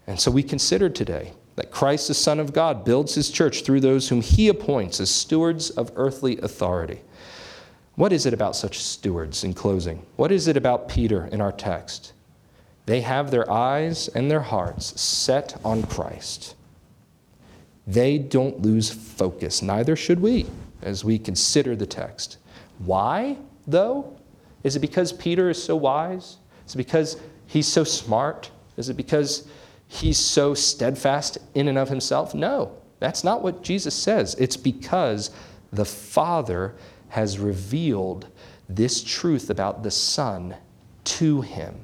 And 0.07 0.18
so 0.18 0.32
we 0.32 0.41
considered 0.41 0.95
today 0.95 1.34
that 1.57 1.70
Christ, 1.70 2.07
the 2.07 2.13
Son 2.13 2.39
of 2.39 2.53
God, 2.53 2.86
builds 2.86 3.13
his 3.13 3.30
church 3.30 3.63
through 3.63 3.82
those 3.82 4.07
whom 4.07 4.22
he 4.22 4.47
appoints 4.47 5.01
as 5.01 5.09
stewards 5.09 5.70
of 5.72 5.91
earthly 5.97 6.38
authority. 6.38 7.01
What 7.95 8.13
is 8.13 8.26
it 8.26 8.34
about 8.34 8.55
such 8.55 8.80
stewards 8.80 9.43
in 9.43 9.53
closing? 9.53 10.05
What 10.15 10.32
is 10.32 10.47
it 10.47 10.55
about 10.55 10.88
Peter 10.88 11.26
in 11.26 11.41
our 11.41 11.51
text? 11.51 12.13
They 12.86 13.01
have 13.01 13.32
their 13.32 13.51
eyes 13.51 14.07
and 14.07 14.32
their 14.32 14.41
hearts 14.41 14.99
set 14.99 15.59
on 15.65 15.84
Christ. 15.84 16.55
They 17.86 18.18
don't 18.18 18.61
lose 18.61 18.89
focus, 18.89 19.61
neither 19.61 19.97
should 19.97 20.22
we 20.22 20.45
as 20.82 21.03
we 21.03 21.20
consider 21.20 21.76
the 21.76 21.86
text. 21.86 22.38
Why? 22.80 23.38
Though? 23.68 24.18
Is 24.63 24.76
it 24.76 24.80
because 24.80 25.13
Peter 25.13 25.49
is 25.49 25.61
so 25.61 25.76
wise? 25.76 26.38
Is 26.65 26.74
it 26.74 26.78
because 26.78 27.18
he's 27.45 27.68
so 27.68 27.84
smart? 27.84 28.49
Is 28.78 28.89
it 28.89 28.97
because 28.97 29.47
he's 29.88 30.18
so 30.18 30.53
steadfast 30.53 31.38
in 31.53 31.68
and 31.68 31.78
of 31.78 31.89
himself? 31.89 32.34
No, 32.34 32.76
that's 32.99 33.24
not 33.24 33.43
what 33.43 33.63
Jesus 33.63 33.93
says. 33.93 34.36
It's 34.36 34.57
because 34.57 35.32
the 35.72 35.86
Father 35.86 36.76
has 37.09 37.39
revealed 37.39 38.28
this 38.70 39.03
truth 39.03 39.49
about 39.49 39.84
the 39.84 39.91
Son 39.91 40.55
to 41.03 41.41
him. 41.41 41.76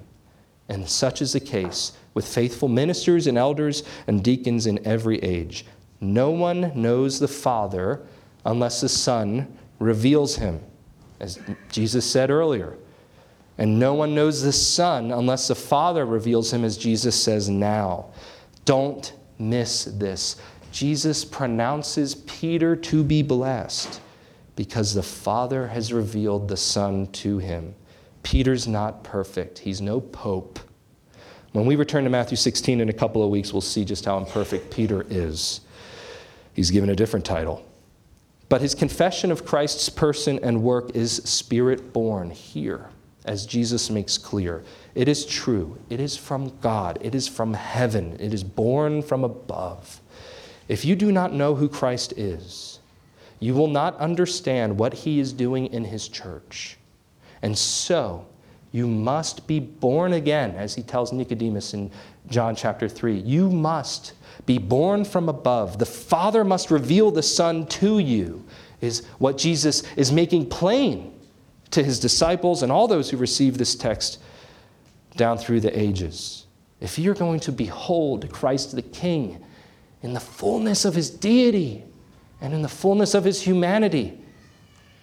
And 0.70 0.90
such 0.90 1.22
is 1.22 1.34
the 1.34 1.40
case 1.40 1.94
with 2.14 2.28
faithful 2.28 2.68
ministers 2.68 3.28
and 3.28 3.38
elders 3.38 3.84
and 4.08 4.24
deacons 4.24 4.68
in 4.68 4.86
every 4.86 5.20
age. 5.20 5.66
No 6.02 6.32
one 6.32 6.72
knows 6.76 7.20
the 7.20 7.28
Father 7.28 8.06
unless 8.46 8.82
the 8.82 8.90
Son 8.90 9.58
reveals 9.80 10.36
him 10.36 10.62
as 11.24 11.40
Jesus 11.70 12.10
said 12.10 12.30
earlier. 12.30 12.76
And 13.58 13.80
no 13.80 13.94
one 13.94 14.14
knows 14.14 14.42
the 14.42 14.52
Son 14.52 15.12
unless 15.12 15.48
the 15.48 15.56
Father 15.56 16.06
reveals 16.06 16.52
him, 16.52 16.66
as 16.66 16.78
Jesus 16.78 17.22
says 17.22 17.50
now. 17.50 18.08
Don't 18.66 19.14
miss 19.40 19.86
this. 19.86 20.36
Jesus 20.72 21.24
pronounces 21.24 22.16
Peter 22.16 22.76
to 22.76 23.04
be 23.04 23.22
blessed 23.22 24.02
because 24.56 24.94
the 24.94 25.04
Father 25.04 25.68
has 25.68 25.94
revealed 25.94 26.48
the 26.48 26.58
Son 26.58 27.08
to 27.14 27.38
him. 27.38 27.74
Peter's 28.24 28.68
not 28.68 29.04
perfect, 29.04 29.60
he's 29.60 29.82
no 29.82 30.02
pope. 30.02 30.60
When 31.54 31.66
we 31.66 31.76
return 31.76 32.04
to 32.04 32.10
Matthew 32.10 32.36
16 32.36 32.82
in 32.82 32.90
a 32.90 32.94
couple 32.94 33.24
of 33.24 33.30
weeks, 33.30 33.54
we'll 33.54 33.62
see 33.62 33.86
just 33.86 34.06
how 34.06 34.18
imperfect 34.18 34.72
Peter 34.72 35.06
is. 35.10 35.62
He's 36.54 36.72
given 36.72 36.90
a 36.90 36.96
different 36.96 37.26
title. 37.26 37.64
But 38.54 38.62
his 38.62 38.76
confession 38.76 39.32
of 39.32 39.46
Christ's 39.46 39.90
person 39.90 40.38
and 40.44 40.62
work 40.62 40.96
is 40.96 41.24
spirit 41.24 41.92
born 41.92 42.30
here, 42.30 42.88
as 43.26 43.48
Jesus 43.48 43.90
makes 43.90 44.16
clear. 44.20 44.64
It 44.94 45.08
is 45.08 45.26
true. 45.26 45.80
It 45.90 46.00
is 46.00 46.16
from 46.16 46.56
God. 46.60 47.00
It 47.02 47.16
is 47.16 47.28
from 47.28 47.56
heaven. 47.56 48.16
It 48.20 48.32
is 48.32 48.44
born 48.44 49.02
from 49.02 49.24
above. 49.24 50.02
If 50.68 50.86
you 50.86 50.96
do 50.96 51.12
not 51.12 51.34
know 51.34 51.56
who 51.56 51.68
Christ 51.68 52.14
is, 52.16 52.78
you 53.40 53.56
will 53.56 53.70
not 53.70 53.98
understand 53.98 54.78
what 54.78 54.94
he 54.94 55.20
is 55.20 55.34
doing 55.34 55.66
in 55.74 55.86
his 55.86 56.08
church. 56.08 56.78
And 57.42 57.58
so, 57.58 58.28
you 58.72 58.86
must 58.86 59.48
be 59.48 59.60
born 59.60 60.14
again, 60.14 60.52
as 60.52 60.76
he 60.76 60.84
tells 60.84 61.12
Nicodemus 61.12 61.74
in 61.74 61.90
John 62.30 62.56
chapter 62.56 62.88
3. 62.88 63.18
You 63.18 63.50
must 63.50 64.14
be 64.46 64.58
born 64.58 65.06
from 65.06 65.30
above. 65.30 65.80
The 65.80 65.86
Father 65.86 66.44
must 66.44 66.72
reveal 66.72 67.12
the 67.12 67.24
Son 67.24 67.66
to 67.68 68.00
you, 68.00 68.44
is 68.82 69.06
what 69.18 69.38
Jesus 69.38 69.84
is 69.96 70.12
making 70.12 70.50
plain 70.50 71.20
to 71.72 71.84
his 71.84 72.00
disciples 72.00 72.64
and 72.64 72.72
all 72.72 72.88
those 72.88 73.10
who 73.10 73.18
receive 73.18 73.58
this 73.58 73.76
text 73.76 74.20
down 75.16 75.38
through 75.38 75.62
the 75.62 75.78
ages. 75.78 76.46
If 76.82 77.00
you're 77.00 77.14
going 77.14 77.40
to 77.42 77.52
behold 77.52 78.30
Christ 78.32 78.76
the 78.76 78.82
King 78.82 79.44
in 80.02 80.14
the 80.14 80.20
fullness 80.20 80.86
of 80.86 80.96
his 80.96 81.10
deity 81.10 81.84
and 82.42 82.54
in 82.54 82.62
the 82.62 82.68
fullness 82.68 83.14
of 83.14 83.24
his 83.24 83.42
humanity, 83.42 84.20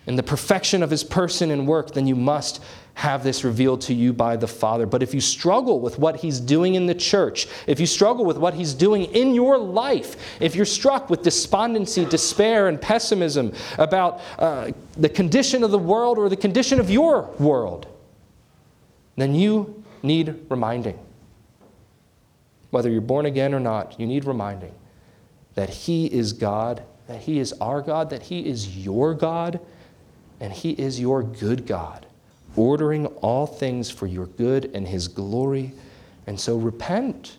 in 0.07 0.17
the 0.17 0.23
perfection 0.23 0.83
of 0.83 0.91
his 0.91 1.05
person 1.05 1.51
and 1.51 1.67
work, 1.67 1.93
then 1.93 2.07
you 2.07 2.17
must 2.17 2.63
have 3.01 3.25
this 3.25 3.45
revealed 3.45 3.81
to 3.81 3.95
you 3.95 4.13
by 4.13 4.37
the 4.37 4.47
Father. 4.47 4.85
But 4.85 5.03
if 5.03 5.15
you 5.15 5.23
struggle 5.23 5.81
with 5.81 5.99
what 5.99 6.17
he's 6.17 6.39
doing 6.39 6.75
in 6.75 6.85
the 6.85 6.95
church, 6.95 7.49
if 7.67 7.81
you 7.81 7.87
struggle 7.87 8.27
with 8.27 8.37
what 8.37 8.53
he's 8.53 8.75
doing 8.75 9.05
in 9.15 9.35
your 9.35 9.57
life, 9.57 10.39
if 10.39 10.55
you're 10.55 10.67
struck 10.67 11.09
with 11.09 11.23
despondency, 11.23 12.05
despair, 12.05 12.69
and 12.69 12.79
pessimism 12.79 13.55
about 13.79 14.21
uh, 14.39 14.73
the 14.99 15.09
condition 15.09 15.65
of 15.65 15.71
the 15.71 15.79
world 15.79 16.19
or 16.19 16.29
the 16.29 16.37
condition 16.37 16.79
of 16.79 16.91
your 16.91 17.23
world, 17.39 17.87
then 19.17 19.35
you 19.35 19.83
need 20.03 20.39
reminding. 20.51 20.99
Whether 22.69 22.91
you're 22.91 23.01
born 23.01 23.25
again 23.25 23.55
or 23.55 23.61
not, 23.61 23.99
you 23.99 24.07
need 24.07 24.27
reminding 24.27 24.75
that 25.55 25.71
He 25.71 26.05
is 26.05 26.35
God, 26.35 26.83
that 27.09 27.23
He 27.23 27.39
is 27.39 27.55
our 27.55 27.81
God, 27.81 28.11
that 28.11 28.25
He 28.25 28.47
is 28.47 28.77
your 28.77 29.15
God, 29.15 29.59
and 30.39 30.53
He 30.53 30.73
is 30.73 31.01
your 31.01 31.23
good 31.23 31.67
God, 31.67 32.05
ordering 32.57 33.07
all 33.07 33.47
things 33.47 33.91
for 33.91 34.07
your 34.07 34.27
good 34.27 34.71
and 34.75 34.87
His 34.89 35.09
glory. 35.09 35.73
And 36.27 36.39
so 36.39 36.57
repent. 36.57 37.39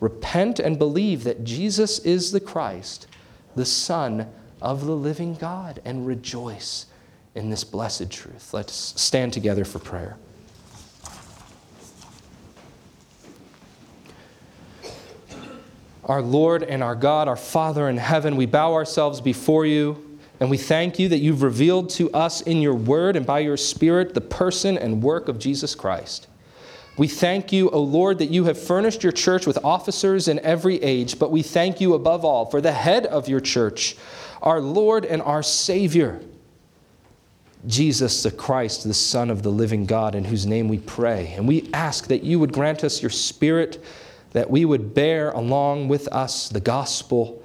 Repent 0.00 0.58
and 0.58 0.78
believe 0.78 1.24
that 1.24 1.44
Jesus 1.44 1.98
is 2.00 2.32
the 2.32 2.40
Christ, 2.40 3.06
the 3.54 3.64
Son 3.64 4.28
of 4.60 4.84
the 4.86 4.96
living 4.96 5.34
God, 5.34 5.80
and 5.84 6.06
rejoice 6.06 6.86
in 7.34 7.50
this 7.50 7.64
blessed 7.64 8.10
truth. 8.10 8.52
Let's 8.52 9.00
stand 9.00 9.32
together 9.32 9.64
for 9.64 9.78
prayer. 9.78 10.16
Our 16.04 16.20
Lord 16.20 16.62
and 16.62 16.82
our 16.82 16.94
God, 16.94 17.28
our 17.28 17.36
Father 17.36 17.88
in 17.88 17.96
heaven, 17.96 18.36
we 18.36 18.44
bow 18.44 18.74
ourselves 18.74 19.22
before 19.22 19.64
you 19.64 20.03
and 20.40 20.50
we 20.50 20.56
thank 20.56 20.98
you 20.98 21.08
that 21.08 21.18
you've 21.18 21.42
revealed 21.42 21.90
to 21.90 22.10
us 22.12 22.40
in 22.40 22.60
your 22.60 22.74
word 22.74 23.16
and 23.16 23.24
by 23.24 23.40
your 23.40 23.56
Spirit 23.56 24.14
the 24.14 24.20
person 24.20 24.76
and 24.76 25.02
work 25.02 25.28
of 25.28 25.38
Jesus 25.38 25.74
Christ. 25.74 26.26
We 26.96 27.08
thank 27.08 27.52
you, 27.52 27.70
O 27.70 27.80
Lord, 27.80 28.18
that 28.18 28.30
you 28.30 28.44
have 28.44 28.60
furnished 28.60 29.02
your 29.02 29.12
church 29.12 29.46
with 29.46 29.58
officers 29.64 30.28
in 30.28 30.38
every 30.40 30.82
age, 30.82 31.18
but 31.18 31.30
we 31.30 31.42
thank 31.42 31.80
you 31.80 31.94
above 31.94 32.24
all 32.24 32.46
for 32.46 32.60
the 32.60 32.72
head 32.72 33.06
of 33.06 33.28
your 33.28 33.40
church, 33.40 33.96
our 34.42 34.60
Lord 34.60 35.04
and 35.04 35.20
our 35.22 35.42
Savior, 35.42 36.20
Jesus 37.66 38.22
the 38.22 38.30
Christ, 38.30 38.84
the 38.84 38.94
Son 38.94 39.30
of 39.30 39.42
the 39.42 39.50
living 39.50 39.86
God, 39.86 40.14
in 40.14 40.24
whose 40.24 40.46
name 40.46 40.68
we 40.68 40.78
pray. 40.78 41.32
And 41.36 41.48
we 41.48 41.68
ask 41.72 42.06
that 42.08 42.22
you 42.22 42.38
would 42.38 42.52
grant 42.52 42.84
us 42.84 43.02
your 43.02 43.10
Spirit 43.10 43.82
that 44.34 44.50
we 44.50 44.64
would 44.64 44.94
bear 44.94 45.30
along 45.30 45.88
with 45.88 46.08
us 46.08 46.48
the 46.48 46.60
gospel 46.60 47.42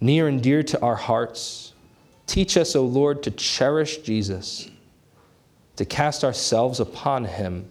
near 0.00 0.28
and 0.28 0.42
dear 0.42 0.62
to 0.64 0.80
our 0.82 0.96
hearts. 0.96 1.63
Teach 2.26 2.56
us, 2.56 2.74
O 2.74 2.84
Lord, 2.84 3.22
to 3.24 3.30
cherish 3.30 3.98
Jesus, 3.98 4.70
to 5.76 5.84
cast 5.84 6.24
ourselves 6.24 6.80
upon 6.80 7.24
him, 7.24 7.68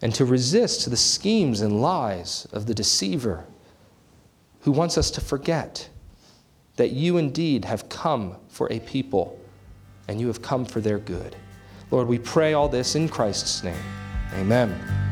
and 0.00 0.14
to 0.14 0.24
resist 0.24 0.90
the 0.90 0.96
schemes 0.96 1.60
and 1.60 1.80
lies 1.80 2.46
of 2.52 2.66
the 2.66 2.74
deceiver 2.74 3.44
who 4.62 4.72
wants 4.72 4.98
us 4.98 5.10
to 5.12 5.20
forget 5.20 5.88
that 6.76 6.90
you 6.90 7.18
indeed 7.18 7.64
have 7.64 7.88
come 7.88 8.36
for 8.48 8.72
a 8.72 8.80
people 8.80 9.38
and 10.08 10.20
you 10.20 10.26
have 10.26 10.42
come 10.42 10.64
for 10.64 10.80
their 10.80 10.98
good. 10.98 11.36
Lord, 11.90 12.08
we 12.08 12.18
pray 12.18 12.54
all 12.54 12.68
this 12.68 12.94
in 12.94 13.08
Christ's 13.08 13.62
name. 13.62 13.76
Amen. 14.34 15.11